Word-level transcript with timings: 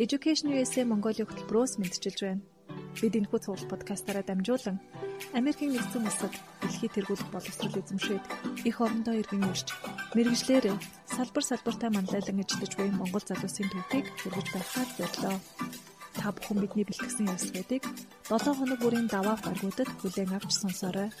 Education 0.00 0.48
USA 0.56 0.80
Mongolia 0.88 1.28
хөтөлбөрөөс 1.28 1.76
мэдчилж 1.76 2.18
байна. 2.24 2.40
Бид 2.96 3.20
энэхүү 3.20 3.36
цуглал 3.44 3.68
подкастаараа 3.68 4.24
дамжуулан 4.24 4.80
Америкийн 5.36 5.76
нэгдсэн 5.76 6.08
улсад 6.08 6.32
дэлхийд 6.64 6.96
тэргуулах 6.96 7.28
боловсрол 7.28 7.76
эзэмшээд 7.76 8.24
их 8.64 8.80
орондоо 8.80 9.12
иргэн 9.20 9.44
ирж 9.52 9.68
мэрэгжлэр 10.16 10.72
салбар 11.04 11.44
салбартаа 11.44 11.90
манлайлан 11.92 12.40
ажиллаж 12.40 12.72
буй 12.80 12.88
Монгол 12.96 13.24
залуусын 13.28 13.68
түүхийг 13.68 14.06
хүргэж 14.24 14.46
байхаар 14.56 14.90
боллоо. 14.96 15.36
Та 16.16 16.32
бүхэн 16.32 16.58
бидний 16.64 16.86
бэлтгэсэн 16.88 17.28
ярилцлагыг 17.28 17.84
7 18.24 18.56
хоног 18.56 18.80
бүрийн 18.80 19.08
даваа 19.12 19.36
гаргуудад 19.36 19.90
хүлээн 20.00 20.32
авч 20.32 20.50
сонсоорой. 20.56 21.12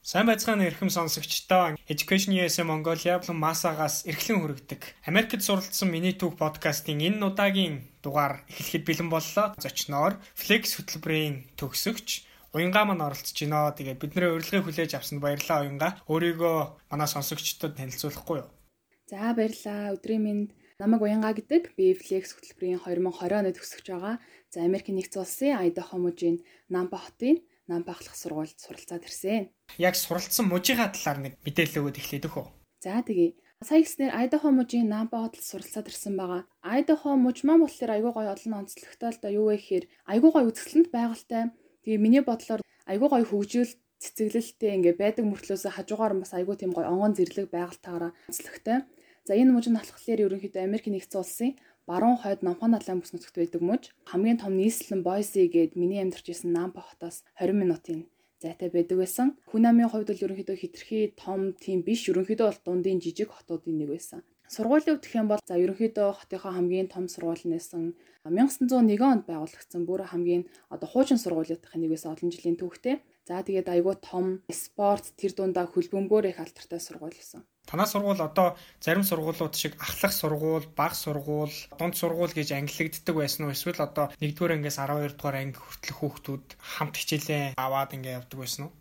Сайн 0.00 0.24
байцгаана 0.24 0.64
эрхэм 0.64 0.88
сонсогчдоо 0.88 1.76
Education 1.84 2.32
USA 2.32 2.64
Mongolia 2.64 3.20
болон 3.20 3.36
Масагаас 3.36 4.08
эрхлэн 4.08 4.40
хүргэдэг 4.40 4.96
Америкт 5.04 5.44
суралцсан 5.44 5.92
миний 5.92 6.16
түүх 6.16 6.40
подкастын 6.40 7.04
энэ 7.04 7.20
удаагийн 7.28 7.84
дугаар 8.00 8.40
эхлэхэд 8.48 8.88
бэлэн 8.88 9.12
боллоо. 9.12 9.52
Зочноор 9.60 10.16
Flex 10.32 10.80
хөтөлбөрийн 10.80 11.52
төгсөгч 11.60 12.24
Уянгаа 12.56 12.88
маань 12.88 13.04
оролцож 13.04 13.36
байна. 13.44 13.76
Тэгээд 13.76 14.00
бидний 14.00 14.32
урилгыг 14.32 14.64
хүлээж 14.64 14.96
авсанд 14.96 15.20
баярлалаа 15.20 15.68
Уянгаа. 15.68 15.92
Өөрийгөө 16.08 16.56
манай 16.88 17.08
сонсогчдод 17.12 17.76
танилцуулахгүй 17.76 18.40
юу? 18.40 18.48
За 19.04 19.36
баярлалаа. 19.36 20.00
Өдрийн 20.00 20.24
минь 20.24 20.44
намайг 20.80 21.04
Уянгаа 21.04 21.36
гэдэг. 21.36 21.76
Би 21.76 21.92
Flex 21.92 22.40
хөтөлбөрийн 22.40 22.80
2020 22.88 23.36
оны 23.36 23.52
төгсөгч 23.52 23.86
байгаа. 23.92 24.16
За 24.48 24.64
Америкийн 24.64 24.96
нэгдсэн 24.96 25.20
улсын 25.20 25.60
Idaho 25.60 26.00
мужийн 26.00 26.40
Намба 26.72 26.96
хотын 27.04 27.44
Намбахлах 27.70 28.18
сургуульд 28.18 28.58
суралцаад 28.58 29.06
ирсэн. 29.06 29.54
Яг 29.78 29.94
суралцсан 29.94 30.50
мужийнхаа 30.50 30.90
талаар 30.90 31.18
нэг 31.22 31.32
мэдээлэл 31.46 31.86
өгөөд 31.86 32.00
эхлэдэг 32.02 32.34
үү? 32.34 32.46
За 32.82 32.98
тэгье. 33.06 33.38
Сая 33.62 33.84
гэснээр 33.84 34.16
Idaho 34.24 34.48
мужийн 34.50 34.88
Намба 34.88 35.28
хотод 35.28 35.44
суралцаад 35.44 35.86
ирсэн 35.92 36.16
байгаа. 36.16 36.42
Idaho 36.64 37.12
муж 37.14 37.44
маань 37.44 37.62
болохоор 37.62 37.92
айгүй 37.92 38.12
гоё 38.16 38.32
олон 38.32 38.52
онцлогтой 38.64 39.10
л 39.12 39.20
да 39.20 39.28
юу 39.28 39.52
вэ 39.52 39.60
гэхээр 39.60 39.84
айгүй 40.12 40.30
гоё 40.32 40.48
үзэсгэлэнт 40.48 40.88
байгальтай. 40.88 41.42
Тэгээ 41.84 42.00
миний 42.00 42.24
бодлоор 42.24 42.64
айгүй 42.88 43.08
гоё 43.12 43.24
хөгжил 43.28 43.70
цэцэглэлтэй 44.00 44.70
ингээ 44.80 44.96
байдаг 44.96 45.24
мөртлөөс 45.28 45.68
хажуугаар 45.76 46.16
бас 46.16 46.32
айгүй 46.32 46.56
тийм 46.56 46.72
гоё 46.72 46.88
онгон 46.88 47.12
зэрлэг 47.12 47.52
байгальтайгаараа 47.52 48.16
онцлогтой. 48.32 48.78
За 49.28 49.32
энэ 49.36 49.52
мужид 49.52 49.76
болохоор 49.76 50.24
ерөнхийдөө 50.24 50.62
Америк 50.64 50.88
нэгдсэн 50.88 51.20
улсын 51.20 51.50
баруун 51.90 52.18
хойд 52.22 52.40
Номхон 52.46 52.70
надлын 52.70 53.02
бүс 53.02 53.10
нутагт 53.12 53.34
байдаг 53.40 53.62
муж 53.66 53.82
хамгийн 54.10 54.38
том 54.38 54.54
нийслэн 54.54 55.02
Бойси 55.02 55.50
гээд 55.54 55.74
миний 55.80 55.98
амьдарч 56.04 56.26
исэн 56.30 56.54
Нампа 56.54 56.86
хотоос 56.86 57.16
20 57.34 57.58
минутын 57.62 58.00
зайтай 58.42 58.70
байдаг 58.70 58.96
байсан. 59.02 59.34
Хүнамийн 59.50 59.90
хувьд 59.90 60.06
бол 60.10 60.24
ерөнхийдөө 60.24 60.56
хитрхи 60.62 61.00
том 61.18 61.40
тийм 61.64 61.82
биш 61.82 62.06
ерөнхийдөө 62.06 62.46
бол 62.46 62.62
дундын 62.66 63.02
жижиг 63.02 63.34
хотуудын 63.34 63.74
нэг 63.74 63.88
байсан. 63.90 64.22
Сургуулийн 64.54 64.94
үгдэх 64.98 65.14
юм 65.18 65.26
бол 65.30 65.42
за 65.42 65.54
ерөнхийдөө 65.58 66.08
хотынхоо 66.14 66.52
хамгийн 66.54 66.88
том 66.94 67.04
сургууль 67.10 67.42
нэсэн 67.46 67.94
1901 68.26 69.02
онд 69.10 69.24
байгуулагдсан 69.30 69.82
бүр 69.86 70.06
хамгийн 70.10 70.46
одоо 70.74 70.88
хуучин 70.90 71.18
сургуулиудын 71.22 71.78
нэг 71.82 71.90
байсан 71.90 72.14
олон 72.14 72.30
жилийн 72.34 72.58
түүхтэй. 72.58 73.02
За 73.26 73.42
тэгээд 73.46 73.70
айгүй 73.70 73.94
том 74.02 74.26
спорт 74.50 75.06
тэр 75.18 75.32
дундаа 75.38 75.66
хөлбөмбөр 75.70 76.30
их 76.30 76.42
алдартай 76.42 76.80
сургууль 76.82 77.14
байсан. 77.14 77.46
Танаа 77.70 77.86
сургууль 77.86 78.18
одоо 78.18 78.58
зарим 78.82 79.04
сургуулиуд 79.06 79.54
шиг 79.54 79.78
ахлах 79.78 80.10
сургууль, 80.10 80.66
бага 80.74 80.98
сургууль, 80.98 81.54
дунд 81.78 81.94
сургууль 81.94 82.34
гэж 82.34 82.50
ангиллагддаг 82.58 83.14
байсан 83.14 83.46
уу? 83.46 83.54
Эсвэл 83.54 83.86
одоо 83.86 84.10
1-р 84.18 84.58
ангиас 84.58 84.82
12 84.82 85.14
дугаар 85.14 85.38
анги 85.38 85.54
хүртэлх 85.54 85.98
хүүхдүүд 86.02 86.46
хамт 86.58 86.98
хичээлээ 86.98 87.54
аваад 87.54 87.94
ингэ 87.94 88.18
явдаг 88.18 88.38
байсан 88.42 88.62
уу? 88.66 88.72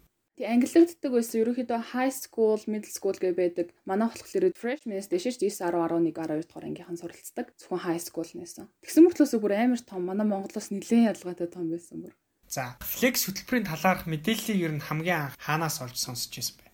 Тэг 0.41 0.49
ангиллагддаг 0.49 1.11
байсан. 1.13 1.37
Ерөнхийдөө 1.37 1.79
high 1.93 2.13
school, 2.17 2.57
middle 2.65 2.89
school 2.89 3.13
гэж 3.13 3.33
байдаг. 3.37 3.67
Манай 3.85 4.09
болохоор 4.09 4.57
freshman-ээс 4.57 5.11
дэшиж 5.13 5.37
9, 5.37 5.69
10, 5.69 5.69
11, 5.69 6.09
12 6.09 6.49
дугаар 6.49 6.65
ангийнхан 6.65 6.97
суралцдаг. 6.97 7.53
Зөвхөн 7.61 7.85
high 7.85 8.01
school 8.01 8.25
нээсэн. 8.25 8.65
Тэгсэн 8.81 9.05
мөртлөөс 9.05 9.37
бүр 9.37 9.53
амар 9.53 9.85
том. 9.85 10.01
Манай 10.09 10.25
Монголоос 10.25 10.73
нэлээд 10.73 11.13
ялгаатай 11.13 11.45
том 11.45 11.69
байсан 11.69 12.09
бүр. 12.09 12.17
За, 12.49 12.73
flex 12.81 13.29
хөтөлбөрийн 13.29 13.69
талаарх 13.69 14.09
мэдээллийг 14.09 14.57
ер 14.65 14.73
нь 14.73 14.81
хамгийн 14.81 15.35
хаанаас 15.37 15.83
олж 15.85 16.01
сонсч 16.01 16.33
байсан 16.33 16.57
бэ? 16.57 16.68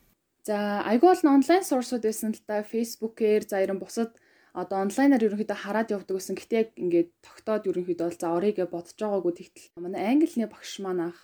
За 0.45 0.85
айгүй 0.85 1.09
олон 1.09 1.41
онлайн 1.41 1.65
сурсууд 1.65 2.05
байсан 2.05 2.37
л 2.37 2.41
да 2.45 2.61
Facebook-ээр 2.61 3.49
за 3.49 3.65
ерөн 3.65 3.81
бусад 3.81 4.13
одоо 4.53 4.77
онлайнаар 4.85 5.25
ерөнхийдөө 5.25 5.57
хараад 5.57 5.89
явдаг 5.89 6.21
гэсэн. 6.21 6.37
Гэтэ 6.37 6.55
яг 6.61 6.69
ингээд 6.77 7.09
тогтоод 7.25 7.65
ерөнхийдөө 7.65 8.05
бол 8.05 8.21
за 8.21 8.27
орыгээ 8.37 8.67
бодож 8.69 8.93
байгаагүй 8.93 9.33
тэгтэл 9.41 9.81
манай 9.81 10.05
англиний 10.05 10.45
багш 10.45 10.77
маань 10.85 11.09
ах 11.09 11.17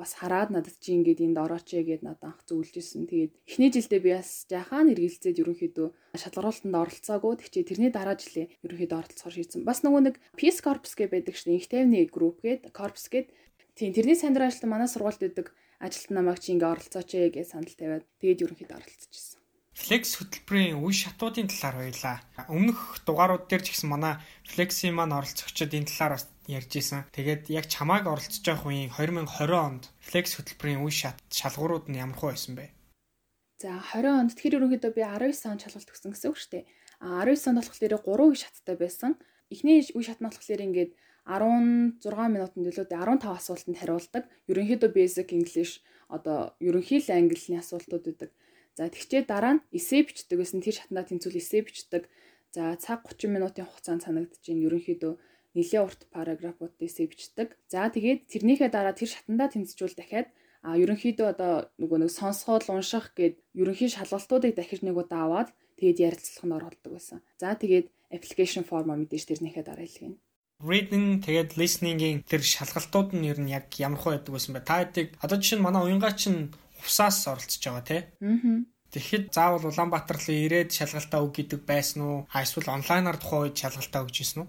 бас 0.00 0.16
хараад 0.16 0.50
надад 0.56 0.72
чи 0.80 0.96
ингээд 0.96 1.20
энд 1.20 1.36
орооч 1.36 1.68
гэгээд 1.68 2.00
надад 2.00 2.24
анх 2.32 2.40
зөвлөж 2.48 2.74
исэн. 2.80 3.04
Тэгээд 3.12 3.32
эхний 3.44 3.70
жилдээ 3.76 4.00
би 4.00 4.10
бас 4.16 4.48
жахаан 4.48 4.88
эргэлзээд 4.88 5.40
ерөнхийдөө 5.44 5.88
шалгаруултанд 6.16 6.80
оролцоогүй. 6.80 7.32
Тэгчээ 7.44 7.68
тэрний 7.68 7.92
дараа 7.92 8.16
жилээ 8.16 8.56
ерөнхийдөө 8.64 8.98
оролцохоор 8.98 9.36
шийдсэн. 9.36 9.68
Бас 9.68 9.84
нөгөө 9.84 10.00
нэг 10.00 10.16
Peace 10.40 10.64
Corps 10.64 10.80
гэ 10.80 11.12
байдаг 11.12 11.36
шин 11.36 11.60
их 11.60 11.68
тайвны 11.68 12.08
групп 12.08 12.40
гээд 12.40 12.72
Corps 12.72 12.96
гээд 12.96 13.28
тийм 13.78 13.90
тэрний 13.96 14.18
сандраа 14.18 14.48
ажилтан 14.48 14.70
манай 14.70 14.88
сургуульд 14.88 15.20
байдаг 15.22 15.46
ажилт 15.82 16.10
намайг 16.14 16.38
чи 16.38 16.54
ингээ 16.54 16.72
оролцооч 16.74 17.10
ээ 17.18 17.34
гэж 17.34 17.46
санал 17.52 17.74
тавиад 17.74 18.06
тэгээд 18.20 18.42
ерөнхийдөө 18.44 18.78
оролцчихсон. 18.78 19.42
Flex 19.72 20.20
хөтөлбөрийн 20.20 20.84
үе 20.84 20.92
шатуудын 20.92 21.48
талаар 21.48 21.76
баялаа. 21.80 22.16
Өмнөх 22.52 23.02
дугаарууд 23.08 23.48
дээр 23.48 23.64
ч 23.64 23.68
гэсэн 23.72 23.88
манай 23.88 24.20
Flex-ийн 24.44 24.94
маань 24.94 25.16
оролцогчид 25.16 25.72
энэ 25.72 25.88
талаар 25.88 26.20
ярьж 26.44 26.72
исэн. 26.76 27.08
Тэгээд 27.16 27.48
яг 27.48 27.66
чамааг 27.72 28.04
оролцож 28.04 28.44
байх 28.44 28.62
үеийн 28.68 28.92
2020 28.92 29.32
онд 29.56 29.84
Flex 29.96 30.36
хөтөлбөрийн 30.36 30.84
үе 30.84 30.92
шат 30.92 31.16
шалгуурууд 31.32 31.88
нь 31.88 31.96
ямар 31.96 32.20
хөө 32.20 32.30
байсан 32.36 32.52
бэ? 32.52 32.68
За 33.64 33.80
20 33.80 34.12
онд 34.12 34.30
тэгэхээр 34.36 34.56
ерөнхийдөө 34.60 34.92
би 34.92 35.02
19 35.08 35.50
онд 35.50 35.62
шалгалт 35.64 35.88
өгсөн 35.88 36.12
гэсэн 36.12 36.30
үг 36.30 36.38
шүү 36.38 36.52
дээ. 36.52 36.64
А 37.00 37.24
19 37.24 37.48
онд 37.48 37.58
болохоор 37.64 37.94
3 37.96 38.28
үе 38.28 38.36
шаттай 38.36 38.76
байсан. 38.76 39.12
Эхний 39.48 39.80
үе 39.80 40.04
шат 40.04 40.20
нь 40.20 40.28
болохоор 40.28 40.66
ингээд 40.68 40.92
16 41.26 42.02
минутанд 42.34 42.66
илүү 42.66 42.86
15 42.90 43.30
асуултанд 43.30 43.78
хариулдаг. 43.78 44.24
Ерөнхийдөө 44.50 44.90
basic 44.90 45.30
English 45.30 45.78
одоо 46.10 46.58
ерөнхий 46.58 46.98
л 46.98 47.14
английн 47.14 47.62
асуултууд 47.62 48.04
үүдэг. 48.10 48.30
За 48.74 48.90
тэгчээ 48.90 49.22
дараа 49.30 49.62
нь 49.62 49.64
эссе 49.70 50.02
бичдэг 50.02 50.36
гэсэн 50.40 50.60
тэр 50.66 50.76
шатнаа 50.82 51.06
тэнцвэл 51.06 51.38
эссе 51.38 51.62
бичдэг. 51.62 52.10
За 52.50 52.74
цаг 52.74 53.06
30 53.06 53.30
минутын 53.30 53.70
хугацаанд 53.70 54.02
санагдаж 54.02 54.42
ин 54.50 54.66
ерөнхийдөө 54.66 55.12
нэлээд 55.54 55.84
урт 55.86 56.00
параграфууд 56.10 56.74
эссе 56.82 57.06
бичдэг. 57.06 57.54
За 57.70 57.86
тэгээд 57.86 58.26
тэрнийхээ 58.32 58.70
дараа 58.74 58.96
тэр 58.96 59.14
шатандаа 59.14 59.48
тэнцжүүл 59.52 59.94
дахиад 59.94 60.28
а 60.66 60.74
ерөнхийдөө 60.74 61.26
одоо 61.32 61.52
нөгөө 61.78 61.98
нэг 62.02 62.10
сонсгол 62.10 62.66
унших 62.66 63.14
гээд 63.18 63.36
ерөнхий 63.62 63.90
шалгалтуудыг 63.94 64.52
дахиж 64.58 64.80
нэг 64.82 64.96
удаа 64.98 65.26
аваад 65.26 65.48
тэгээд 65.78 66.02
ярилцлах 66.06 66.44
нь 66.46 66.56
оролдог 66.58 66.90
байсан. 66.92 67.18
За 67.38 67.54
тэгээд 67.54 67.86
application 68.10 68.64
form 68.66 68.88
мэдээж 68.90 69.24
тэрнийхээ 69.28 69.64
дараа 69.66 69.86
хэлгэнэ 69.86 70.18
reading 70.62 71.20
тэгээд 71.22 71.58
listening-ийн 71.58 72.22
тэр 72.24 72.42
шалгалтууд 72.42 73.12
нь 73.18 73.26
ер 73.26 73.38
нь 73.42 73.50
яг 73.50 73.68
ямар 73.82 74.00
хөө 74.00 74.12
байдаг 74.16 74.32
байсан 74.32 74.52
бэ? 74.54 74.62
Та 74.62 74.82
хэдийг 74.82 75.08
одоо 75.18 75.36
жишээ 75.38 75.58
нь 75.58 75.66
манай 75.66 75.82
уянгаа 75.82 76.14
чинь 76.14 76.54
усаас 76.80 77.26
оролцож 77.26 77.62
байгаа 77.62 77.84
тий. 77.84 78.02
Аа. 78.22 78.62
Тэгэхэд 78.92 79.32
заавал 79.32 79.72
Улаанбаатар 79.72 80.20
руу 80.20 80.36
ирээд 80.36 80.70
шалгалтаа 80.76 81.24
өг 81.24 81.32
гэдэг 81.32 81.60
байсан 81.64 82.00
уу? 82.04 82.18
Эсвэл 82.28 82.68
онлайнаар 82.76 83.16
тухайн 83.16 83.48
үед 83.48 83.56
шалгалтаа 83.56 84.04
өгч 84.04 84.16
ирсэн 84.20 84.44
үү? 84.44 84.48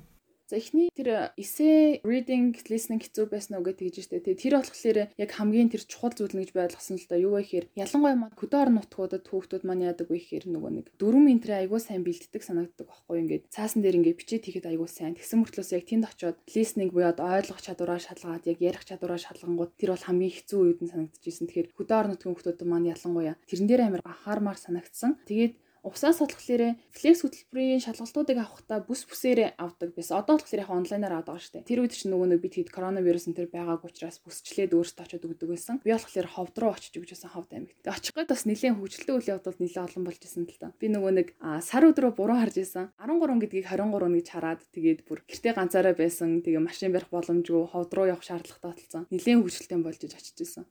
За 0.53 0.61
эхний 0.61 0.93
тэр 0.93 1.33
эссе 1.33 1.97
reading 2.05 2.53
listening 2.69 3.01
хэцүү 3.01 3.25
байсан 3.25 3.57
уу 3.57 3.65
гэж 3.65 3.89
тэгж 3.89 3.97
штэ. 4.05 4.21
Тэгээ 4.21 4.37
тэр 4.37 4.53
болохоор 4.61 4.97
яг 5.17 5.29
хамгийн 5.33 5.73
тэр 5.73 5.81
чухал 5.81 6.13
зүйл 6.13 6.37
нэгж 6.37 6.53
ойлгосон 6.53 7.01
л 7.01 7.09
да. 7.09 7.17
Юу 7.17 7.33
вэ 7.33 7.41
гэхээр 7.41 7.65
ялангуяа 7.73 8.13
маа 8.13 8.29
хөдөө 8.37 8.61
орон 8.61 8.77
нутгуудад 8.77 9.25
хүүхдүүд 9.25 9.65
маань 9.65 9.89
яадаг 9.89 10.13
вэ 10.13 10.21
гэхээр 10.21 10.53
нөгөө 10.53 10.71
нэг 10.77 10.85
дөрвөн 11.01 11.25
минтрэ 11.25 11.65
айгуу 11.65 11.81
сайн 11.81 12.05
бэлддэг 12.05 12.45
санагддаг 12.45 12.85
байхгүй 12.85 13.17
ингээд 13.25 13.43
цаасан 13.49 13.81
дээр 13.81 13.97
ингээд 13.97 14.19
бичээд 14.21 14.45
хийхэд 14.45 14.69
айгуу 14.69 14.85
сайн. 14.85 15.17
Тэгсэн 15.17 15.41
мөртлөөс 15.41 15.73
яг 15.73 15.83
тэнд 15.89 16.05
очиод 16.05 16.37
listening 16.53 16.93
буюу 16.93 17.17
ойлгох 17.17 17.57
чадвараа 17.57 17.97
шалгаад 17.97 18.45
яг 18.45 18.61
ярих 18.61 18.85
чадвараа 18.85 19.17
шалгангууд 19.17 19.73
тэр 19.73 19.97
бол 19.97 20.05
хамгийн 20.05 20.37
хэцүү 20.37 20.59
үед 20.61 20.79
нь 20.85 20.91
санагдчихсэн. 20.93 21.49
Тэгэхээр 21.49 21.73
хөдөө 21.81 21.97
орон 21.97 22.13
нутгийн 22.13 22.29
хүүхдүүд 22.37 22.61
маань 22.69 22.93
ялангуяа 22.93 23.41
тэрэн 23.49 23.65
дээр 23.65 23.81
амар 23.89 24.05
анхаармаар 24.05 24.61
санагдсан. 24.61 25.17
Тэгээд 25.25 25.57
Усаас 25.83 26.23
болохоор 26.23 26.79
флекс 26.95 27.27
хөтөлбөрийн 27.27 27.83
шалгалтуудыг 27.83 28.39
авахдаа 28.39 28.79
бүс 28.87 29.03
бүсээр 29.03 29.59
авдаг 29.59 29.91
байсан. 29.91 30.23
Одоо 30.23 30.39
болохоор 30.39 30.63
яг 30.63 30.71
онлайнаар 30.71 31.19
авдаг 31.19 31.43
дээ. 31.43 31.67
Тэр 31.67 31.83
үед 31.83 31.91
чинь 31.91 32.15
нөгөө 32.15 32.27
нэг 32.31 32.39
бид 32.39 32.55
хэд 32.55 32.71
коронавирус 32.71 33.27
энэ 33.27 33.43
төр 33.43 33.49
байгааг 33.51 33.83
учраас 33.83 34.23
бүсчлээд 34.23 34.71
өөрсдөө 34.71 35.03
очиод 35.03 35.27
өгдөг 35.27 35.49
байсан. 35.51 35.83
Би 35.83 35.91
болохоор 35.91 36.27
ховд 36.31 36.55
руу 36.55 36.71
очиж 36.71 36.95
өгч 36.95 37.11
байсан 37.19 37.31
ховд 37.35 37.51
аймагт. 37.51 37.83
Очих 37.83 38.15
гээд 38.15 38.31
бас 38.31 38.43
нэлээд 38.47 38.79
хөгжилтэй 38.79 39.11
үйл 39.11 39.31
явдал 39.35 39.59
нэлээд 39.59 39.87
олон 39.91 40.03
болж 40.07 40.21
исэн 40.23 40.47
л 40.47 40.55
та. 40.55 40.71
Би 40.79 40.87
нөгөө 40.87 41.11
нэг 41.19 41.27
сар 41.59 41.83
өдрөө 41.83 42.11
буруу 42.15 42.39
харж 42.39 42.55
исэн. 42.63 42.95
13 42.95 43.43
гэдгийг 43.43 43.67
23 43.67 44.23
гэж 44.23 44.27
хараад 44.31 44.61
тэгээд 44.71 44.99
бүр 45.03 45.19
гэртээ 45.27 45.51
ганцаараа 45.51 45.95
байсан. 45.99 46.39
Тэгээ 46.47 46.63
машин 46.63 46.95
барих 46.95 47.11
боломжгүй 47.11 47.67
ховд 47.75 47.91
руу 47.91 48.07
явах 48.07 48.23
шаардлагатай 48.23 48.71
болсон. 48.71 49.03
Нэлээд 49.11 49.39
хөгжилтэй 49.43 49.79
болж 49.83 49.99
иж 49.99 50.15
очиж 50.15 50.39
исэн. 50.39 50.63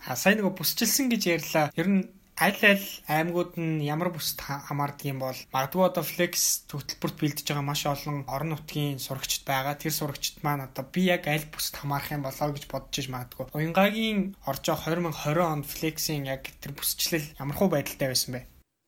А 0.00 0.16
сайн 0.16 0.40
нөгөө 0.40 0.58
бүсчилсэн 0.58 1.12
гэж 1.12 1.22
ярьлаа. 1.28 1.68
Ер 1.76 1.86
нь 1.86 2.02
аль 2.40 2.56
аль 2.64 2.88
аймагуд 3.04 3.60
нь 3.60 3.84
ямар 3.84 4.08
бүсд 4.16 4.40
хамаардаг 4.40 5.04
юм 5.04 5.20
бол 5.20 5.36
магадгүй 5.52 5.84
одоо 5.84 6.00
флекс 6.00 6.64
хөтөлбөрт 6.72 7.16
бэлдэж 7.20 7.46
байгаа 7.52 7.68
маш 7.68 7.84
олон 7.84 8.24
орон 8.32 8.56
нутгийн 8.56 8.96
сурагчид 8.96 9.44
байгаа. 9.44 9.76
Тэр 9.76 9.92
сурагчид 9.92 10.40
маань 10.40 10.64
одоо 10.64 10.88
би 10.88 11.12
яг 11.12 11.28
аль 11.28 11.44
бүсд 11.52 11.76
хамаарах 11.76 12.16
юм 12.16 12.24
болоо 12.24 12.48
гэж 12.56 12.64
бодож 12.72 12.96
иж 12.96 13.12
магадгүй. 13.12 13.52
Уянгагийн 13.52 14.40
орж 14.48 14.64
байгаа 14.72 14.96
2020 15.12 15.52
онд 15.52 15.66
флексийн 15.68 16.24
яг 16.24 16.48
тэр 16.64 16.72
бүсчлэл 16.72 17.28
ямар 17.36 17.56
хуу 17.60 17.68
байдалтай 17.68 18.08
байсан 18.08 18.32
бэ? 18.32 18.40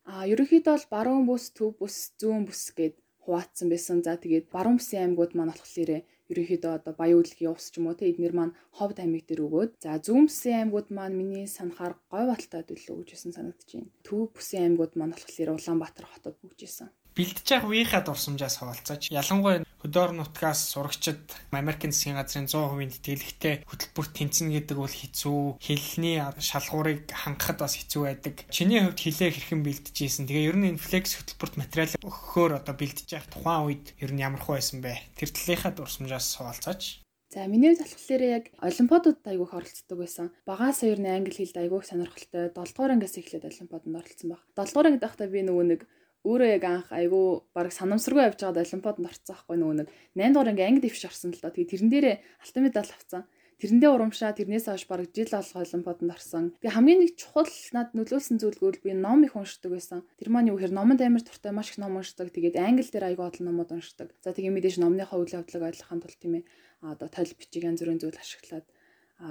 А 0.08 0.25
ерөнхийдөө 0.32 0.72
бол 0.72 0.88
баруун 0.96 1.25
бүс, 1.28 1.52
төв 1.52 1.76
бүс, 1.76 2.16
зүүн 2.16 2.49
бүс 2.49 2.72
гэд 2.72 2.96
хуваацсан 3.20 3.69
байсан. 3.69 4.00
За 4.00 4.16
тэгээд 4.16 4.49
баруун 4.49 4.81
бүсийн 4.81 5.12
аймагуд 5.12 5.37
маань 5.37 5.52
болохоор 5.52 6.00
ерөнхийдөө 6.32 6.73
одоо 6.79 6.93
баян 6.96 7.20
үйлгийн 7.20 7.55
ус 7.55 7.67
ч 7.73 7.79
юм 7.79 7.87
уу 7.88 7.96
те 7.99 8.08
эднэр 8.11 8.34
маань 8.37 8.56
ховд 8.76 8.96
аймаг 8.99 9.25
дээр 9.29 9.44
өгөөд 9.46 9.73
за 9.84 10.00
зүүн 10.06 10.26
бүсийн 10.29 10.58
аймагуд 10.58 10.88
маань 10.96 11.19
миний 11.20 11.46
санахаар 11.56 11.94
говь 12.11 12.29
балтад 12.32 12.69
билүү 12.73 12.96
гэж 13.05 13.11
санагдаж 13.20 13.70
байна. 13.73 13.93
Төв 14.06 14.23
бүсийн 14.34 14.64
аймагуд 14.64 14.93
маань 14.96 15.14
болохоор 15.17 15.55
Улаанбаатар 15.56 16.06
хотод 16.08 16.37
бүгжсэн 16.40 16.88
бэлдэж 17.17 17.47
явах 17.53 17.70
үеийнхаа 17.70 18.03
дурсамжаас 18.05 18.56
хаваалцаж 18.61 19.12
ялангуяа 19.12 19.64
хөдөө 19.82 20.14
нутгаас 20.14 20.61
сурагчид 20.73 21.23
Америкийн 21.50 21.91
засгийн 21.91 22.17
газрын 22.17 22.47
100% 22.47 23.03
тэтгэлэгтэй 23.03 23.55
хөтөлбөрт 23.67 24.12
тэнцэнэ 24.14 24.55
гэдэг 24.62 24.79
бол 24.79 24.94
хэцүү 24.94 25.59
хэлний 25.59 26.23
шалгуурыг 26.38 27.11
хангахад 27.11 27.59
бас 27.67 27.75
хэцүү 27.75 28.03
байдаг. 28.06 28.47
Чиний 28.55 28.79
хувьд 28.79 29.03
хилээ 29.03 29.31
хэрхэн 29.35 29.67
бэлдэж 29.67 29.97
ийсэн. 29.99 30.31
Тэгээ 30.31 30.49
ер 30.55 30.56
нь 30.56 30.69
энэ 30.70 30.79
флекс 30.79 31.19
хөтөлбөрт 31.19 31.59
материал 31.59 31.93
өгөхөөр 31.99 32.53
одоо 32.62 32.75
бэлдэж 32.79 33.09
явах 33.11 33.29
тухайн 33.35 33.67
үед 33.67 33.85
ер 33.99 34.11
нь 34.14 34.23
ямар 34.23 34.38
хөө 34.38 34.62
байсан 34.62 34.79
бэ? 34.87 35.03
Тэр 35.19 35.31
талынхаа 35.35 35.73
дурсамжаас 35.75 36.38
хаваалцаж 36.38 37.03
За 37.32 37.49
миний 37.49 37.73
болохоор 37.73 38.23
яг 38.29 38.44
олимпиадууд 38.61 39.25
айгүйх 39.25 39.56
оролцдог 39.56 39.99
байсан. 39.99 40.26
Багаас 40.44 40.85
ер 40.85 41.00
нь 41.00 41.09
англи 41.09 41.32
хэлд 41.32 41.56
айгүйх 41.56 41.88
сонирхолтой 41.88 42.53
7 42.53 42.76
дугаар 42.76 42.93
ангиас 42.93 43.17
эхлээд 43.17 43.49
олимпиаданд 43.49 43.97
оролцсон 43.97 44.29
баг. 44.37 44.41
7 44.53 44.69
дугаар 44.69 44.88
ангид 44.93 45.00
байхдаа 45.00 45.29
би 45.32 45.41
нөгөө 45.41 45.64
нэг 45.64 45.81
өөрөө 46.22 46.50
яг 46.54 46.64
анх 46.64 46.88
айгүй 46.94 47.26
баг 47.50 47.74
санамсаргүй 47.74 48.22
явж 48.22 48.38
байгаад 48.38 48.62
олимпиаданд 48.62 49.10
орцсон 49.10 49.34
байхгүй 49.34 49.56
нөгөө 49.58 49.76
нэг 49.82 49.88
8 50.14 50.34
дугаар 50.34 50.50
анги 50.54 50.62
анги 50.62 50.82
дэвш 50.86 51.02
орсон 51.10 51.34
л 51.34 51.42
доо. 51.42 51.50
Тэгээ 51.50 51.72
тэрэн 51.74 51.90
дээрээ 51.90 52.16
алтан 52.46 52.62
медаль 52.62 52.94
авсан. 52.94 53.22
Тэрэндээ 53.62 53.90
урамшаа 53.94 54.34
тэрнээс 54.34 54.66
хойш 54.66 54.90
баг 54.90 55.06
жил 55.14 55.30
алга 55.38 55.62
олимпиаданд 55.62 56.14
орсон. 56.14 56.44
Тэгээ 56.58 56.74
хамгийн 56.78 57.00
нэг 57.06 57.10
чухал 57.14 57.46
над 57.74 57.94
нөлөөлсөн 57.94 58.42
зүйлгүүл 58.42 58.82
би 58.82 58.90
ном 58.94 59.22
их 59.22 59.38
уншдаг 59.38 59.70
байсан. 59.70 60.02
Тэр 60.19 60.34
маань 60.34 60.50
юу 60.50 60.58
гэхээр 60.58 60.74
номонд 60.74 60.98
амар 60.98 61.22
туртай 61.22 61.54
маш 61.54 61.70
их 61.70 61.78
ном 61.78 61.94
уншдаг. 61.94 62.34
Тэгээд 62.34 62.58
англи 62.58 62.82
дээр 62.90 63.14
айгүй 63.14 63.22
олон 63.22 63.46
номууд 63.46 63.70
уншдаг. 63.70 64.10
За 64.18 64.34
тэгээ 64.34 64.50
мэдээж 64.50 64.82
номныхаа 64.82 65.14
үйл 65.14 65.38
явдлыг 65.38 65.62
ойлгохын 65.62 66.02
тулд 66.02 66.18
тийм 66.18 66.34
ээ 66.42 66.44
одоо 66.82 67.06
тойл 67.06 67.38
бичиг 67.38 67.62
янз 67.62 67.78
бүрийн 67.86 68.02
зүйл 68.02 68.18
ашиглаад 68.18 68.66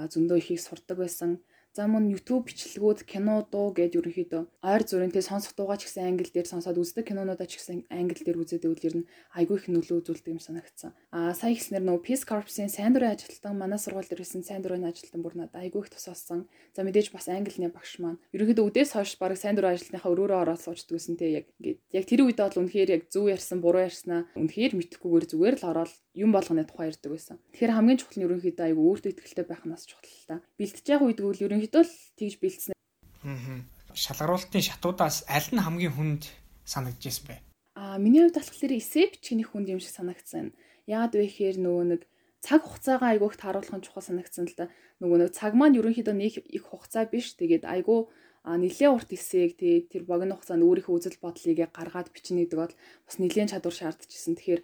зөндөө 0.08 0.36
ихийг 0.40 0.60
сурдаг 0.64 0.96
байсан. 0.96 1.44
За 1.72 1.86
мөн 1.88 2.12
YouTube 2.12 2.52
бичлэгүүд, 2.52 3.08
кино, 3.08 3.48
дуу 3.48 3.72
гэд 3.72 3.96
ерөнхийдөө 3.96 4.44
ойр 4.60 4.82
зүрэнтэй 4.84 5.24
сонсох 5.24 5.56
дуугаа 5.56 5.80
ч 5.80 5.88
гэсэн 5.88 6.04
англи 6.04 6.28
дээр 6.28 6.44
сонсоод 6.44 6.76
үздэг 6.76 7.08
кинонуудаа 7.08 7.48
ч 7.48 7.56
гэсэн 7.56 7.88
англи 7.88 8.20
дээр 8.20 8.44
үзээд 8.44 8.68
үйл 8.68 8.84
ер 8.84 8.96
нь 9.00 9.08
айгүй 9.32 9.56
их 9.56 9.72
нөлөө 9.72 10.04
үзүүлдэг 10.04 10.36
юм 10.36 10.40
санагдсан. 10.44 10.92
Аа 11.16 11.32
сая 11.32 11.56
ихснэр 11.56 11.80
нөө 11.80 12.04
Peace 12.04 12.28
Corps-ийн 12.28 12.68
сайн 12.68 12.92
дурын 12.92 13.16
ажилтан 13.16 13.56
манай 13.56 13.80
сургууль 13.80 14.04
дээр 14.04 14.20
байсан 14.20 14.44
сайн 14.44 14.60
дурын 14.60 14.84
ажилтан 14.84 15.24
бүр 15.24 15.32
надад 15.32 15.64
айгүй 15.64 15.80
их 15.80 15.96
тусаасан. 15.96 16.44
За 16.76 16.84
мэдээж 16.84 17.08
бас 17.08 17.32
англиний 17.32 17.72
багш 17.72 17.96
маань 18.04 18.20
ерөнхийдөө 18.36 18.68
үдээс 18.68 18.92
хойш 18.92 19.16
баг 19.16 19.32
сайн 19.40 19.56
дурын 19.56 19.72
ажилтныхаа 19.72 20.12
өрөөрөө 20.12 20.44
ороод 20.44 20.60
суучдаг 20.60 21.00
гэсэн 21.00 21.16
те 21.16 21.40
яг 21.40 21.48
ингээд 21.56 21.80
яг 21.88 22.04
тэр 22.04 22.20
үед 22.28 22.36
бол 22.36 22.60
үнэхээр 22.68 22.90
яг 23.00 23.02
зөв 23.08 23.32
ярьсан, 23.32 23.64
буруу 23.64 23.88
ярьснаа 23.88 24.28
үнэхээр 24.36 24.76
мэдхгүйгээр 24.76 25.24
зүгээр 25.24 25.56
л 25.56 25.68
ороод 25.72 25.92
юм 26.12 26.36
болгоны 26.36 26.68
тухай 26.68 26.92
ярьдаг 26.92 27.08
байсан. 27.08 27.40
Тэгэхээр 27.56 27.72
хамгийн 27.72 27.96
чухал 27.96 28.16
нь 28.20 28.26
ерөнхийдөө 28.28 28.64
айгүй 28.68 28.84
өөртөө 28.84 29.12
ихтэй 29.16 29.46
байх 29.48 29.64
нь 29.64 29.72
бас 29.72 29.88
чухал 29.88 30.12
л 30.12 30.28
та. 30.28 30.36
Бэлтэж 30.60 30.84
явах 30.92 31.08
үед 31.08 31.20
гэвэл 31.24 31.40
ерөнхийдөө 31.62 31.82
л 31.86 31.94
тэгж 32.18 32.34
бэлдсэн. 32.42 32.74
Аа. 32.74 33.62
Шалгаруулалтын 33.94 34.62
шатуудаас 34.66 35.22
аль 35.30 35.50
нь 35.54 35.62
хамгийн 35.62 35.94
хүнд 35.94 36.22
санагдчихсэн 36.66 37.26
бэ? 37.28 37.36
Аа, 37.78 37.98
миний 38.02 38.26
хувьд 38.26 38.40
болохоор 38.40 38.72
эсээ 38.74 39.14
бичгний 39.14 39.46
хүнд 39.46 39.70
юм 39.70 39.80
шиг 39.80 39.94
санагдсан. 39.94 40.56
Яагаад 40.90 41.14
вэ 41.14 41.28
гэхээр 41.28 41.56
нөгөө 41.62 41.84
нэг 41.92 42.02
цаг 42.42 42.66
хугацаагаа 42.66 43.14
айгүйх 43.14 43.36
тааруулах 43.38 43.76
нь 43.78 43.84
чухал 43.86 44.02
санагдсан 44.02 44.50
л 44.50 44.56
да. 44.58 44.66
Нөгөө 44.98 45.18
нэг 45.22 45.30
цаг 45.36 45.52
маань 45.54 45.78
ерөнхийдөө 45.78 46.16
нэг 46.16 46.34
их 46.42 46.64
хугацаа 46.66 47.06
биш. 47.06 47.36
Тэгээд 47.38 47.68
айгүй 47.68 48.10
а 48.42 48.58
нилээ 48.58 48.90
урт 48.90 49.14
эсээг 49.14 49.54
тий 49.60 49.86
тэр 49.86 50.02
богино 50.02 50.34
хугацаанд 50.34 50.66
өөрийнхөө 50.66 50.96
үзэл 50.98 51.22
бодлыг 51.22 51.70
гаргаад 51.70 52.10
бичнэ 52.10 52.42
гэдэг 52.48 52.58
бол 52.58 52.74
бас 53.06 53.16
нилээн 53.22 53.50
чадвар 53.52 53.76
шаардчихсан. 53.76 54.34
Тэгэхээр 54.34 54.62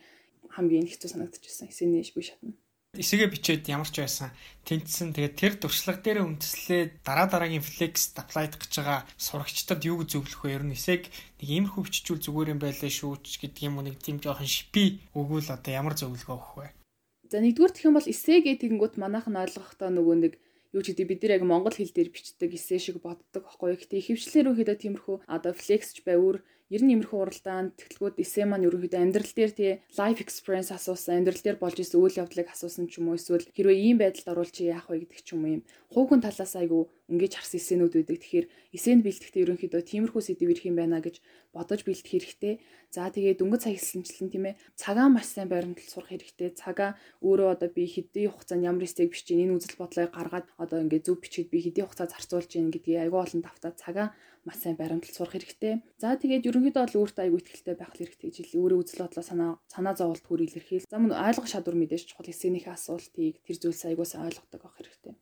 хамгийн 0.50 0.90
хэцүү 0.90 1.08
санагдчихсан. 1.14 1.70
Эсэний 1.70 2.02
шгүй 2.02 2.26
шатна. 2.26 2.58
Эсэгээ 2.96 3.28
бичээд 3.28 3.68
ямар 3.68 3.84
ч 3.84 4.00
байсан 4.00 4.32
тэнцсэн. 4.64 5.12
Тэгээд 5.12 5.36
тэр 5.36 5.54
туршлага 5.60 6.00
дээр 6.00 6.24
үндэслээд 6.24 7.04
дараа 7.04 7.28
дараагийн 7.28 7.60
флекс 7.60 8.16
аплайд 8.16 8.56
гэж 8.56 8.72
байгаа 8.80 9.04
сурагчдад 9.20 9.84
юу 9.84 10.00
гэж 10.00 10.16
зөвлөх 10.16 10.40
вэ? 10.48 10.56
Ер 10.56 10.64
нь 10.64 10.72
эсэг 10.72 11.12
нэг 11.36 11.48
иймэрхүү 11.52 11.84
биччихвэл 11.84 12.24
зүгээр 12.24 12.52
юм 12.56 12.60
байлаа 12.64 12.88
шүү 12.88 13.20
ч 13.20 13.44
гэдэг 13.44 13.68
юм 13.68 13.76
уу 13.76 13.84
нэг 13.84 14.00
тийм 14.00 14.16
жоохон 14.24 14.48
шипи 14.48 15.04
өгвөл 15.12 15.52
одоо 15.52 15.72
ямар 15.76 16.00
зөвлөгөө 16.00 16.32
өгөх 16.32 16.54
вэ? 16.56 16.68
За 17.28 17.44
нэгдүгээр 17.44 17.72
гэх 17.76 17.84
юм 17.92 17.96
бол 18.00 18.08
эсэгээ 18.08 18.56
тэгэнгүүт 18.56 18.96
манайх 18.96 19.28
нь 19.28 19.36
ойлгохдоо 19.36 19.92
нөгөө 19.92 20.16
нэг 20.24 20.32
юу 20.72 20.80
ч 20.80 20.96
гэдэг 20.96 21.06
бид 21.12 21.20
нар 21.28 21.36
яг 21.36 21.44
монгол 21.44 21.76
хэл 21.76 21.92
дээр 21.92 22.08
бичдэг 22.08 22.56
эсэ 22.56 22.80
шиг 22.80 23.04
боддог 23.04 23.44
байхгүй. 23.44 23.76
Гэхдээ 23.76 24.00
ихэвчлэн 24.00 24.40
ерөнхийдөө 24.48 24.76
тиймэрхүү 24.80 25.16
одоо 25.28 25.52
флексч 25.52 26.08
байвар 26.08 26.40
ер 26.68 26.82
нь 26.84 26.92
иймэрхүү 26.92 27.18
уралдаанд 27.24 27.80
тэтгэлгүүд 27.80 28.20
эсэ 28.20 28.44
маань 28.44 28.68
ерөнхийдөө 28.68 29.00
амьдрал 29.00 29.32
дээр 29.32 29.52
тий 29.56 29.72
life 29.96 30.20
experience 30.20 30.68
асуусан, 30.68 31.24
амьдрал 31.24 31.40
дээр 31.40 31.58
болж 31.60 31.76
исэн 31.80 32.00
үйл 32.00 32.20
явдлыг 32.20 32.48
асуусан 32.52 32.84
ч 32.92 33.00
юм 33.00 33.08
уу 33.08 33.16
эсвэл 33.16 33.48
хэрвээ 33.56 33.78
ийм 33.88 33.96
байдалд 33.96 34.28
орвол 34.28 34.52
чи 34.52 34.68
яах 34.68 34.92
вэ 34.92 35.08
гэдэг 35.08 35.20
ч 35.24 35.28
юм 35.32 35.42
уу 35.48 35.54
юм. 35.56 35.62
Хүн 35.88 36.20
талаас 36.20 36.52
айгу 36.60 36.92
ингэж 37.08 37.40
харсан 37.40 37.56
эсэнүүд 37.56 37.94
байдаг. 37.96 38.20
Тэгэхээр 38.20 38.46
эсэнд 38.76 39.00
бэлтгэхдээ 39.00 39.44
ерөнхийдөө 39.48 39.82
тиймэрхүү 39.88 40.22
сэдв 40.28 40.44
ирэх 40.52 40.68
юм 40.68 40.76
байна 40.76 41.00
гэж 41.00 41.24
бодож 41.56 41.80
бэлтгэх 41.88 42.12
хэрэгтэй. 42.12 42.54
За 42.92 43.08
тэгээ 43.08 43.40
дөнгөж 43.40 43.60
цаг 43.64 43.72
хэлсэнчлэн 43.72 44.28
тийм 44.28 44.44
ээ 44.52 44.58
цагаан 44.76 45.16
маш 45.16 45.32
сайн 45.32 45.48
баримтал 45.48 45.88
сурах 45.88 46.12
хэрэгтэй. 46.12 46.52
Цагаа 46.52 47.00
өөрөө 47.24 47.48
одоо 47.56 47.68
би 47.72 47.88
хэдийн 47.88 48.28
хугацаанд 48.28 48.68
ямар 48.68 48.84
стег 48.84 49.08
бичиж 49.08 49.32
энэ 49.32 49.56
үзэл 49.56 49.80
бодлыг 49.80 50.12
гаргаад 50.12 50.46
одоо 50.60 50.78
ингээд 50.84 51.08
зөв 51.08 51.16
бичгээд 51.20 51.48
би 51.48 51.58
хэдийн 51.64 51.88
хугацаа 51.88 52.12
зарцуулж 52.12 52.48
гин 52.52 52.68
гэдгийг 52.68 53.08
айгүй 53.08 53.20
олон 53.24 53.40
давтаа 53.40 53.72
цагаан 53.72 54.12
маш 54.48 54.64
сайн 54.64 54.80
баримтал 54.80 55.12
сурах 55.12 55.36
хэрэгтэй. 55.36 55.84
За 56.00 56.16
тэгээд 56.16 56.48
ерөнхийдөө 56.48 56.82
бол 56.88 56.98
өөртөө 57.04 57.22
аягүй 57.28 57.40
ихтэй 57.44 57.76
байх 57.76 57.92
хэрэгтэй 57.92 58.28
гэж 58.32 58.56
өөрөө 58.56 58.78
үзэл 58.80 59.04
бодлоо 59.04 59.24
санаа 59.28 59.52
санаа 59.68 59.94
зоволт 59.94 60.24
хөр 60.24 60.48
илэрхийл. 60.48 60.88
За 60.88 60.96
мөн 60.96 61.12
ойлгох 61.12 61.44
шатвар 61.44 61.76
мэдээж 61.76 62.08
чухал 62.08 62.32
эсэнийхээ 62.32 62.72
асуултыг 62.72 63.44
тэр 63.44 63.56
зүйлс 63.60 63.84
аягүй 63.84 64.08
сайн 64.08 64.26
ойлгодог 64.32 64.60
байх 64.64 64.76
хэрэгтэй 64.80 65.14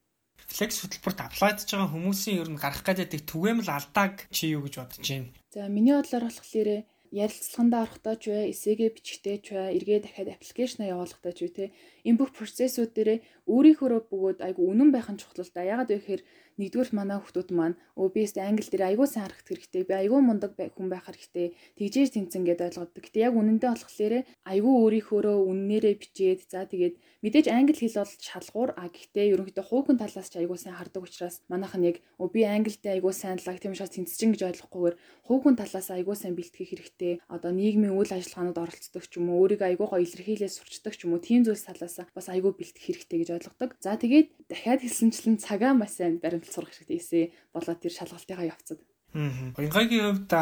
флекс 0.46 0.78
хөтөлбөрт 0.80 1.20
аплайдж 1.26 1.66
байгаа 1.66 1.90
хүмүүсийн 1.90 2.38
ер 2.40 2.48
нь 2.48 2.60
гарах 2.60 2.86
гэдэг 2.86 3.28
түгээмэл 3.28 3.66
алдааг 3.66 4.30
чи 4.30 4.54
юу 4.54 4.62
гэж 4.64 4.74
бодож 4.78 5.02
байна? 5.02 5.34
За 5.50 5.66
миний 5.66 5.92
бодлоор 5.92 6.30
болохоор 6.30 6.86
ярилцлагандаа 7.12 7.82
орохдоо 7.86 8.14
ч 8.18 8.24
бай, 8.30 8.44
эсээгээ 8.50 8.90
бичгтэй 8.94 9.36
ч 9.42 9.46
бай, 9.54 9.76
эргээ 9.78 10.00
дахиад 10.02 10.34
аппликейшнаа 10.34 10.90
явуулахдаа 10.90 11.32
ч 11.32 11.40
бай 11.46 11.52
те. 11.54 11.64
Энэ 12.06 12.18
бүх 12.22 12.30
процессүүд 12.38 12.90
дээр 12.94 13.10
өөрийнхөө 13.50 14.06
бөгөөд 14.10 14.38
айгу 14.46 14.62
үнэн 14.70 14.90
байх 14.94 15.10
нь 15.10 15.18
чухал 15.18 15.42
л 15.42 15.54
да. 15.54 15.66
Ягаад 15.66 15.90
вэ 15.90 15.98
гэхээр 15.98 16.22
нэгдүгээр 16.56 16.90
манай 16.96 17.20
хүмүүс 17.20 17.52
маань 17.52 17.76
өө 18.00 18.08
би 18.14 18.20
өст 18.24 18.38
англи 18.40 18.64
дээр 18.64 18.96
айгүй 18.96 19.06
сайн 19.10 19.28
харах 19.28 19.44
хэрэгтэй. 19.44 19.82
Би 19.84 19.94
айгүй 19.94 20.20
мундаг 20.24 20.56
хүн 20.56 20.88
байх 20.88 21.04
хэрэгтэй. 21.04 21.52
Тэгжээж 21.76 22.10
тэнцэн 22.16 22.42
гэдээ 22.48 22.68
ойлгодог. 22.72 23.02
Гэтэ 23.04 23.18
яг 23.28 23.34
үнэндээ 23.36 23.70
болохоор 23.76 24.14
айгүй 24.24 24.74
өөрийнхөөрөө 24.80 25.36
үннээрээ 25.52 25.94
бичээд 26.00 26.40
за 26.48 26.64
тэгээд 26.64 26.94
мэдээж 27.26 27.46
англи 27.52 27.76
хэл 27.76 28.00
бол 28.00 28.14
шалгуур 28.24 28.70
а 28.72 28.88
гэхдээ 28.88 29.26
ерөнхийдөө 29.36 29.66
хувийн 29.68 29.98
талаас 30.00 30.28
ч 30.32 30.34
айгүй 30.40 30.56
сайн 30.56 30.78
хардаг 30.80 31.02
учраас 31.04 31.44
манайх 31.50 31.74
нь 31.76 31.86
яг 31.90 31.96
өө 32.22 32.28
би 32.32 32.40
англитэй 32.46 32.96
айгүй 32.96 33.12
сайн 33.12 33.36
лаг 33.42 33.58
тийм 33.60 33.76
учраас 33.76 33.92
тэнцчин 33.92 34.32
гэж 34.32 34.42
ойлгохгүйгээр 34.48 34.96
хувийн 35.28 35.56
талаас 35.60 35.88
айгүй 35.92 36.16
сайн 36.16 36.38
бэлтгэх 36.38 36.70
хэрэгтэй. 36.72 37.12
Одоо 37.28 37.50
нийгмийн 37.52 37.98
үйл 37.98 38.12
ажиллагаанууд 38.14 38.62
оролцдог 38.62 39.04
ч 39.04 39.12
юм 39.20 39.28
уу 39.28 39.44
өөрийгөө 39.44 39.68
айгүй 39.74 39.86
гоё 39.90 40.04
илэрхийлээ 40.06 40.50
сурчдаг 40.52 40.94
ч 40.96 41.04
юм 41.04 41.16
уу 41.16 41.20
тийм 41.20 41.42
зүйлс 41.44 41.66
талаас 41.66 41.95
бас 42.12 42.28
айгүй 42.28 42.52
бэлтгэх 42.52 42.84
хэрэгтэй 42.84 43.18
гэж 43.24 43.30
ойлгодог. 43.40 43.70
За 43.80 43.96
тэгээд 43.96 44.28
дахиад 44.52 44.84
хэлсэнчлэн 44.84 45.40
цагаа 45.40 45.72
маш 45.72 45.96
сайн 45.96 46.20
баримт 46.20 46.44
сургалтад 46.44 46.66
сурах 46.66 46.74
хэрэгтэй 46.74 46.98
эсэ 47.00 47.20
болоод 47.54 47.80
тэр 47.80 47.92
шалгалтынхаа 47.94 48.50
явцад. 48.52 48.80
Уянгагийн 49.16 50.28
хувьд 50.28 50.32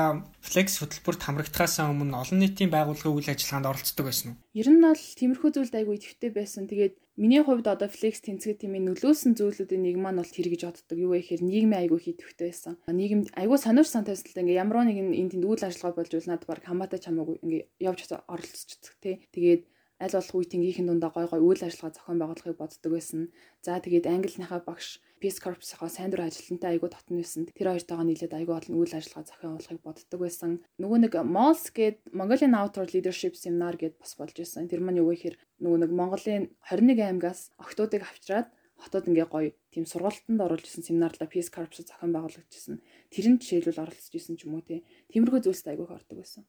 флекс 0.43 0.83
хөтөлбөрт 0.83 1.23
хамрагдахаас 1.23 1.79
өмнө 1.79 2.19
олон 2.19 2.39
нийтийн 2.43 2.75
байгууллагын 2.75 3.15
үйл 3.15 3.31
ажиллагаанд 3.31 3.71
оролцдог 3.71 4.05
байсан 4.07 4.35
уу? 4.35 4.41
Ер 4.51 4.67
нь 4.67 4.83
бол 4.83 4.99
тиймэрхүү 4.99 5.51
зүйлд 5.55 5.79
айгүй 5.79 5.95
идэвхтэй 5.95 6.31
байсан. 6.35 6.67
Тэгээд 6.67 6.99
миний 7.15 7.43
хувьд 7.47 7.71
одоо 7.71 7.87
флекс 7.87 8.19
тэнцэгэд 8.27 8.67
тийм 8.67 8.75
нөлөөсөн 8.75 9.39
зүйлүүдийн 9.39 9.79
нэг 9.79 9.97
маань 10.03 10.19
бол 10.19 10.27
тэр 10.27 10.51
гэж 10.51 10.63
боддог. 10.67 10.99
Юу 10.99 11.15
вэ 11.15 11.23
гэхээр 11.23 11.43
нийгмийн 11.47 11.83
айгүй 11.87 12.01
идэвхтэй 12.03 12.51
байсан. 12.51 12.75
Нийгэмд 12.91 13.31
айгүй 13.39 13.59
сонирш 13.63 13.95
сантайсалтай 13.95 14.43
ингээ 14.43 14.59
ямар 14.59 14.91
нэг 14.91 14.99
энэ 14.99 15.39
тэнд 15.39 15.47
үйл 15.47 15.63
ажиллагаа 15.63 15.95
болж 16.03 16.11
үлнаад 16.19 16.43
баг 16.43 16.67
хамаатай 16.67 16.99
чамаагүй 16.99 17.37
ингээ 17.47 17.63
явж 17.79 18.01
оролцчихдаг 18.11 18.95
тий. 18.99 19.15
Тэгээд 19.31 19.63
аль 20.03 20.15
болох 20.17 20.35
үе 20.35 20.47
тэнгийнхэн 20.51 20.87
дундаа 20.91 21.11
гой 21.15 21.27
гой 21.31 21.41
үйл 21.43 21.63
ажиллагаа 21.63 21.95
зохион 21.95 22.19
байгуулахыг 22.19 22.59
боддог 22.59 22.91
байсан. 22.93 23.21
За 23.63 23.79
тэгээд 23.79 24.11
английнхаа 24.11 24.61
багш 24.67 24.99
Peace 25.23 25.41
Corps-ийнхаа 25.41 25.89
сайн 25.89 26.11
дур 26.11 26.27
ажилтнтай 26.27 26.77
айгуу 26.77 26.91
татна 26.91 27.23
байсан. 27.23 27.47
Тэр 27.55 27.71
хоёртойгоо 27.73 28.05
нийлээд 28.05 28.35
айгуу 28.35 28.59
олон 28.59 28.77
үйл 28.77 28.93
ажиллагаа 28.93 29.25
зохион 29.31 29.51
байгуулахыг 29.55 29.83
боддог 29.87 30.19
байсан. 30.21 30.51
Нөгөө 30.83 30.99
нэг 31.01 31.13
MOLS 31.23 31.65
гээд 31.73 31.97
Mongolian 32.19 32.59
Outdoor 32.59 32.89
Leadership 32.91 33.35
Seminar 33.39 33.79
гээд 33.79 33.97
бас 34.03 34.13
болж 34.19 34.35
байсан. 34.35 34.69
Тэр 34.69 34.83
маань 34.83 35.01
юу 35.01 35.09
гэхээр 35.15 35.39
нөгөө 35.63 35.79
нэг 35.87 35.91
Монголын 35.95 36.45
21 36.69 37.01
аймагаас 37.09 37.41
охтуудыг 37.63 38.03
авчираад 38.05 38.51
хотод 38.83 39.09
ингээ 39.09 39.29
гоё 39.31 39.51
тийм 39.73 39.87
сургалтанд 39.89 40.45
оруулж 40.45 40.67
исэн 40.67 40.85
семинарлаа 40.85 41.31
Peace 41.31 41.51
Corps 41.55 41.73
зохион 41.73 42.13
байгуулагдчихсан. 42.13 42.83
Тэр 43.09 43.27
нь 43.31 43.41
жишээлбэл 43.41 43.83
оролцож 43.83 44.15
исэн 44.19 44.37
ч 44.37 44.45
юм 44.45 44.59
уу 44.59 44.67
те. 44.67 44.85
Тиймэрхүү 45.15 45.41
зүйлсд 45.47 45.71
айгүйх 45.71 45.95
ордог 45.95 46.19
байсан. 46.21 46.43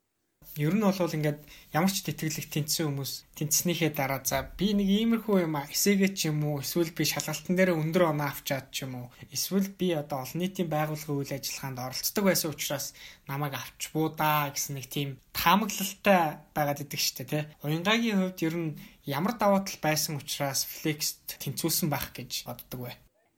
Ер 0.56 0.74
нь 0.78 0.86
бол 0.86 0.96
ингээд 0.96 1.40
ямар 1.76 1.92
ч 1.92 2.06
тэтгэлэг 2.08 2.48
тэнцсэн 2.48 2.88
хүмүүс 2.88 3.12
тэнцснийхээ 3.36 3.92
дараа 3.92 4.24
за 4.24 4.48
би 4.56 4.72
нэг 4.72 4.88
иймэрхүү 4.88 5.44
юм 5.44 5.60
а 5.60 5.68
эсээгээ 5.68 6.12
ч 6.16 6.32
юм 6.32 6.48
уу 6.48 6.64
эсвэл 6.64 6.96
би 6.96 7.04
шалгалтын 7.04 7.60
дээр 7.60 7.76
өндөр 7.76 8.16
оноо 8.16 8.32
авчаад 8.32 8.72
ч 8.72 8.88
юм 8.88 8.94
уу 8.96 9.08
эсвэл 9.36 9.68
би 9.76 9.92
одоо 9.92 10.24
олон 10.24 10.40
нийтийн 10.40 10.72
байгууллагын 10.72 11.20
үйл 11.20 11.36
ажиллагаанд 11.36 11.84
оролцдог 11.84 12.24
байсан 12.24 12.54
учраас 12.56 12.96
намайг 13.28 13.54
авч 13.60 13.82
буудаа 13.92 14.54
гэсэн 14.56 14.80
нэг 14.80 14.88
тийм 14.88 15.10
таамаглалтай 15.36 16.40
байгаад 16.56 16.84
идэг 16.88 17.02
штэ 17.04 17.24
тий. 17.28 17.44
Уянгагийн 17.60 18.20
хувьд 18.24 18.40
ер 18.48 18.56
нь 18.56 18.78
ямар 19.04 19.36
даваа 19.36 19.62
тал 19.68 19.80
байсан 19.84 20.16
учраас 20.16 20.64
флекст 20.64 21.36
тэнцүүлсэн 21.44 21.92
байх 21.92 22.16
гэж 22.16 22.48
боддог 22.48 22.80
бай. 22.88 22.96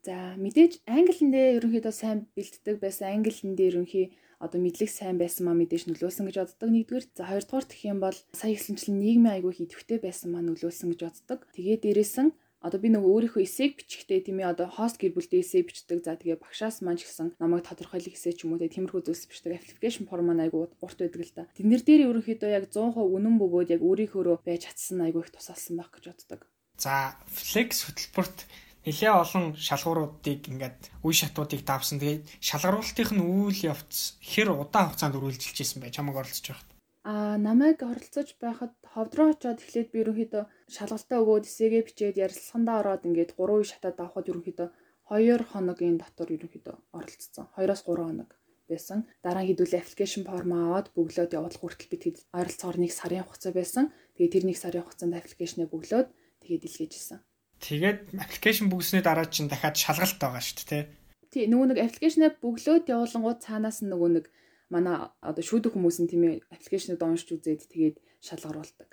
За 0.07 0.37
мэдээж 0.39 0.85
англиэн 0.87 1.33
дээр 1.33 1.57
ерөнхийдөө 1.59 1.93
сайн 1.93 2.29
бэлддэг 2.31 2.77
байсан 2.79 3.11
англиэн 3.11 3.57
дээр 3.57 3.81
ерөнхий 3.81 4.07
одоо 4.37 4.59
мэдлэг 4.61 4.89
сайн 4.89 5.17
байсан 5.17 5.49
маа 5.49 5.57
мэдээж 5.57 5.89
нөлөөсөн 5.89 6.25
гэж 6.29 6.35
боддог. 6.37 6.69
Нэгдүгээр 6.69 7.05
за 7.17 7.23
хоёрдугаар 7.25 7.65
гэх 7.65 7.81
юм 7.89 7.99
бол 8.01 8.17
сая 8.37 8.51
ихлэнчлэн 8.53 8.97
нийгмийн 9.01 9.33
аягүй 9.41 9.53
идэвхтэй 9.65 9.99
байсан 10.01 10.29
маа 10.33 10.43
нөлөөсөн 10.45 10.93
гэж 10.93 11.01
боддог. 11.05 11.39
Тэгээд 11.57 11.81
дээрэсэн 11.85 12.27
одоо 12.61 12.79
би 12.81 12.89
нөгөө 12.89 13.11
өөрийнхөө 13.33 13.43
эсээг 13.45 13.73
бичихтэй 13.77 14.19
тийм 14.25 14.41
ээ 14.41 14.51
одоо 14.53 14.67
хост 14.67 14.97
гэр 14.97 15.13
бүлдээ 15.13 15.41
эсээ 15.45 15.61
бичдэг. 15.65 16.01
За 16.01 16.17
тэгээ 16.17 16.41
багшаас 16.41 16.81
маань 16.81 16.97
ч 16.97 17.05
гэсэн 17.05 17.37
намайг 17.37 17.69
тодорхойлох 17.69 18.17
эсээ 18.17 18.33
ч 18.33 18.49
юм 18.49 18.57
уу 18.57 18.61
тиймэрхүү 18.61 19.05
зүйлс 19.05 19.29
бичдэг. 19.29 19.61
Application 19.61 20.09
form 20.09 20.25
маань 20.29 20.49
айгүй 20.49 20.65
урт 20.81 20.97
байдаг 20.97 21.21
л 21.21 21.33
да. 21.37 21.45
Тэднэр 21.53 21.81
дээр 21.85 22.01
ерөнхийдөө 22.09 22.49
яг 22.49 22.65
100% 22.73 22.97
үнэн 22.97 23.35
бөгөөд 23.37 23.73
яг 23.77 23.81
өөрийнхөө 23.85 24.41
байж 24.41 24.65
чадсан 24.65 25.05
айгүй 25.05 25.21
их 25.21 25.31
тусалсан 25.37 25.77
байх 25.77 25.93
гэж 25.93 26.03
боддог. 26.09 26.41
За 26.81 27.17
Flex 27.29 27.85
хөтөлбөрт 27.85 28.45
нэлээ 28.87 29.11
олон 29.11 29.45
шалгууруудыг 29.59 30.47
ингээд 30.47 30.79
үе 31.03 31.15
шатуудыг 31.19 31.61
давсан. 31.67 31.99
Тэгээд 31.99 32.23
шалгаруулалтын 32.39 33.19
нь 33.19 33.27
үйл 33.27 33.59
явц 33.67 34.15
хэр 34.23 34.55
удаан 34.55 34.87
хугацаанд 34.87 35.19
үргэлжилж 35.19 35.57
исэн 35.59 35.83
бай 35.83 35.91
чамаг 35.91 36.15
оролцож 36.15 36.47
байхад. 36.47 36.69
Аа 37.03 37.35
намайг 37.35 37.83
оролцож 37.83 38.29
байхад 38.39 38.73
ховдроо 38.93 39.35
очоод 39.35 39.59
эхлээд 39.59 39.91
би 39.91 39.99
ерөнхийдөө 40.03 40.43
шалгалтаа 40.75 41.19
өгөөд 41.23 41.45
эсээгээ 41.47 41.83
бичээд 41.87 42.21
ярилцлагандаа 42.25 42.77
ороод 42.81 43.07
ингээд 43.07 43.31
3 43.35 43.59
үе 43.59 43.67
шатаад 43.67 43.97
авахд 43.99 44.31
ерөнхийдөө 44.31 44.67
2 45.11 45.51
хоногийн 45.51 45.97
дотор 45.99 46.27
ерөнхийдөө 46.35 46.75
оролцсон. 46.97 47.45
2-оос 47.55 47.81
3 47.87 48.07
хоног 48.07 48.31
байсан. 48.71 48.99
Дараа 49.23 49.43
нь 49.43 49.49
хэдүүлээ 49.51 49.81
аппликейшн 49.83 50.23
форм 50.27 50.51
аваад 50.51 50.87
бөглөөд 50.95 51.35
явуулах 51.35 51.59
хүртэл 51.63 51.91
бид 51.91 52.03
хэд 52.03 52.17
ойролцоогоор 52.35 52.77
нэг 52.83 52.91
сарын 52.91 53.23
хугацаа 53.23 53.53
байсан. 53.55 53.85
Тэгээд 54.15 54.33
тэр 54.35 54.45
нэг 54.47 54.57
сарын 54.59 54.83
хугацаанд 54.83 55.15
аппликейшнээ 55.15 55.67
бөглөөд 55.71 56.07
тэгээд 56.43 56.67
илгээжсэн. 56.67 57.19
Тэгээд 57.61 58.13
аппликейшн 58.21 58.69
бүгснээ 58.69 59.01
дараа 59.01 59.25
чинь 59.25 59.49
дахиад 59.49 59.75
шалгалт 59.75 60.17
байгаа 60.21 60.41
шүү 60.41 60.57
дээ, 60.61 60.69
тий. 60.69 60.83
Тий, 61.33 61.43
нөгөө 61.49 61.67
нэг 61.73 61.79
аппликейшнээ 61.81 62.39
бөглөөд 62.39 62.85
явуулангууд 62.87 63.39
цаанаас 63.41 63.81
нь 63.81 63.89
нөгөө 63.89 64.09
нэг 64.21 64.25
манай 64.69 65.09
одоо 65.23 65.43
шүүдэг 65.43 65.73
хүмүүс 65.73 65.97
нь 66.05 66.09
тийм 66.11 66.23
ээ 66.27 66.35
аппликейшныг 66.53 67.01
уншиж 67.01 67.29
үзээд 67.33 67.67
тэгээд 67.71 67.97
шалгаруулдаг. 68.21 68.89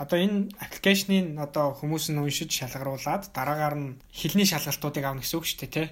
Одоо 0.00 0.18
энэ 0.18 0.50
аппликейшнийг 0.58 1.38
одоо 1.38 1.76
хүмүүс 1.76 2.10
нь 2.10 2.20
уншиж 2.20 2.50
шалгаруулад 2.50 3.30
дараагаар 3.36 3.76
нь 3.78 3.88
хэлний 4.10 4.48
шалгалтуудыг 4.48 5.04
авна 5.04 5.22
гэсэн 5.22 5.38
үг 5.38 5.46
шүү 5.46 5.60
дээ, 5.60 5.72
тий. 5.76 5.88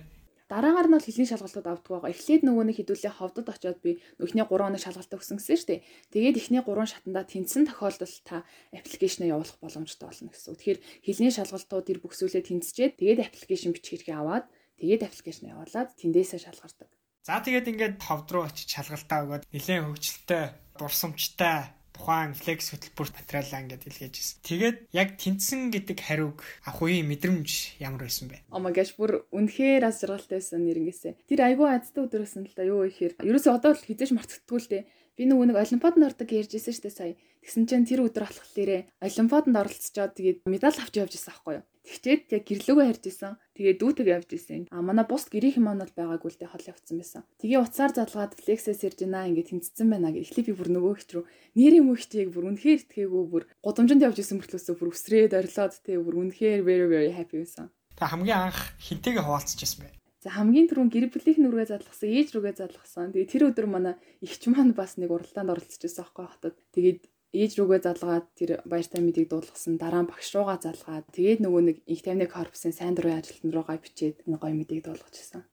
Дараагаар 0.49 0.89
нь 0.89 0.95
бол 0.97 1.05
хэлний 1.05 1.29
шалгалтууд 1.29 1.69
авдаг 1.69 1.93
байгаа. 1.93 2.13
Эхлээд 2.17 2.43
нөгөө 2.49 2.65
нэг 2.73 2.77
хэдүүлээ 2.81 3.13
ховдод 3.21 3.53
очиод 3.53 3.79
би 3.85 4.01
эхний 4.17 4.41
3 4.41 4.49
хоног 4.49 4.81
шалгалтаа 4.81 5.21
өгсөн 5.21 5.37
гэсэн 5.37 5.57
шүү 5.61 5.69
дээ. 5.69 5.85
Тэгээд 6.09 6.41
эхний 6.41 6.63
3 6.65 6.89
шатанда 6.89 7.23
тэнцсэн 7.29 7.69
тохиолдолд 7.69 8.17
та 8.25 8.49
аппликейшнээ 8.73 9.29
явуулах 9.29 9.61
боломжтой 9.61 10.09
болно 10.09 10.33
гэсэн. 10.33 10.57
Тэгэхээр 10.57 10.81
хэлний 11.05 11.33
шалгалтууд 11.37 11.87
ир 11.93 11.99
бүхсүүлээ 12.01 12.43
тэнцчээд 12.49 12.97
тэгээд 12.97 13.25
аппликейшн 13.29 13.77
бичих 13.77 14.09
хэрэгээ 14.09 14.17
аваад 14.17 14.49
тэгээд 14.81 15.05
аппликейшнээ 15.05 15.53
явуулаад 15.53 15.89
тэндээсээ 16.01 16.41
шалгардаг. 16.41 16.89
За 17.29 17.45
тэгээд 17.45 17.69
ингээд 17.69 17.97
ховд 18.01 18.29
руу 18.33 18.49
очиж 18.49 18.73
шалгалтаа 18.73 19.21
өгөөд 19.29 19.45
нэлээд 19.53 19.85
хөвгчлөлтэй, 19.85 20.45
дурсамжтай 20.81 21.77
тухайн 21.99 22.33
флекс 22.39 22.71
хөтөлбөрт 22.71 23.15
материалаа 23.19 23.61
ингээд 23.67 23.89
илгээж 23.91 24.15
ирсэн. 24.15 24.39
Тэгээд 24.47 24.79
яг 24.95 25.09
тэнцсэн 25.19 25.75
гэдэг 25.75 25.99
хариуг 25.99 26.39
авах 26.63 26.87
үеийн 26.87 27.11
мэдрэмж 27.11 27.83
ямар 27.83 28.07
байсан 28.07 28.31
бэ? 28.31 28.47
Oh 28.55 28.63
my 28.63 28.71
gosh 28.71 28.95
бүр 28.95 29.27
үнэхээр 29.35 29.83
аз 29.83 29.99
жаргалтай 30.07 30.39
байсан 30.39 30.63
нэрнгээсээ. 30.63 31.27
Тэр 31.27 31.41
айгүй 31.43 31.67
азтай 31.67 32.07
өдөр 32.07 32.23
байсан 32.23 32.47
л 32.47 32.55
да 32.55 32.63
юу 32.63 32.87
ихээр. 32.87 33.19
Ерөөсөө 33.19 33.53
одоо 33.59 33.75
л 33.75 33.83
хизээж 33.83 34.15
мартагддгүй 34.15 34.59
л 34.63 34.71
дээ. 34.71 34.83
Би 35.19 35.27
нөгөө 35.27 35.51
нэг 35.51 35.59
олимпиаданд 35.59 36.07
ордог 36.15 36.31
ярьж 36.31 36.55
ирсэн 36.55 36.75
шүү 36.79 36.85
дээ 36.87 36.95
сая. 36.95 37.15
Тэгсэн 37.43 37.67
чинь 37.67 37.89
тэр 37.91 38.07
өдөр 38.07 38.23
болохлээрээ 38.31 39.03
олимпиаданд 39.03 39.59
оролцоод 39.59 40.15
тэгээд 40.15 40.39
медаль 40.47 40.79
авч 40.79 40.95
явж 40.95 41.13
ирсэн 41.19 41.35
аахгүй 41.35 41.55
юу? 41.59 41.67
Тэгчээд 41.83 42.23
яг 42.39 42.45
гэрлөөгөө 42.47 42.87
харж 42.87 43.05
исэн. 43.11 43.35
Тэгээ 43.59 43.75
дүүтэйг 43.83 44.09
явж 44.15 44.31
исэн. 44.37 44.63
А 44.71 44.79
манай 44.79 45.09
бус 45.09 45.27
гэрийнхэн 45.27 45.65
маань 45.65 45.83
бол 45.83 45.97
байгаагүй 45.99 46.31
л 46.31 46.39
дээ 46.39 46.53
хол 46.55 46.71
явцсан 46.71 46.97
байсан. 47.03 47.23
Тэгээ 47.43 47.65
уцаар 47.65 47.93
залгаад 47.97 48.39
флексээс 48.39 48.85
ирж 48.87 48.99
байна 49.03 49.27
ингээд 49.27 49.51
тэнцсэн 49.59 49.89
байна 49.91 50.15
гэж. 50.15 50.23
Эхлээ 50.29 50.47
би 50.47 50.55
бүр 50.55 50.71
нөгөө 50.71 50.95
хч 51.03 51.11
рүү 51.17 51.25
нэрийн 51.59 51.87
мөхчтэйг 51.89 52.29
бүр 52.31 52.45
үнэхээр 52.55 52.79
итгээгүй 52.87 53.25
бүр 53.27 53.45
гудамжинд 53.65 54.05
явж 54.07 54.23
исэн 54.23 54.39
мөртлөөсөө 54.39 54.75
бүр 54.79 54.93
өсрээд 54.93 55.33
орилоод 55.35 55.75
тэгээ 55.83 56.05
бүр 56.05 56.17
үнэхээр 56.29 56.61
very 56.63 56.87
very 56.87 57.11
happy 57.11 57.43
байсан. 57.43 57.73
Та 57.97 58.07
хамгийн 58.07 58.53
анх 58.53 58.79
хинтэйгээ 58.79 59.25
хуваалцаж 59.27 59.59
байсан 59.59 59.81
бэ? 59.83 59.98
За 60.29 60.45
хамгийн 60.45 60.69
түрүүн 60.69 60.93
гэр 60.93 61.09
бүлийнх 61.09 61.41
нь 61.41 61.49
рүүгээ 61.49 61.73
задлахсан, 61.73 62.13
ээж 62.13 62.29
рүүгээ 62.37 62.55
задлахсан. 62.61 63.17
Тэгээ 63.17 63.33
тэр 63.33 63.43
өдөр 63.49 63.65
манай 63.65 63.95
эгч 64.21 64.53
маань 64.53 64.77
бас 64.77 65.01
нэг 65.01 65.09
уралдаанд 65.09 65.57
оролцож 65.57 65.81
байсан 65.81 66.05
аахгүй 66.05 66.27
хатад. 66.29 66.57
Тэгээд 66.77 67.01
ээж 67.33 67.53
рүүгээ 67.57 67.81
залгаад 67.89 68.27
тэр 68.37 68.51
баяртай 68.69 69.01
мэдийг 69.01 69.33
дуулгасан 69.33 69.81
дараа 69.81 70.05
нь 70.05 70.11
багш 70.13 70.29
руугаа 70.37 70.61
залгаад 70.61 71.09
тэгээд 71.17 71.41
нөгөө 71.41 71.63
нэг 71.65 71.77
их 71.89 72.05
тайвны 72.05 72.29
корпусын 72.29 72.77
сайн 72.77 72.93
дурын 72.93 73.25
ажилтан 73.25 73.57
руугаа 73.57 73.81
бичээд 73.81 74.29
энэ 74.29 74.37
гоё 74.37 74.53
мэдийг 74.53 74.85
дуулгачихсан. 74.85 75.49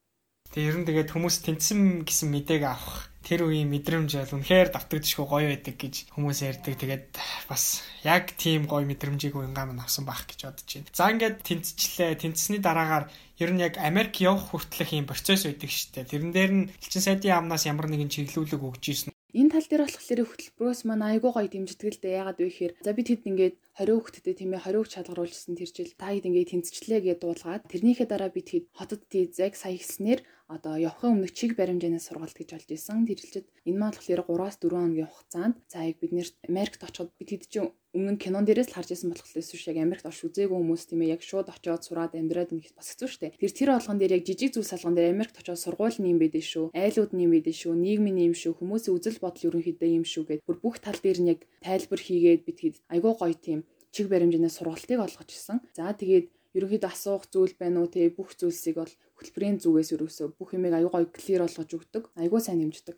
Тэгээ 0.55 0.71
ер 0.71 0.77
нь 0.79 0.87
тэгээд 0.87 1.11
хүмүүс 1.11 1.35
тэнцсэн 1.43 2.07
гэсэн 2.07 2.31
мэдээг 2.31 2.63
авах 2.63 3.11
тэр 3.27 3.43
үеийн 3.43 3.67
мэдрэмж 3.75 4.15
бол 4.15 4.39
үнэхээр 4.39 4.71
давтагдчихгүй 4.71 5.27
гоё 5.27 5.47
байдаг 5.51 5.75
гэж 5.75 6.15
хүмүүс 6.15 6.39
ярьдаг. 6.47 6.79
Тэгээд 6.79 7.05
бас 7.51 7.83
яг 8.07 8.31
тийм 8.39 8.63
гоё 8.63 8.87
мэдрэмжийг 8.87 9.35
уянгаа 9.35 9.67
минь 9.67 9.83
авсан 9.83 10.07
байх 10.07 10.23
гэж 10.23 10.47
бодож 10.47 10.69
байна. 10.71 10.95
За 10.95 11.11
ингээд 11.11 11.43
тэнцчлээ. 11.43 12.21
Тэнцсэний 12.23 12.63
дараагаар 12.63 13.11
ер 13.41 13.51
нь 13.51 13.59
яг 13.67 13.75
Америк 13.83 14.15
явах 14.23 14.55
хүртэлх 14.55 14.95
юм 14.95 15.11
процесс 15.11 15.43
байдаг 15.43 15.67
шүү 15.67 15.91
дээ. 15.91 16.07
Тэрэн 16.07 16.31
дээр 16.31 16.51
нь 16.55 16.63
элчин 16.79 17.03
сайдын 17.03 17.33
яамнаас 17.35 17.67
ямар 17.67 17.91
нэгэн 17.91 18.13
чиглүүлэг 18.13 18.63
өгч 18.63 18.85
ийсэн 18.95 19.11
Энэ 19.35 19.51
тал 19.51 19.67
дээр 19.67 19.83
болохоор 19.83 20.21
хөтөлбөрөөс 20.31 20.81
маань 20.87 21.19
айгүй 21.19 21.31
гоё 21.35 21.49
дэмждэг 21.51 21.91
л 21.91 21.99
дээ. 21.99 22.19
Ягаад 22.23 22.39
вэ 22.39 22.47
гэхээр 22.47 22.73
за 22.79 22.95
бид 22.95 23.07
хэд 23.11 23.27
ингээд 23.27 23.55
20 23.83 23.91
хүүхэдтэй 23.91 24.31
тийм 24.39 24.55
ээ 24.55 24.63
20 24.63 24.79
хүүхд 24.79 24.93
шалгаруулсан 24.95 25.53
тэр 25.59 25.69
жил 25.75 25.91
та 25.99 26.15
хэд 26.15 26.23
ингээд 26.31 26.51
тэнцвчлээ 26.55 26.99
гэдээ 27.03 27.19
дуулгаад 27.19 27.67
тэрнийхээ 27.67 28.07
дараа 28.07 28.31
бид 28.31 28.47
хэд 28.47 28.65
хотод 28.71 29.03
дизайг 29.11 29.59
сая 29.59 29.75
хэлснээр 29.75 30.23
одоо 30.45 30.77
явахын 30.77 31.17
өмнө 31.17 31.33
чиг 31.33 31.57
баримжаанаас 31.57 32.05
сургалт 32.05 32.37
гэж 32.37 32.49
болж 32.53 32.69
исэн. 32.69 33.09
Тэрэлчэд 33.09 33.45
энэ 33.65 33.79
маань 33.81 33.97
болохоор 33.97 34.21
3-аас 34.29 34.57
4 34.61 34.77
хоногийн 34.77 35.09
хугацаанд 35.09 35.55
за 35.71 35.79
яг 35.89 35.97
бид 35.97 36.13
нэр 36.13 36.29
Америкт 36.45 36.81
очиход 36.85 37.09
бид 37.17 37.29
хэд 37.33 37.43
чинь 37.49 37.73
өмнө 37.97 38.13
нь 38.13 38.21
кинон 38.21 38.45
дээрээс 38.45 38.69
л 38.69 38.77
харж 38.77 38.93
исэн 38.93 39.09
болох 39.09 39.25
лээс 39.25 39.49
яг 39.71 39.77
Америкт 39.81 40.05
орш 40.05 40.21
үзээгүй 40.27 40.53
хүмүүс 40.53 40.83
тийм 40.85 41.01
ээ 41.01 41.13
яг 41.17 41.21
шууд 41.25 41.49
очиод 41.49 41.81
сураад 41.81 42.13
амьдраад 42.13 42.53
ингэ 42.53 42.77
бас 42.77 42.93
хэцүү 42.93 43.09
шттэ. 43.09 43.33
Тэр 43.41 43.51
тэр 43.57 43.69
болгон 43.73 43.97
дээр 43.97 44.15
яг 44.19 44.23
жижиг 44.27 44.51
зүйл 44.53 44.69
салган 44.69 44.93
дээр 44.93 45.15
Америкт 45.15 45.39
очиод 45.39 45.57
сургууль 45.57 45.97
нэм 45.97 46.19
байдэн 46.21 46.45
шүү. 46.45 46.65
Айлууд 46.75 47.11
нэм 47.15 47.31
байдэн 47.33 47.55
шүү. 47.55 47.73
Нийгмийн 47.73 48.17
нэм 48.19 48.33
шүү. 48.35 48.53
Хүмүүсийн 48.59 48.95
үзэл 48.99 49.23
бодол 49.23 49.47
ерөнхийдөө 49.49 49.89
юм 49.95 50.05
шүү 50.05 50.23
гэд 50.27 50.41
бүр 50.45 50.57
бүх 50.61 50.77
тал 50.83 50.99
дээр 50.99 51.19
нь 51.23 51.31
яг 51.33 51.39
тайлбар 51.63 52.01
хийгээд 52.03 52.41
бид 52.45 52.57
хэд 52.61 52.75
айгүй 52.93 53.13
гоё 53.15 53.33
тийм 53.33 53.59
чиг 53.95 54.11
баримжаанаас 54.11 54.59
сургалтыг 54.59 54.99
олгож 54.99 55.29
исэн. 55.31 55.63
За 55.71 55.95
тэгээд 55.95 56.27
ерөнхийдөө 56.57 56.91
асуух 56.91 57.23
зүйл 57.33 57.53
байна 57.61 57.83
уу 57.83 57.89
те 57.93 58.07
бүх 58.17 58.29
зүйлсийг 58.39 58.75
бол 58.79 58.93
хөтөлбөрийн 59.17 59.59
зүгээс 59.63 59.89
ерөөсөө 59.95 60.27
бүх 60.39 60.49
юмыг 60.57 60.73
аюу 60.75 60.91
гой 60.93 61.05
клир 61.15 61.41
болгож 61.43 61.69
өгдөг. 61.77 62.03
Аюу 62.21 62.39
сайн 62.39 62.59
дэмждэг. 62.63 62.97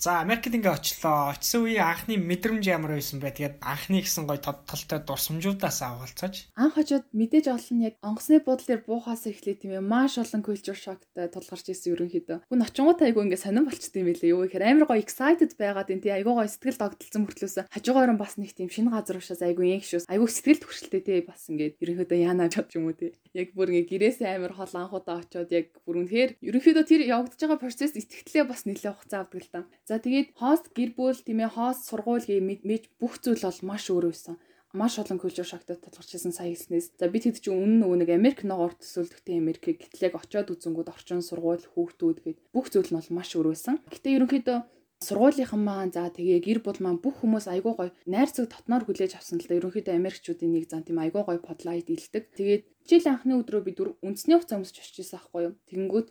За 0.00 0.22
Америкт 0.24 0.48
ингээ 0.48 0.80
очлоо. 0.80 1.36
Очсон 1.36 1.68
үеийн 1.68 1.84
анхны 1.84 2.16
мэдрэмж 2.16 2.64
ямар 2.64 2.96
байсан 2.96 3.20
бэ? 3.20 3.36
Тэгээд 3.36 3.60
анхны 3.60 4.00
гэсэн 4.00 4.24
гоё 4.24 4.40
тодтолтой 4.40 4.96
дурсамжуудаас 5.04 5.84
авалцаж. 5.84 6.48
Анх 6.56 6.80
очоод 6.80 7.04
мэдээж 7.12 7.52
олон 7.52 7.84
яг 7.84 8.00
онгоцны 8.00 8.40
буудлын 8.40 8.80
дээр 8.80 8.88
буухаас 8.88 9.28
эхлэе 9.28 9.60
тийм 9.60 9.76
ээ. 9.76 9.84
Маш 9.84 10.16
олон 10.16 10.40
culture 10.40 10.72
shockтай 10.72 11.28
тулгарч 11.28 11.68
ирсэн 11.68 11.92
ерөнхийдөө. 11.92 12.48
Гүн 12.48 12.64
очингууд 12.64 13.04
айгу 13.04 13.20
ингээ 13.28 13.44
сонирн 13.44 13.68
болчтой 13.68 14.00
юм 14.00 14.08
билээ. 14.08 14.32
Юу 14.32 14.48
гэхээр 14.48 14.64
амар 14.72 14.88
гоё 14.88 15.04
excited 15.04 15.52
байгаад 15.60 15.92
энэ 15.92 16.00
тийм 16.00 16.16
айгу 16.16 16.32
гоё 16.32 16.48
сэтгэл 16.48 16.80
догдолцсон 16.80 17.22
мөртлөөс 17.28 17.56
хажуугаар 17.68 18.12
нь 18.16 18.22
бас 18.24 18.40
нэг 18.40 18.56
тийм 18.56 18.72
шинэ 18.72 18.88
газар 18.88 19.20
уушаас 19.20 19.44
айгу 19.44 19.68
инх 19.68 19.84
шүүс. 19.84 20.08
Айгу 20.08 20.24
сэтгэл 20.32 20.64
төвшөлтэй 20.64 21.02
тий 21.04 21.20
бас 21.28 21.44
ингээ 21.52 21.76
ерөнхийдөө 21.76 22.18
яана 22.24 22.48
чад 22.48 22.72
юм 22.72 22.88
уу 22.88 22.96
тий. 22.96 23.20
Яг 23.36 23.52
бүр 23.52 23.68
ингээ 23.76 24.16
гэрээсээ 24.16 24.32
амар 24.32 24.56
хол 24.56 24.72
анхудаа 24.72 25.20
очоод 25.20 25.52
яг 25.52 25.76
бүр 25.84 26.08
үнэхээр 26.08 26.40
ерөнхийдөө 26.40 26.84
тэр 26.88 27.04
явагдаж 27.04 27.36
байгаа 27.36 27.60
процесс 27.60 27.92
итгэхлээ 28.00 28.48
бас 28.48 28.64
нэлээд 28.64 28.96
хугацаа 28.96 29.28
авдаг 29.28 29.44
л 29.44 29.52
та. 29.52 29.60
За 29.90 29.98
тэгээд 29.98 30.38
хост 30.38 30.70
гэр 30.70 30.94
бүл 30.94 31.18
тийм 31.18 31.42
ээ 31.42 31.50
хост 31.58 31.90
сургууль 31.90 32.22
гэж 32.22 32.82
бүх 33.02 33.18
зүйл 33.18 33.42
бол 33.42 33.60
маш 33.74 33.90
өөр 33.90 34.06
байсан 34.14 34.38
маш 34.72 35.02
олон 35.02 35.18
культур 35.18 35.42
шоктой 35.42 35.74
татгалж 35.74 36.14
ирсэн 36.14 36.30
сая 36.30 36.54
хэлснээс 36.54 36.94
за 36.94 37.10
бид 37.10 37.26
хэд 37.26 37.42
чинь 37.42 37.58
үнэн 37.58 37.82
нөгөө 37.82 37.98
нэг 37.98 38.10
Америк 38.14 38.38
ногоор 38.46 38.78
төсөөлдөгтэй 38.78 39.42
Америкийг 39.42 39.82
гэтэл 39.82 40.06
яг 40.06 40.14
очиод 40.14 40.54
үзэнгүүд 40.54 40.94
орчин 40.94 41.26
сургууль 41.26 41.66
хүүхдүүд 41.74 42.18
гээд 42.22 42.38
бүх 42.54 42.70
зүйл 42.70 42.86
нь 42.94 42.98
бол 43.02 43.16
маш 43.18 43.34
өөр 43.34 43.50
байсан. 43.50 43.82
Гэтэ 43.90 44.14
ерөнхийдөө 44.14 44.58
сургуулийнхан 45.02 45.62
маань 45.66 45.90
за 45.90 46.06
тэгээ 46.14 46.38
гэр 46.46 46.58
бүл 46.62 46.78
маань 46.86 47.02
бүх 47.02 47.18
хүмүүс 47.18 47.50
айгуу 47.50 47.74
гоё 47.74 47.90
найрцаг 48.06 48.46
дотноор 48.46 48.86
хүлээж 48.86 49.18
авсан 49.18 49.42
л 49.42 49.48
да 49.50 49.58
ерөнхийдөө 49.58 49.94
Америкчүүдийн 49.98 50.54
нэг 50.54 50.64
зан 50.70 50.86
тийм 50.86 51.02
айгуу 51.02 51.26
гоё 51.26 51.42
подлайт 51.42 51.90
илдэг. 51.90 52.30
Тэгээд 52.38 52.62
жил 52.86 53.04
анхны 53.10 53.42
өдрөө 53.42 53.62
бид 53.66 53.78
үндэсний 54.06 54.38
хугацаа 54.38 54.60
өмсөж 54.60 54.76
очиж 54.78 55.02
байсан 55.02 55.18
аахгүй 55.18 55.42
юу. 55.50 55.54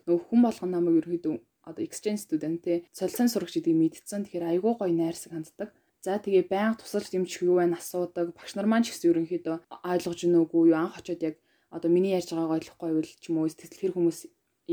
Нөгөө 0.04 0.20
хүн 0.28 0.40
болгон 0.44 0.70
намайг 0.74 1.00
ерөнхийдөө 1.00 1.34
одоо 1.70 1.82
exchange 1.86 2.20
student 2.26 2.60
те 2.66 2.84
солилцоон 2.92 3.30
сурагч 3.30 3.54
гэдгийг 3.62 3.78
мэдсэн. 3.78 4.26
Тэгэхээр 4.26 4.50
айгүй 4.50 4.72
гоё 4.76 4.92
найрсаг 4.92 5.32
ханддаг. 5.32 5.70
За 6.02 6.16
тэгээ 6.16 6.48
байнга 6.48 6.80
тусалж 6.80 7.08
дэмжих 7.12 7.46
юу 7.46 7.60
байна 7.60 7.76
асуудаг. 7.78 8.32
Багш 8.34 8.56
нар 8.56 8.68
маань 8.68 8.84
ч 8.84 8.92
гэсэн 8.96 9.10
ерөнхийдөө 9.12 9.56
ойлгож 9.84 10.18
гинэ 10.24 10.38
үгүй 10.44 10.72
юу 10.72 10.78
анх 10.80 10.96
очоод 10.96 11.20
яг 11.28 11.36
одоо 11.68 11.90
миний 11.92 12.16
ярьж 12.18 12.32
байгааг 12.32 12.56
ойлгохгүй 12.56 12.88
байвал 12.88 13.12
ч 13.20 13.24
юм 13.28 13.36
уу 13.38 13.52
сэтгэл 13.52 13.80
хэр 13.80 13.94
хүмүүс 13.94 14.18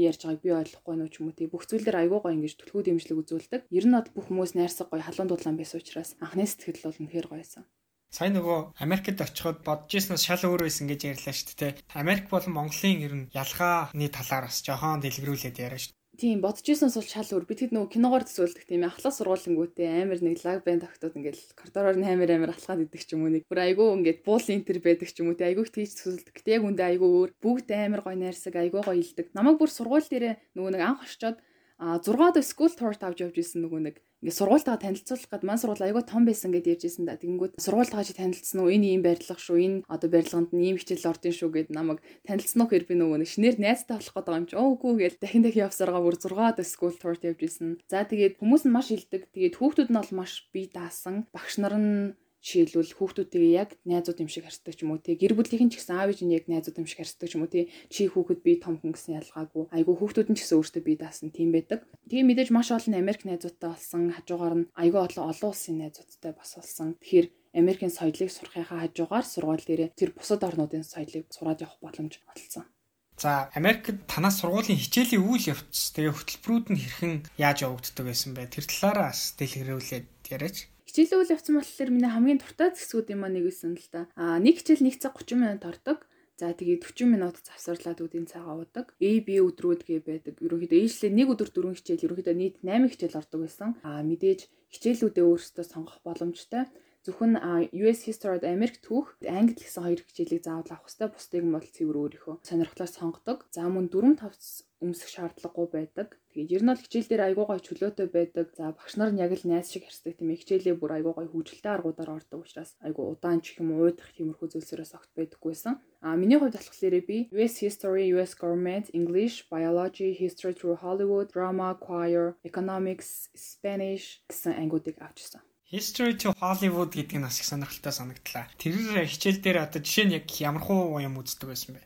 ярьж 0.07 0.21
байгааг 0.23 0.41
би 0.45 0.49
ойлгохгүй 0.55 0.95
нөө 0.97 1.09
ч 1.11 1.15
юм 1.19 1.27
уу 1.27 1.37
тий 1.37 1.47
бүх 1.51 1.63
зүйл 1.67 1.85
дээр 1.85 2.01
айгуу 2.07 2.19
гоё 2.21 2.35
ингэж 2.37 2.53
түлхүү 2.57 2.81
дэмжлэг 2.85 3.17
үзүүлдэг. 3.21 3.61
Ер 3.77 3.85
нь 3.85 3.95
бол 3.97 4.09
бүх 4.15 4.25
хүмүүс 4.29 4.51
найрсаг 4.55 4.87
гоё 4.89 5.03
халуун 5.03 5.29
дулаан 5.29 5.57
байсан 5.57 5.81
учраас 5.81 6.15
анхны 6.23 6.45
сэтгэл 6.45 6.85
бол 6.87 6.99
үнэхээр 7.01 7.27
гоёсэн. 7.27 7.63
Сайн 8.07 8.39
нөгөө 8.39 8.59
Америкт 8.85 9.19
очиход 9.19 9.67
бодож 9.67 9.91
ирснээс 9.99 10.23
шал 10.23 10.47
өөр 10.47 10.63
байсан 10.63 10.87
гэж 10.87 11.01
ярьлаа 11.11 11.35
шүү 11.35 11.55
дээ. 11.59 11.73
Америк 12.01 12.25
болон 12.31 12.55
Монголын 12.55 13.03
ер 13.03 13.13
нь 13.19 13.29
ялгааны 13.35 14.07
талаар 14.07 14.47
бас 14.47 14.63
жоохон 14.63 15.03
дэлгэрүүлээд 15.03 15.59
яриа 15.59 15.81
шүү. 15.83 15.96
Тийм 16.17 16.41
бодож 16.41 16.65
ирсэнс 16.65 16.97
бол 16.97 17.05
шал 17.05 17.29
өөр. 17.29 17.45
Бид 17.45 17.61
хэд 17.61 17.73
нөгөө 17.77 17.93
киногоор 17.93 18.25
төсөөлдөг 18.25 18.65
тийм 18.65 18.89
ахлаа 18.89 19.13
сургуулингүүтэй 19.13 20.01
амар 20.01 20.17
нэг 20.17 20.41
лаг 20.41 20.65
банд 20.65 20.81
тогтоод 20.81 21.13
ингээл 21.13 21.53
коридороор 21.53 21.93
амар 21.93 22.31
амар 22.33 22.51
алхаад 22.57 22.89
идэх 22.89 23.05
ч 23.05 23.13
юм 23.13 23.29
уу 23.29 23.37
нэг 23.37 23.45
бүр 23.45 23.61
айгүй 23.61 23.85
ингээд 24.01 24.25
буул 24.25 24.41
интер 24.49 24.81
байдаг 24.81 25.13
ч 25.13 25.21
юм 25.21 25.29
уу 25.29 25.37
тий 25.37 25.45
айгүй 25.45 25.69
тийч 25.69 25.93
төсөөлдөг. 25.93 26.41
Тэг 26.41 26.57
яг 26.57 26.65
үндэ 26.65 26.83
айгүй 26.89 27.05
өөр. 27.05 27.29
Бүгд 27.37 27.69
амар 27.69 28.01
гоё 28.01 28.17
найрсаг 28.17 28.57
айгүй 28.57 28.81
гоё 28.81 28.97
илдэг. 28.97 29.29
Намайг 29.37 29.61
бүр 29.61 29.69
сургууль 29.69 30.09
дээрээ 30.09 30.57
нөгөө 30.57 30.71
нэг 30.73 30.81
анх 30.81 31.05
очичоод 31.05 31.37
а 31.77 32.01
6 32.01 32.33
дэх 32.33 32.45
school 32.49 32.73
tour 32.73 32.97
тавьж 32.97 33.21
явж 33.21 33.37
исэн 33.37 33.61
нөгөө 33.61 33.81
нэг 33.85 33.95
ингээ 34.25 34.33
сургуультайгаа 34.33 34.81
танилцуулах 34.81 35.29
гээд 35.29 35.45
маань 35.45 35.61
сургууль 35.61 35.85
айгүй 35.85 36.03
том 36.09 36.23
байсан 36.25 36.49
гэд 36.49 36.71
ярьжсэн 36.73 37.05
да. 37.05 37.21
Тэгэнгүүт 37.21 37.61
сургуультайгаа 37.61 38.07
чи 38.07 38.17
танилцсан 38.17 38.59
уу? 38.65 38.73
Энэ 38.73 38.97
ийм 38.97 39.01
барилга 39.05 39.37
шүү. 39.37 39.57
Энэ 39.61 39.77
одоо 39.85 40.09
барилганд 40.09 40.49
нь 40.57 40.65
ийм 40.73 40.77
хичээл 40.81 41.09
ордын 41.13 41.33
шүү 41.37 41.49
гэд 41.53 41.69
намайг 41.69 42.01
танилцсан 42.25 42.59
уу 42.61 42.67
гэхээр 42.67 42.89
би 42.89 42.95
нөгөө 42.97 43.17
нэг 43.21 43.29
шинээр 43.29 43.57
найзтай 43.61 44.01
болох 44.01 44.15
гэдэг 44.17 44.37
юм 44.41 44.45
чи. 44.49 44.55
Оо 44.57 44.67
үгүй 44.73 44.93
гээл 44.97 45.21
дахин 45.21 45.43
дахин 45.45 45.65
явсараа 45.69 46.01
бүр 46.01 46.17
6 46.17 46.57
дэх 46.57 46.65
school 46.65 46.93
tour 46.97 47.13
тавьж 47.13 47.41
исэн. 47.45 47.77
За 47.85 48.01
тэгээд 48.09 48.41
хүмүүс 48.41 48.65
нь 48.65 48.73
маш 48.73 48.89
илдэг. 48.89 49.29
Тэгээд 49.37 49.57
хүүхдүүд 49.61 49.89
нь 49.93 49.99
бол 50.01 50.13
маш 50.17 50.49
бие 50.49 50.65
даасан. 50.73 51.29
Багш 51.29 51.61
нар 51.61 51.77
нь 51.77 52.17
жишээлбэл 52.43 52.95
хүүхдүүдтэйгээ 52.97 53.53
яг 53.57 53.69
найзууд 53.87 54.21
юм 54.21 54.29
шиг 54.29 54.45
харьцдаг 54.45 54.73
ч 54.77 54.85
юм 54.85 54.93
уу 54.93 55.01
тий 55.01 55.15
гэр 55.17 55.33
бүлийнхэн 55.33 55.71
ч 55.73 55.81
гэсэн 55.81 55.97
аав 55.97 56.09
ээж 56.13 56.21
нь 56.23 56.35
яг 56.37 56.45
найзууд 56.47 56.77
юм 56.77 56.87
шиг 56.87 57.01
харьцдаг 57.01 57.27
ч 57.29 57.33
юм 57.35 57.43
уу 57.43 57.51
тий 57.51 57.65
чи 57.89 58.05
хүүхэд 58.07 58.39
би 58.45 58.61
том 58.61 58.77
хүн 58.77 58.93
гэсэн 58.93 59.17
ялгаагүй 59.19 59.63
айгүй 59.73 59.95
хүүхдүүд 59.97 60.29
нь 60.31 60.37
ч 60.37 60.45
гэсэн 60.45 60.57
өөртөө 60.61 60.83
бие 60.85 60.97
даасан 61.01 61.29
тийм 61.33 61.49
байдаг. 61.51 61.83
Тэгээ 62.09 62.27
мэдээж 62.29 62.49
маш 62.53 62.69
олон 62.69 62.95
Америк 62.95 63.25
найзуудтай 63.25 63.69
болсон 63.73 64.13
хажуугаар 64.13 64.55
нь 64.61 64.69
айгүй 64.77 65.01
олон 65.01 65.25
олон 65.33 65.49
улсын 65.49 65.81
найзуудтай 65.81 66.31
бас 66.37 66.51
болсон. 66.55 66.95
Тэгэхээр 67.01 67.27
Америкийн 67.57 67.93
соёлыг 67.93 68.29
сурахынхаа 68.29 68.85
хажуугаар 68.85 69.25
сургууль 69.25 69.65
дээрээ 69.65 69.89
тэр 69.97 70.09
бусад 70.13 70.45
орнуудын 70.45 70.85
соёлыг 70.85 71.25
сураад 71.33 71.65
явах 71.65 71.81
боломж 71.81 72.21
олсон. 72.29 72.69
За 73.17 73.49
Америкт 73.57 74.05
танаас 74.05 74.37
сургуулийн 74.37 74.77
хичээлийн 74.77 75.25
үйл 75.25 75.57
явц 75.57 75.89
тэгээ 75.97 76.13
хөтөлбөрүүд 76.13 76.65
нь 76.69 76.77
хэрхэн 76.77 77.13
яаж 77.41 77.65
явагддаг 77.65 78.05
байсан 78.05 78.37
бэ? 78.37 78.45
Тэр 78.53 78.65
талаараа 78.69 79.09
бас 79.09 79.33
дэлгэрүүлээд 79.41 80.07
яриач. 80.29 80.57
Хичээлийн 80.87 81.19
үйл 81.19 81.35
явц 81.35 81.47
болохоор 81.51 81.91
миний 81.91 82.07
хамгийн 82.07 82.39
дуртай 82.39 82.71
зэсгүүд 82.71 83.11
юм 83.11 83.27
аа 83.27 83.31
нэг 83.35 83.43
байсан 83.43 83.75
л 83.75 83.87
да. 83.91 84.07
Аа 84.15 84.39
нэг 84.39 84.63
хичээл 84.63 84.87
1 84.87 85.03
цаг 85.03 85.19
30 85.19 85.35
минут 85.35 85.63
ордог. 85.67 86.07
За 86.39 86.55
тэгээд 86.55 86.87
40 86.87 87.11
минут 87.11 87.35
завсарлаад 87.43 87.99
үдийн 87.99 88.23
цаг 88.23 88.47
авдаг. 88.47 88.95
A 88.95 89.11
B 89.19 89.43
өдрүүд 89.43 89.83
гээ 89.83 89.99
байдаг. 90.07 90.39
Ерөнхийдөө 90.39 90.79
ээжлээ 90.79 91.11
нэг 91.11 91.27
өдөр 91.33 91.49
дөрвөн 91.51 91.75
хичээл 91.75 92.05
ерөнхийдөө 92.07 92.35
нийт 92.39 92.55
8 92.63 92.87
хичээл 92.87 93.19
ордог 93.19 93.39
байсан. 93.43 93.69
Аа 93.83 93.99
мэдээж 94.05 94.47
хичээлүүдээ 94.71 95.25
өөрсдөө 95.27 95.65
сонгох 95.67 95.99
боломжтой. 96.07 96.71
Зөвхөн 97.07 97.39
US 97.87 98.03
History-д 98.03 98.43
Америк 98.43 98.83
түүх, 98.83 99.15
Англи 99.23 99.55
гэсэн 99.55 99.79
хоёр 99.79 100.03
хичээлийг 100.03 100.43
заавал 100.43 100.75
авах 100.75 100.91
хэрэгтэй. 100.91 101.07
Бусдыг 101.07 101.43
нь 101.47 101.55
бол 101.55 101.63
цэвэр 101.63 101.97
өөрийнхөө 102.03 102.35
сонирхлоор 102.43 102.91
сонгодог. 102.91 103.47
За 103.55 103.63
мөн 103.63 103.87
4 103.87 104.19
5 104.19 104.67
өмсөх 104.83 105.07
шаардлагагүй 105.15 105.67
байдаг. 105.71 106.19
Тэгээд 106.35 106.51
ер 106.59 106.63
нь 106.67 106.71
бол 106.75 106.83
хичээл 106.83 107.07
дээр 107.07 107.23
айгуу 107.31 107.45
гой 107.47 107.63
чөлөөтэй 107.63 108.07
байдаг. 108.11 108.51
За 108.59 108.75
багш 108.75 108.99
нар 108.99 109.15
нь 109.15 109.23
яг 109.23 109.31
л 109.31 109.47
найз 109.47 109.71
шиг 109.71 109.87
харьцдаг 109.87 110.19
тийм 110.19 110.35
хичээлээ 110.35 110.75
бүр 110.75 110.99
айгуу 110.99 111.15
гой 111.15 111.31
хөгжилтэй 111.31 111.71
аргуудаар 111.79 112.11
ордог 112.19 112.43
учраас 112.43 112.75
айгуу 112.83 113.15
удаан 113.15 113.39
ч 113.39 113.55
юм 113.55 113.71
уу 113.71 113.87
уйдах 113.87 114.11
тиймэрхүү 114.11 114.47
зүйлсээрээс 114.51 114.93
огт 114.99 115.11
байдаггүйсэн. 115.15 115.79
А 116.03 116.19
миний 116.19 116.35
хувьд 116.37 116.59
болохоор 116.59 116.95
би 117.07 117.31
US 117.31 117.63
History, 117.63 118.11
US 118.19 118.35
Government, 118.35 118.91
English, 118.91 119.47
Biology, 119.47 120.11
History 120.11 120.51
through 120.51 120.75
Hollywood, 120.83 121.31
Drama, 121.31 121.79
Choir, 121.79 122.35
Economics, 122.43 123.31
Spanish 123.31 124.21
гэсэн 124.27 124.59
ангиудыг 124.59 124.99
авчихсан. 124.99 125.41
History 125.67 126.15
to 126.15 126.31
Hollywood 126.39 126.95
гэдэг 126.95 127.19
нь 127.19 127.27
бас 127.27 127.43
их 127.43 127.47
сонирхолтой 127.51 127.91
санагдлаа. 127.91 128.47
Тэр 128.55 129.03
хичээл 129.03 129.43
дээр 129.43 129.67
одоо 129.67 129.83
жишээ 129.83 130.05
нь 130.07 130.15
яг 130.15 130.31
ямар 130.39 130.63
хуу 130.63 130.95
юм 131.03 131.19
үздэг 131.19 131.43
байсан 131.43 131.75
бэ? 131.75 131.83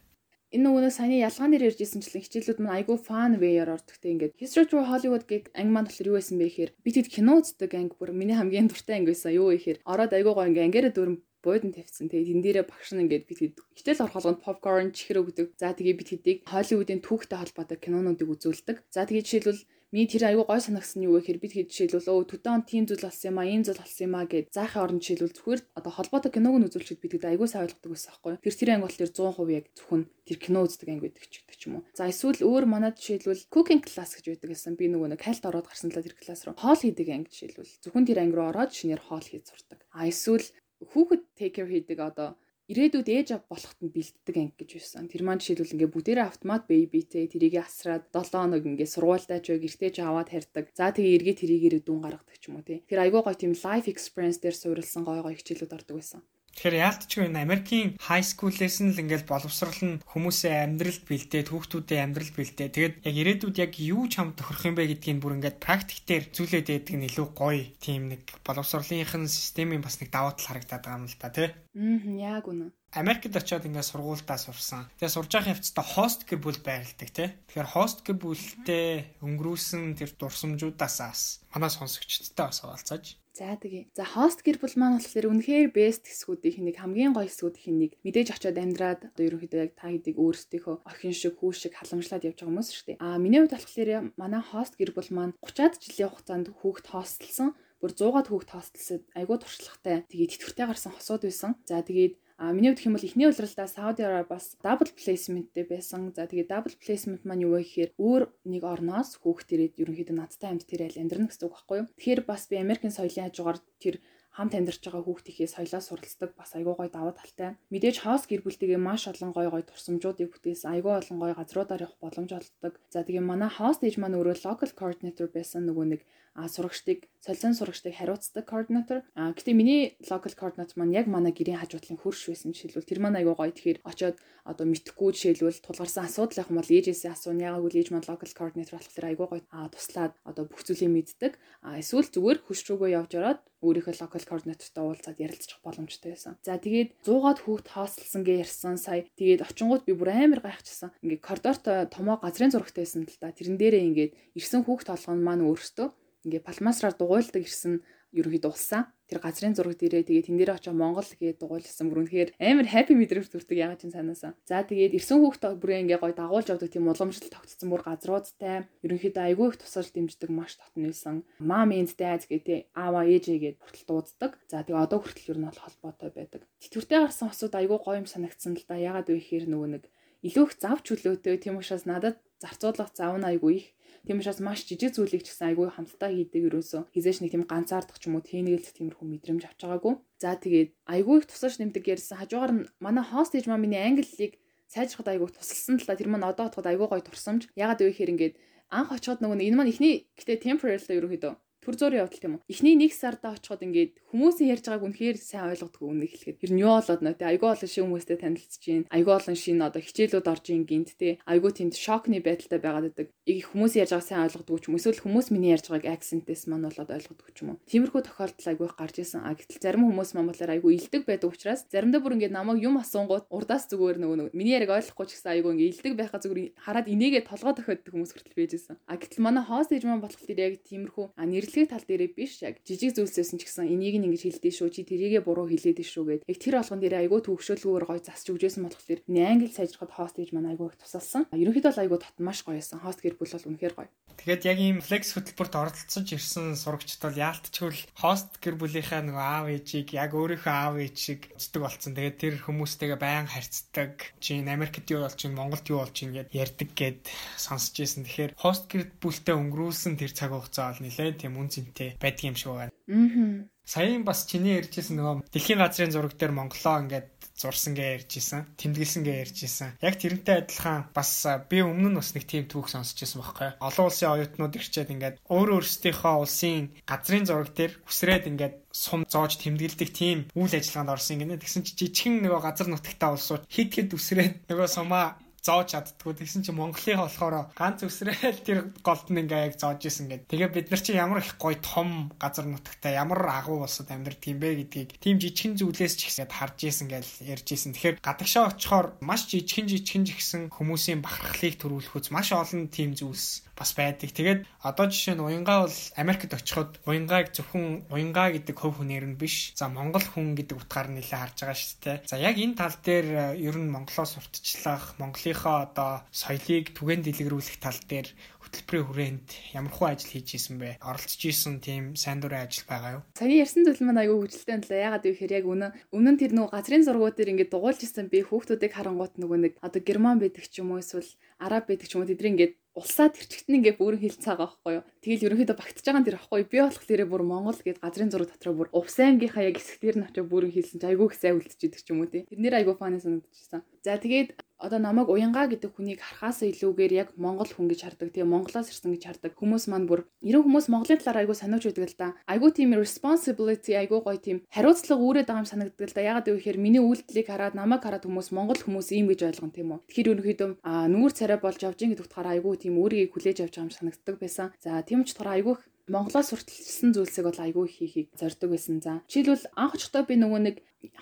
Энэ 0.53 0.69
нөгөө 0.69 0.93
саяны 0.93 1.17
ялгаан 1.17 1.49
дээр 1.49 1.73
ярьжсэнчлэн 1.73 2.21
хичээлүүд 2.21 2.61
маань 2.61 2.85
айгүй 2.85 2.97
фан 3.01 3.41
вэйэр 3.41 3.73
ордогтэй 3.73 4.13
ингээд 4.13 4.37
History 4.37 4.69
to 4.69 4.85
Hollywood 4.85 5.25
гэг 5.25 5.49
анги 5.57 5.73
маань 5.73 5.89
болохоор 5.89 6.09
юу 6.13 6.17
байсан 6.21 6.37
бэ 6.37 6.45
гэхээр 6.45 6.71
бид 6.85 6.95
хэд 7.01 7.09
кино 7.09 7.33
үздэг 7.41 7.71
анги 7.73 7.97
бүр 7.97 8.13
миний 8.13 8.37
хамгийн 8.37 8.69
дуртай 8.69 9.01
анги 9.01 9.17
байсан 9.17 9.33
юу 9.33 9.49
гэхээр 9.49 9.81
ороод 9.81 10.13
айгүй 10.13 10.33
гоо 10.37 10.45
ингээ 10.45 10.65
ангиараа 10.69 10.93
дөрөв 10.93 11.17
буудан 11.41 11.73
тавьсан. 11.73 12.05
Тэгээ 12.05 12.37
тэн 12.37 12.41
дээрээ 12.45 12.65
багш 12.69 12.89
нь 12.93 13.01
ингээд 13.01 13.25
бид 13.25 13.39
хэд 13.41 13.55
хичээл 13.81 14.05
орох 14.05 14.13
болгонд 14.13 14.45
попкорн 14.45 14.93
чихэр 14.93 15.25
өгдөг. 15.25 15.57
За 15.57 15.73
тэгээ 15.73 15.97
бид 15.97 16.09
хэдийг 16.13 16.37
Холливуудын 16.45 17.01
түүхтэй 17.01 17.37
холбоотой 17.41 17.81
кинонуудыг 17.81 18.29
үзүүлдэг. 18.29 18.77
За 18.93 19.09
тэгээ 19.09 19.25
жишээлбэл 19.25 19.65
Миний 19.91 20.07
тэр 20.07 20.23
айгүй 20.23 20.47
гой 20.47 20.63
санагсан 20.63 21.03
юу 21.03 21.19
гэхээр 21.19 21.43
бид 21.43 21.51
хэд 21.51 21.67
жишээлбэл 21.67 22.15
өө 22.15 22.31
төдөн 22.31 22.63
тийм 22.63 22.87
зүйл 22.87 23.03
болсон 23.03 23.35
юм 23.35 23.39
а, 23.39 23.43
ийм 23.43 23.67
зүйл 23.67 23.75
болсон 23.75 24.07
юм 24.07 24.15
а 24.15 24.23
гэд 24.23 24.47
заахын 24.55 24.83
орон 24.87 25.03
жишээлбэл 25.03 25.35
зүгээр 25.35 25.61
одоо 25.75 25.91
холбоотой 25.91 26.31
киног 26.31 26.55
нь 26.55 26.67
үзүүлчихэд 26.71 27.03
бид 27.03 27.13
хэд 27.19 27.27
айгүй 27.27 27.47
сайн 27.51 27.67
ойлгодог 27.67 27.91
байсан 27.91 28.15
байхгүй. 28.15 28.39
Тэр 28.39 28.55
тэр 28.55 28.71
анги 28.71 28.85
бол 28.87 28.95
тэр 28.95 29.11
100% 29.11 29.51
яг 29.51 29.65
зөвхөн 29.75 30.03
тэр 30.07 30.37
кино 30.39 30.59
үздэг 30.63 30.87
анги 30.95 31.03
байдаг 31.11 31.27
ч 31.27 31.33
гэдэг 31.43 31.57
ч 31.59 31.63
юм 31.67 31.73
уу. 31.75 31.83
За 31.91 32.07
эсвэл 32.07 32.39
өөр 32.39 32.65
манад 32.71 32.95
жишээлбэл 33.03 33.51
cooking 33.51 33.83
class 33.83 34.15
гэж 34.15 34.25
байдаг 34.31 34.49
гэсэн. 34.55 34.79
Би 34.79 34.87
нөгөө 34.87 35.11
нэг 35.11 35.19
хайлт 35.27 35.43
ороод 35.43 35.67
гарсан 35.67 35.91
л 35.91 35.99
тэр 35.99 36.15
класс 36.15 36.47
руу 36.47 36.55
хоол 36.55 36.79
хийдэг 36.79 37.07
анги 37.11 37.35
жишээлбэл 37.35 37.83
зөвхөн 37.83 38.07
тэр 38.07 38.23
анги 38.23 38.35
руу 38.39 38.47
ороод 38.47 38.71
шинээр 38.71 39.03
хоол 39.03 39.27
хийж 39.27 39.43
сурдаг. 39.51 39.83
А 39.91 40.07
эсвэл 40.07 40.47
хүүхэд 40.87 41.21
take 41.35 41.59
care 41.59 41.67
хийдэг 41.67 41.99
одоо 41.99 42.39
ирээдүйд 42.71 43.07
ээж 43.11 43.27
ав 43.35 43.43
болоход 43.51 43.79
нь 43.83 43.91
бэлддэг 43.91 44.35
анги 44.39 44.55
гэж 44.55 44.69
байсан. 44.79 45.11
Тэр 45.11 45.21
маань 45.27 45.43
жишээлбэл 45.43 45.75
ингээ 45.75 45.91
бүгдээрээ 45.91 46.27
автомат 46.31 46.63
бэйбитэй 46.71 47.27
тэрийг 47.27 47.59
асраад 47.59 48.07
7 48.15 48.31
хоног 48.31 48.63
ингээ 48.63 48.87
сургуультай 48.87 49.39
ч 49.43 49.59
гэртээ 49.59 49.91
ч 49.91 49.97
аваад 49.99 50.31
харьдаг. 50.31 50.71
За 50.71 50.95
тэгээ 50.95 51.15
эргээ 51.19 51.35
тэрийгээр 51.41 51.75
дүн 51.83 51.99
гаргадаг 51.99 52.37
ч 52.39 52.47
юм 52.47 52.57
уу 52.57 52.65
тий. 52.65 52.79
Тэр 52.87 53.03
айгуу 53.03 53.27
гоё 53.27 53.35
тийм 53.35 53.53
life 53.59 53.91
experience 53.91 54.39
дээр 54.39 54.55
суурилсан 54.55 55.03
гоё 55.03 55.21
гоё 55.21 55.35
хичээлүүд 55.35 55.75
ордог 55.75 55.99
байсан. 55.99 56.23
Тэгэхээр 56.55 56.81
яалтчгүй 56.83 57.23
энэ 57.31 57.43
Америкийн 57.47 57.89
high 57.97 58.25
school-ээс 58.25 58.83
нь 58.83 58.91
л 58.91 59.01
ингээл 59.01 59.25
боловсрал 59.25 59.81
нь 59.81 60.01
хүмүүсээ 60.03 60.55
амьдралд 60.67 61.03
бэлдээд, 61.07 61.47
хүүхдүүдээ 61.49 61.99
амьдрал 62.03 62.31
бэлдээд, 62.35 62.71
тэгээд 62.75 62.95
яг 63.07 63.15
ирээдүйд 63.15 63.57
яг 63.63 63.73
юу 63.79 64.05
чамд 64.11 64.35
тохирох 64.35 64.67
юм 64.67 64.75
бэ 64.75 64.91
гэдгийг 64.91 65.19
бүр 65.23 65.35
ингээд 65.39 65.63
практиктээр 65.63 66.23
зүйлээд 66.35 66.67
байдаг 66.69 66.95
нь 66.99 67.07
илүү 67.07 67.27
гоё. 67.31 67.65
Тийм 67.79 68.11
нэг 68.11 68.27
боловсролынхын 68.43 69.25
системийн 69.31 69.81
бас 69.81 70.03
нэг 70.03 70.11
давуу 70.11 70.35
тал 70.35 70.51
харагдаад 70.51 70.83
байгаа 70.83 70.99
юм 70.99 71.07
л 71.07 71.17
да, 71.17 71.29
тий? 71.31 71.49
Аа, 71.49 72.35
яг 72.35 72.45
үнэ. 72.51 72.75
Америкт 72.91 73.31
очиод 73.31 73.63
ингээд 73.63 73.87
сургуультаа 73.87 74.35
сурсан. 74.35 74.91
Тэгээ 74.99 75.15
сурж 75.15 75.31
байгаа 75.31 75.55
явцдаа 75.55 75.85
хост 75.87 76.27
гэр 76.27 76.43
бүл 76.43 76.59
байрладаг 76.59 77.09
тий. 77.15 77.29
Тэгэхээр 77.47 77.71
хост 77.71 78.03
гэр 78.03 78.19
бүлтэй 78.19 79.15
өнгөрүүлсэн 79.23 79.95
тэр 79.95 80.11
дурсамжуудаас 80.19 81.47
манай 81.55 81.71
сонсогчдтой 81.71 82.51
бас 82.51 82.59
хаваалцааж 82.59 83.15
За 83.41 83.57
тэгээ. 83.57 83.89
За 83.97 84.05
хост 84.05 84.45
гэр 84.45 84.61
бүл 84.61 84.77
маань 84.77 85.01
болохоор 85.01 85.33
үнэхээр 85.33 85.73
бест 85.73 86.05
хэсгүүдийн 86.05 86.61
нэг 86.61 86.77
хамгийн 86.77 87.17
гоё 87.17 87.25
хэсгүүдийн 87.25 87.73
нэг 87.81 87.91
мэдээж 88.05 88.37
очиод 88.37 88.53
амьдраад 88.53 89.09
одоо 89.09 89.23
ерөнхийдөө 89.25 89.61
яг 89.65 89.73
та 89.73 89.89
хэдийг 89.89 90.21
өөрсдийнхөө 90.21 90.85
охин 90.85 91.09
шиг 91.09 91.41
хүү 91.41 91.49
шиг 91.57 91.73
халамжлаад 91.73 92.21
явж 92.21 92.37
байгаа 92.37 92.49
хүмүүс 92.53 92.69
шүү 92.69 92.85
дээ. 92.85 93.01
Аа 93.01 93.17
миний 93.17 93.41
хувьд 93.41 93.57
болохоор 93.57 94.13
манай 94.13 94.41
хост 94.45 94.77
гэр 94.77 94.93
бүл 94.93 95.09
маань 95.09 95.33
30-аад 95.41 95.73
жилийн 95.81 96.09
хугацаанд 96.13 96.47
хүүхд 96.53 96.85
хостелсон 96.85 97.49
бүр 97.81 97.91
100-аад 97.97 98.27
хүүхд 98.29 98.49
хостелсэд 98.53 99.03
айгүй 99.17 99.37
туршлагатай. 99.41 100.05
Тэгээд 100.05 100.31
тэтгэвртэй 100.37 100.65
гарсан 100.69 100.93
хосууд 100.93 101.25
байсан. 101.25 101.57
За 101.65 101.81
тэгээд 101.81 102.13
А 102.41 102.49
миний 102.57 102.73
хувьд 102.73 102.81
хэвэл 102.81 103.05
эхний 103.05 103.29
улиралдаа 103.29 103.69
Сауди 103.69 104.01
Арабиас 104.01 104.57
double 104.65 104.89
placementтэй 104.97 105.61
байсан. 105.61 106.09
За 106.09 106.25
тэгээ 106.25 106.49
double 106.49 106.73
placement 106.73 107.21
маань 107.21 107.45
юу 107.45 107.53
вэ 107.53 107.61
гэхээр 107.61 107.91
өөр 108.01 108.23
нэг 108.49 108.63
орноос 108.65 109.21
хүүхд 109.21 109.53
ирээд 109.53 109.77
ерөнхийдөө 109.77 110.17
надтай 110.17 110.49
хамт 110.49 110.65
тэр 110.65 110.89
айл 110.89 110.97
амьдрна 111.05 111.29
гэсэн 111.29 111.45
үг 111.45 111.53
байхгүй 111.53 111.77
юу? 111.85 111.87
Тэгэхээр 112.01 112.21
бас 112.25 112.49
би 112.49 112.57
Америкийн 112.57 112.97
соёлын 112.97 113.29
хажуугаар 113.29 113.61
тэр 113.77 114.01
хамт 114.33 114.57
амьдарч 114.57 114.81
байгаа 114.81 115.05
хүүхдийнхээ 115.05 115.53
соёлоос 115.53 115.85
суралцдаг 115.85 116.31
бас 116.33 116.49
айгүй 116.57 116.73
гой 116.81 116.89
даваа 116.89 117.13
талтай. 117.13 117.61
Мэдээж 117.69 117.97
хоос 118.01 118.25
гэр 118.25 118.41
бүлтэйгээ 118.41 118.81
маш 118.81 119.05
олон 119.11 119.37
гой 119.37 119.47
гой 119.53 119.61
турсамжуудыг 119.61 120.33
бүтээсэн 120.33 120.81
айгүй 120.81 120.93
олон 120.97 121.17
гой 121.21 121.31
газруудаар 121.37 121.85
явах 121.85 122.01
боломж 122.01 122.31
олддог. 122.31 122.73
За 122.89 123.05
тэгээ 123.05 123.21
манай 123.21 123.53
хост 123.53 123.85
ээж 123.85 123.99
маань 123.99 124.17
өөрөө 124.17 124.41
local 124.41 124.71
coordinator 124.73 125.27
байсан 125.29 125.69
нөгөө 125.69 125.85
нэг 125.93 126.01
сурагчдыг 126.35 127.11
солилцоон 127.19 127.55
сурагчдыг 127.55 127.93
хариуцдаг 127.95 128.45
координатор. 128.47 129.03
А 129.13 129.35
гэтээ 129.35 129.53
миний 129.53 129.81
local 130.09 130.33
coordinator 130.33 130.75
маань 130.79 130.95
яг 130.95 131.05
манай 131.05 131.35
гэрийн 131.35 131.59
хажуудлын 131.59 132.01
хөрш 132.01 132.31
байсан 132.31 132.55
жишээлбэл 132.55 132.89
тэр 132.89 132.99
маань 133.03 133.19
айгүй 133.19 133.35
гоё 133.35 133.51
тэгэхээр 133.53 133.79
очоод 133.85 134.17
одоо 134.47 134.65
мэдхгүй 134.65 135.09
жишээлбэл 135.13 135.61
тулгарсан 135.61 136.09
асуудал 136.09 136.41
ах 136.41 136.49
юм 136.49 136.57
бол 136.57 136.73
ээжээсээ 136.73 137.13
асууна 137.13 137.45
яагаад 137.45 137.65
үл 137.67 137.77
ээж 137.77 137.89
маань 137.93 138.09
local 138.09 138.31
coordinator 138.33 138.73
болохоор 138.79 139.05
айгүй 139.11 139.27
гоё 139.29 139.41
а 139.53 139.69
туслаад 139.69 140.13
одоо 140.25 140.43
бүх 140.49 140.65
зүйлийг 140.65 140.91
мэддэг. 140.91 141.33
А 141.61 141.77
эсвэл 141.77 142.09
зүгээр 142.09 142.39
хөш 142.41 142.59
рүүгөө 142.65 142.89
явж 142.89 143.11
ороод 143.21 143.39
өөрийнхөө 143.61 144.01
local 144.01 144.23
coordinatorтай 144.25 144.81
уулзаад 144.81 145.21
ярилцчих 145.21 145.61
боломжтой 145.61 146.17
байсан. 146.17 146.33
За 146.41 146.57
тэгээд 146.57 147.05
100-аад 147.05 147.39
хүүхд 147.45 147.67
хаосалсан 147.69 148.25
гэ 148.25 148.41
ярьсан 148.41 148.81
сая. 148.81 149.05
Тэгээд 149.21 149.45
очингууд 149.45 149.85
би 149.85 149.93
бүр 149.93 150.09
амар 150.09 150.41
гайхчихсан. 150.41 150.89
Ингээ 151.05 151.21
коридортой 151.21 151.85
томоо 151.93 152.17
газрын 152.17 152.49
зурагтай 152.49 152.81
байсан 152.81 153.05
л 153.05 153.21
да. 153.21 153.29
Тэрэн 153.29 153.61
дээрээ 153.61 153.85
ингээд 153.85 154.11
ирсэн 154.33 154.65
хүүхд 154.65 154.89
толгой 154.89 155.13
нь 155.13 155.21
маань 155.21 155.45
өөртөө 155.45 155.93
ингээ 156.25 156.45
палмасраар 156.45 156.95
дугуйлдаг 156.97 157.43
ирсэн 157.43 157.81
ерөөхдөө 158.11 158.51
улсан. 158.51 158.83
Тэр 159.07 159.19
газрын 159.23 159.55
зураг 159.55 159.75
дээрээ 159.79 160.07
тэгээд 160.07 160.27
тэн 160.27 160.37
дээр 160.39 160.55
очиж 160.55 160.75
Монгол 160.75 161.07
гээд 161.07 161.39
дугуйлсан 161.39 161.87
бүр 161.87 162.07
үнэхээр 162.07 162.35
амар 162.39 162.67
happy 162.67 162.95
мэдрэмж 162.95 163.27
төрдөг 163.31 163.57
ягаад 163.59 163.83
ч 163.83 163.91
санаасаа. 163.91 164.35
За 164.47 164.63
тэгээд 164.63 164.95
ирсэн 164.95 165.19
хүүхдээ 165.19 165.59
бүрээ 165.59 165.81
ингээ 165.87 165.99
гоё 165.99 166.15
дагуулж 166.15 166.47
явдаг 166.51 166.71
тийм 166.71 166.87
уламжлал 166.91 167.31
тогтцсон 167.31 167.67
бүр 167.71 167.83
газруудтай 167.87 168.67
ерөнхийдөө 168.83 169.23
айгүй 169.31 169.47
их 169.51 169.59
тусалж 169.59 169.91
дэмждэг 169.95 170.31
маш 170.31 170.59
татн 170.59 170.91
байсан. 170.91 171.15
Mom 171.39 171.71
and 171.75 171.91
dad 171.95 172.23
гэдэг 172.27 172.71
аава 172.75 173.07
ээжээ 173.07 173.39
гээд 173.39 173.57
хүртэл 173.59 173.87
дууддаг. 173.87 174.31
За 174.47 174.63
тэгээд 174.63 174.83
одоо 174.87 174.99
хүртэл 175.03 175.31
ер 175.35 175.39
нь 175.39 175.47
бол 175.47 175.63
холбоотой 175.63 176.11
байдаг. 176.11 176.41
Тэтгэвртэй 176.63 176.99
гарсан 177.03 177.27
хосууд 177.31 177.55
айгүй 177.55 177.79
гоё 177.79 177.99
юм 177.99 178.07
санагдсан 178.07 178.55
л 178.55 178.63
да. 178.67 178.79
Ягаад 178.79 179.11
вэ 179.11 179.19
гэхээр 179.19 179.47
нөгөө 179.51 179.69
нэг 179.75 179.83
илүү 180.23 180.43
их 180.47 180.53
зав 180.59 180.79
чөлөөтэй 180.87 181.35
тийм 181.41 181.59
учраас 181.59 181.83
надад 181.83 182.15
зарцуулах 182.39 182.91
зав 182.95 183.17
нь 183.17 183.27
айгүй 183.27 183.53
их 183.59 183.67
Тийм 184.07 184.17
учраас 184.19 184.41
маш 184.41 184.65
жижиг 184.65 184.97
зүйлийг 184.97 185.21
ч 185.21 185.29
гэсэн 185.29 185.53
айгүй 185.53 185.69
хамтдаа 185.69 186.09
хийдэг 186.09 186.49
ерөөсөө 186.49 186.81
хизээш 186.89 187.21
нэг 187.21 187.31
тийм 187.31 187.45
ганцаардах 187.45 188.01
ч 188.01 188.09
юм 188.09 188.17
уу 188.17 188.25
тэнэгэлт 188.25 188.73
тиймэрхүү 188.73 189.05
мэдрэмж 189.05 189.43
авч 189.45 189.59
байгаагүй. 189.61 189.93
За 190.17 190.33
тэгээд 190.41 190.69
айгүй 190.89 191.15
их 191.21 191.29
тусаж 191.29 191.53
нэмдэг 191.61 191.85
ярьсан. 191.85 192.17
Хажуугаар 192.17 192.53
нь 192.57 192.67
манай 192.81 193.05
хостэж 193.05 193.45
маа 193.45 193.61
миний 193.61 193.77
англиг 193.77 194.41
сайжрахад 194.73 195.13
айгүй 195.13 195.29
тусалсан 195.29 195.77
талаа 195.77 195.97
тэр 195.99 196.09
маань 196.09 196.25
одоо 196.25 196.49
бодоход 196.49 196.65
айгүй 196.65 196.87
гоё 196.89 197.03
турсамж. 197.05 197.41
Ягаад 197.53 197.81
вэ 197.85 197.93
гэхээр 197.93 198.13
ингээд 198.13 198.35
анх 198.73 198.89
очиход 198.95 199.21
нөгөө 199.21 199.37
энэ 199.37 199.57
маань 199.57 199.71
ихний 199.73 200.09
гэтээ 200.17 200.37
temporary 200.47 200.79
л 200.79 200.97
ерөөхдөө 200.97 201.33
төр 201.61 201.75
зөөр 201.77 201.93
явдал 202.01 202.21
тийм 202.21 202.33
үү. 202.37 202.45
Эхний 202.49 202.73
нэг 202.73 202.93
сарда 202.97 203.37
очиход 203.37 203.61
ингээд 203.61 203.93
хүмүүсийн 204.09 204.49
ярьж 204.49 204.65
байгааг 204.65 204.85
үнэхээр 204.89 205.17
сайн 205.21 205.53
ойлгодгүй 205.53 205.85
үнэ 205.85 206.05
хэлэхэд. 206.09 206.41
Ер 206.41 206.51
нь 206.57 206.61
юу 206.65 206.73
болоод 206.73 207.01
нэ 207.05 207.11
айгүй 207.21 207.49
олон 207.53 207.69
шин 207.69 207.85
хүмүүстэй 207.85 208.17
танилцж 208.17 208.57
гин. 208.57 208.85
Айгүй 208.89 209.13
олон 209.13 209.37
шин 209.37 209.61
одоо 209.61 209.81
хичээлүүд 209.81 210.25
орж 210.25 210.45
ин 210.49 210.65
гинт 210.65 210.97
те. 210.97 211.21
Айгүй 211.29 211.51
тэнд 211.53 211.77
шокны 211.77 212.17
байдалтай 212.17 212.57
байгаад 212.57 212.85
байдаг. 212.97 213.13
Их 213.29 213.53
хүмүүс 213.53 213.77
ярьж 213.77 213.93
байгааг 213.93 214.09
сайн 214.09 214.25
ойлгодгүй 214.25 214.57
ч 214.57 214.65
юм 214.69 214.77
эсвэл 214.81 215.03
хүмүүс 215.05 215.27
миний 215.29 215.53
ярьж 215.53 215.69
байгааг 215.69 216.01
акцентээс 216.01 216.49
маань 216.49 216.65
болоод 216.65 216.89
ойлгодгүй 216.97 217.31
ч 217.33 217.37
юм 217.45 217.49
уу. 217.53 217.61
Тиймэрхүү 217.69 218.01
тохиолдол 218.09 218.49
айгүй 218.49 218.67
гарч 218.73 218.95
исэн. 219.05 219.21
А 219.21 219.37
гэтэл 219.37 219.61
зарим 219.61 219.85
хүмүүс 219.85 220.17
маань 220.17 220.29
болохоор 220.33 220.53
айгүй 220.57 220.71
илдэг 220.81 221.05
байдаг 221.05 221.29
учраас 221.29 221.69
заримдаа 221.69 222.01
бүр 222.01 222.17
ингээд 222.17 222.33
намайг 222.33 222.57
юм 222.65 222.81
асуунгууд 222.81 223.29
урдаас 223.29 223.69
зүгээр 223.69 224.01
нөгөө 224.01 224.33
миний 224.33 224.57
яриг 224.57 224.73
ойлгохгүй 224.73 225.05
ч 225.05 225.11
гэсэн 225.13 225.31
айгүй 225.37 225.51
ингээд 225.53 225.73
илдэг 225.77 225.93
байхаа 225.93 226.19
зүгээр 226.25 226.57
хараад 226.57 226.87
инээгээ 226.89 227.23
толгой 227.29 227.53
тохиоддаг 227.53 227.91
хүмүүс 227.93 228.11
хүртэл 228.17 228.37
байж 228.37 228.51
исэн. 228.57 228.75
А 228.89 228.97
гэтэл 228.97 229.21
манай 229.21 229.45
хост 229.45 229.71
ээж 229.71 229.83
маань 229.85 230.03
болохоор 230.03 230.39
яг 230.41 230.55
тиймэрхүү 230.65 231.05
нэр 231.31 231.45
мэдлэгийн 231.51 231.71
тал 231.75 231.83
дээрээ 231.83 232.15
биш 232.15 232.39
яг 232.47 232.63
жижиг 232.63 232.95
зүйлсээс 232.95 233.35
ч 233.35 233.43
гэсэн 233.43 233.67
энийг 233.67 233.99
нь 233.99 234.07
ингэж 234.07 234.23
хэлдэж 234.23 234.53
шүү 234.55 234.69
чи 234.71 234.81
тэрийгэ 234.87 235.19
буруу 235.27 235.51
хэлээд 235.51 235.83
шүү 235.83 236.23
гэд 236.23 236.23
яг 236.31 236.37
тэр 236.39 236.55
болгон 236.63 236.79
дээр 236.79 236.95
айгүй 237.03 237.19
төвөгшөөлгөөр 237.27 237.85
гоё 237.91 237.99
засч 237.99 238.25
өгжсэн 238.31 238.63
болохоор 238.63 238.99
энэ 239.11 239.27
англи 239.27 239.51
сайжрахад 239.51 239.91
хост 239.91 240.15
гэж 240.15 240.31
манай 240.31 240.55
айгүй 240.55 240.71
их 240.71 240.79
тусалсан. 240.79 241.27
Ерөнхийдөө 241.35 241.75
айгүй 241.75 241.99
тот 241.99 242.15
маш 242.23 242.47
гоёсэн. 242.47 242.79
Хост 242.79 243.03
гэр 243.03 243.19
бүл 243.19 243.35
бол 243.35 243.49
үнэхээр 243.51 243.75
гоё. 243.75 243.89
Тэгээд 244.21 244.45
яг 244.45 244.57
ийм 244.61 244.77
флекс 244.85 245.17
хөтөлбөрт 245.17 245.55
оролцож 245.57 246.07
ирсэн 246.13 246.53
сурагчд 246.53 247.01
бол 247.01 247.17
яалтчгүй 247.17 247.73
хост 247.97 248.37
гэр 248.37 248.55
бүлийнхаа 248.59 249.01
нөгөө 249.01 249.17
аав 249.17 249.45
ээжийг 249.49 249.97
яг 249.97 250.13
өөрийнхөө 250.13 250.53
аав 250.53 250.75
ээж 250.77 250.95
шиг 250.95 251.21
үздэг 251.33 251.61
болсон. 251.65 251.97
Тэгээд 251.97 252.21
тэр 252.21 252.35
хүмүүстэйгээ 252.45 252.99
байн 253.01 253.25
харьцдаг. 253.25 254.13
Чин 254.21 254.45
Америкт 254.45 254.85
юу 254.93 255.01
болж 255.09 255.17
чин 255.17 255.33
Монголд 255.33 255.65
юу 255.73 255.81
болж 255.81 255.97
чин 255.97 256.13
гэд 256.13 256.29
ярьдаг 256.37 256.69
гэд 256.77 257.09
сонсч 257.33 257.81
ирсэн. 257.81 258.05
Тэгэхээр 258.05 258.37
хост 258.37 258.69
гэр 258.69 258.93
бүлтэй 259.01 259.33
өнгөрүүлсэн 259.33 259.97
тэр 259.97 260.13
цаг 260.13 260.37
хугацаа 260.37 260.69
бол 260.69 260.85
нэлээд 260.85 261.17
тийм 261.25 261.40
үн 261.41 261.49
цэнтэй 261.49 261.97
байдаг 261.97 262.23
юм 262.23 262.37
шиг 262.37 262.53
байна. 262.53 262.71
Аа. 262.87 263.49
Саяхан 263.65 264.03
бас 264.03 264.25
чиний 264.25 264.57
ярьжсэн 264.59 264.97
нөгөө 264.97 265.15
дэлхийн 265.31 265.61
газрын 265.61 265.93
зураг 265.93 266.13
дээр 266.17 266.33
Монголоо 266.33 266.81
ингээд 266.81 267.07
зурсан 267.41 267.73
гэ 267.73 268.03
ярьжсэн. 268.03 268.53
Тэмдэглэсэн 268.57 269.01
гэ 269.05 269.13
ярьжсэн. 269.25 269.69
Яг 269.81 269.95
тэрнтэй 269.97 270.45
адилхан 270.45 270.93
бас 270.93 271.25
би 271.49 271.65
өмнө 271.65 271.89
нь 271.89 271.97
бас 271.97 272.13
нэг 272.13 272.25
тийм 272.29 272.45
түүх 272.45 272.69
сонсчихсан 272.69 273.21
байхгүй. 273.21 273.49
Олон 273.57 273.85
улсын 273.89 274.13
оюутнууд 274.13 274.57
ирчээд 274.57 274.93
ингээд 274.93 275.15
өөр 275.25 275.49
өөрсдийнхөө 275.57 276.15
улсын 276.21 276.69
газрын 276.85 277.25
зураг 277.25 277.49
дээр 277.57 277.73
үсрээд 277.87 278.29
ингээд 278.29 278.55
сум 278.69 279.01
зоож 279.09 279.41
тэмдэглэдэг 279.41 279.89
тийм 279.89 280.17
үйл 280.37 280.53
ажиллагаанд 280.53 280.93
орсон 280.93 281.17
гинэ. 281.21 281.41
Тэгсэн 281.41 281.65
чи 281.65 281.73
жижигхэн 281.79 282.21
нөгөө 282.21 282.41
газар 282.45 282.67
нутагтаа 282.69 283.17
улсууд 283.17 283.47
хид 283.49 283.69
хид 283.73 283.89
үсрээд 283.97 284.45
нөгөө 284.51 284.69
сумаа 284.69 285.17
зоож 285.41 285.73
чаддгүй. 285.73 286.13
Тэгсэн 286.21 286.45
чинь 286.45 286.57
Монголынхаа 286.57 287.09
болохоор 287.09 287.35
ганц 287.57 287.81
өсрөөл 287.81 288.39
тэр 288.45 288.59
голд 288.85 289.07
нь 289.09 289.21
ингээ 289.25 289.45
яг 289.49 289.55
зоож 289.57 289.81
исэн 289.81 290.07
гэдэг. 290.09 290.29
Тэгээ 290.29 290.49
бид 290.53 290.67
нар 290.69 290.81
чи 290.81 290.93
ямар 290.93 291.19
их 291.25 291.35
гоё 291.41 291.57
том 291.57 292.13
газар 292.21 292.45
нутагтай 292.45 292.93
ямар 292.93 293.25
агуу 293.25 293.65
улсад 293.65 293.89
амьдардаг 293.89 294.29
юм 294.29 294.37
бэ 294.37 294.69
гэдгийг 294.69 294.89
тийм 295.01 295.17
жижигхэн 295.17 295.57
зүйлээс 295.57 295.97
ч 295.97 296.13
ихсэд 296.13 296.29
харж 296.29 296.69
исэн 296.69 296.87
гэж 296.93 297.05
ярьж 297.25 297.47
исэн. 297.49 297.73
Тэгэхээр 297.73 297.97
гадагшаа 298.05 298.53
очихоор 298.53 298.87
маш 299.01 299.25
жижигхэн 299.25 299.65
ч 299.67 300.13
ихсэн 300.13 300.53
хүмүүсийн 300.53 301.01
бахархлыг 301.01 301.57
төрүүлэхүүц 301.57 302.13
маш 302.13 302.29
олон 302.37 302.69
тийм 302.69 302.93
зүйлс 302.93 303.49
бас 303.61 303.77
байдаг. 303.77 304.09
Тэгээд 304.09 304.41
одоо 304.65 304.85
жишээ 304.89 305.15
нь 305.15 305.21
уянгаа 305.21 305.69
бол 305.69 305.77
Америкт 306.01 306.33
очиход 306.33 306.81
уянгааг 306.89 307.29
зөвхөн 307.37 307.85
уянгаа 307.93 308.33
гэдэг 308.33 308.57
хөв 308.57 308.81
хүнээр 308.81 309.05
нь 309.13 309.19
биш. 309.21 309.53
За 309.53 309.69
Монгол 309.69 310.01
хүн 310.01 310.33
гэдэг 310.33 310.57
утгаар 310.57 310.89
нь 310.89 310.97
нэлээд 310.97 311.21
харж 311.21 311.37
байгаа 311.45 311.57
шүү 311.61 311.79
дээ. 311.85 311.97
За 312.09 312.17
яг 312.17 312.35
энэ 312.41 312.57
тал 312.57 312.75
дээр 312.81 313.37
ер 313.37 313.55
нь 313.61 313.69
Монголоос 313.69 314.17
уртчлах, 314.17 314.97
Монголынхоо 315.31 315.63
одоо 315.63 316.03
соёлыг 316.11 316.75
түгээн 316.75 317.07
дэлгэрүүлэх 317.07 317.63
тал 317.63 317.79
дээр 317.87 318.07
хөтөлбөрийн 318.43 318.87
хүрээнд 318.87 319.27
ямар 319.55 319.71
хуу 319.71 319.87
ажил 319.87 320.11
хийж 320.11 320.35
исэн 320.35 320.59
бэ? 320.59 320.75
Оролцож 320.83 321.23
исэн 321.23 321.63
тийм 321.63 321.95
сайн 321.95 322.19
дурын 322.19 322.43
ажил 322.43 322.67
байгаа 322.67 322.91
юу? 322.99 323.03
Саяны 323.15 323.39
ярьсан 323.39 323.63
зүйл 323.63 323.79
маань 323.79 324.03
айгүй 324.03 324.27
хөвгөлтэй 324.27 324.55
юм 324.59 324.63
лээ. 324.67 324.85
Ягаад 324.91 325.03
гэвэл 325.07 325.37
яг 325.39 325.45
үнэн 325.47 325.71
өмнө 325.95 326.11
нь 326.11 326.19
тэр 326.19 326.31
нөгөө 326.35 326.51
газрын 326.51 326.83
зургууд 326.83 327.15
дээр 327.15 327.31
ингээд 327.31 327.53
дугуулж 327.55 327.79
исэн 327.79 328.11
би 328.11 328.19
хүүхдүүдийг 328.27 328.73
харангуут 328.75 329.15
нөгөө 329.15 329.39
нэг 329.39 329.53
одоо 329.63 329.79
герман 329.79 330.19
байдаг 330.19 330.43
ч 330.51 330.59
юм 330.59 330.75
уу 330.75 330.83
эсвэл 330.83 331.07
араб 331.39 331.63
байдаг 331.71 331.87
ч 331.87 331.95
юм 331.95 332.03
уу 332.03 332.09
тэдний 332.11 332.31
ингээд 332.35 332.53
улсаа 332.71 333.11
тэрчгтэн 333.11 333.59
ингээ 333.59 333.75
бүрэн 333.75 333.99
хилцаагаа 333.99 334.47
байхгүй 334.47 334.73
юу. 334.79 334.83
Тэгэл 335.03 335.25
ерөнхийдөө 335.27 335.57
багтж 335.59 335.83
байгаа 335.83 335.99
юм 335.99 336.07
тэр 336.07 336.17
байхгүй. 336.23 336.43
Би 336.47 336.57
болох 336.63 336.85
тэрэ 336.87 337.03
бүр 337.03 337.23
Монгол 337.27 337.59
гээд 337.59 337.83
газрын 337.83 338.11
зураг 338.11 338.31
дотроо 338.31 338.55
бүр 338.55 338.69
Увс 338.71 338.95
аймгийнхаа 338.95 339.43
яг 339.43 339.59
хэсэг 339.59 339.79
дээр 339.83 339.97
нь 339.99 340.05
очиж 340.07 340.23
бүрэн 340.23 340.55
хилсэн 340.55 340.79
айгүй 340.79 341.07
их 341.11 341.19
сайн 341.19 341.35
үлдчихэдэг 341.35 341.83
ч 341.83 341.87
юм 341.91 341.99
уу 341.99 342.07
тий. 342.07 342.23
Тэрнэр 342.31 342.63
айгүй 342.63 342.75
фаны 342.79 343.03
санагдчихсан. 343.03 343.67
За 343.81 343.97
тэгээд 343.97 344.37
одоо 344.61 344.77
намайг 344.77 345.09
уянгаа 345.09 345.49
гэдэг 345.49 345.73
хүнийг 345.73 345.99
харахаас 346.05 346.45
илүүгээр 346.45 346.93
яг 346.93 347.09
монгол 347.17 347.49
хүн 347.49 347.65
гэж 347.65 347.81
хардаг. 347.81 348.13
Тэгээ 348.13 348.29
монголоос 348.29 348.69
ирсэн 348.69 348.93
гэж 348.93 349.03
хардаг. 349.09 349.33
Хүмүүс 349.33 349.65
маань 349.73 349.89
бүр 349.89 350.05
ерөн 350.21 350.45
хүмүүс 350.45 350.69
монголын 350.69 351.01
талаар 351.01 351.25
айгүй 351.25 351.33
санаж 351.33 351.65
байдаг 351.65 351.89
л 351.89 351.97
да. 351.97 352.07
Айгүй 352.29 352.49
тийм 352.53 352.77
responsibility 352.77 353.73
айгүй 353.73 353.99
гоё 354.05 354.21
тийм 354.21 354.37
хариуцлага 354.53 355.01
үүрээд 355.01 355.27
байгаа 355.33 355.41
юм 355.41 355.49
санагддаг 355.49 355.87
л 355.89 355.97
да. 355.97 356.05
Ягаад 356.13 356.29
гэвэл 356.29 356.61
миний 356.61 356.83
үйлдэлийг 356.85 357.25
хараад 357.25 357.57
намайг 357.57 357.81
хараад 357.81 358.05
хүмүүс 358.05 358.29
монгол 358.37 358.61
хүмүүс 358.61 358.87
ийм 358.93 359.09
гэж 359.09 359.19
ойлгон 359.33 359.49
тийм 359.49 359.73
үү. 359.73 359.79
Тэгэхээр 359.89 360.11
ерөнхийдөө 360.13 360.49
нүүр 360.61 361.11
царай 361.17 361.39
болж 361.41 361.59
явж 361.65 361.77
гин 361.81 361.97
гэдэг 361.97 362.05
утгаараа 362.05 362.37
айгүй 362.37 362.53
тийм 362.61 362.77
өөрийгөө 362.77 363.13
хүлээж 363.17 363.37
авч 363.41 363.53
байгаа 363.57 363.65
юм 363.65 363.73
санагддаг 363.73 364.15
байсан. 364.21 364.53
За 364.61 364.77
тийм 364.85 365.01
ч 365.09 365.17
утгаараа 365.17 365.41
айгүй 365.41 365.57
Монголоос 365.91 366.29
сурталчилсан 366.31 366.93
зүйлсийг 366.95 367.25
бол 367.25 367.39
айгүй 367.41 367.65
хийхийг 367.67 368.07
зорддог 368.15 368.53
байсан. 368.53 368.79
За 368.79 369.01
жишээлбэл 369.11 369.51
анх 369.57 369.75
очихдоо 369.75 370.05
би 370.07 370.15
нөгөө 370.15 370.39
нэг 370.45 370.55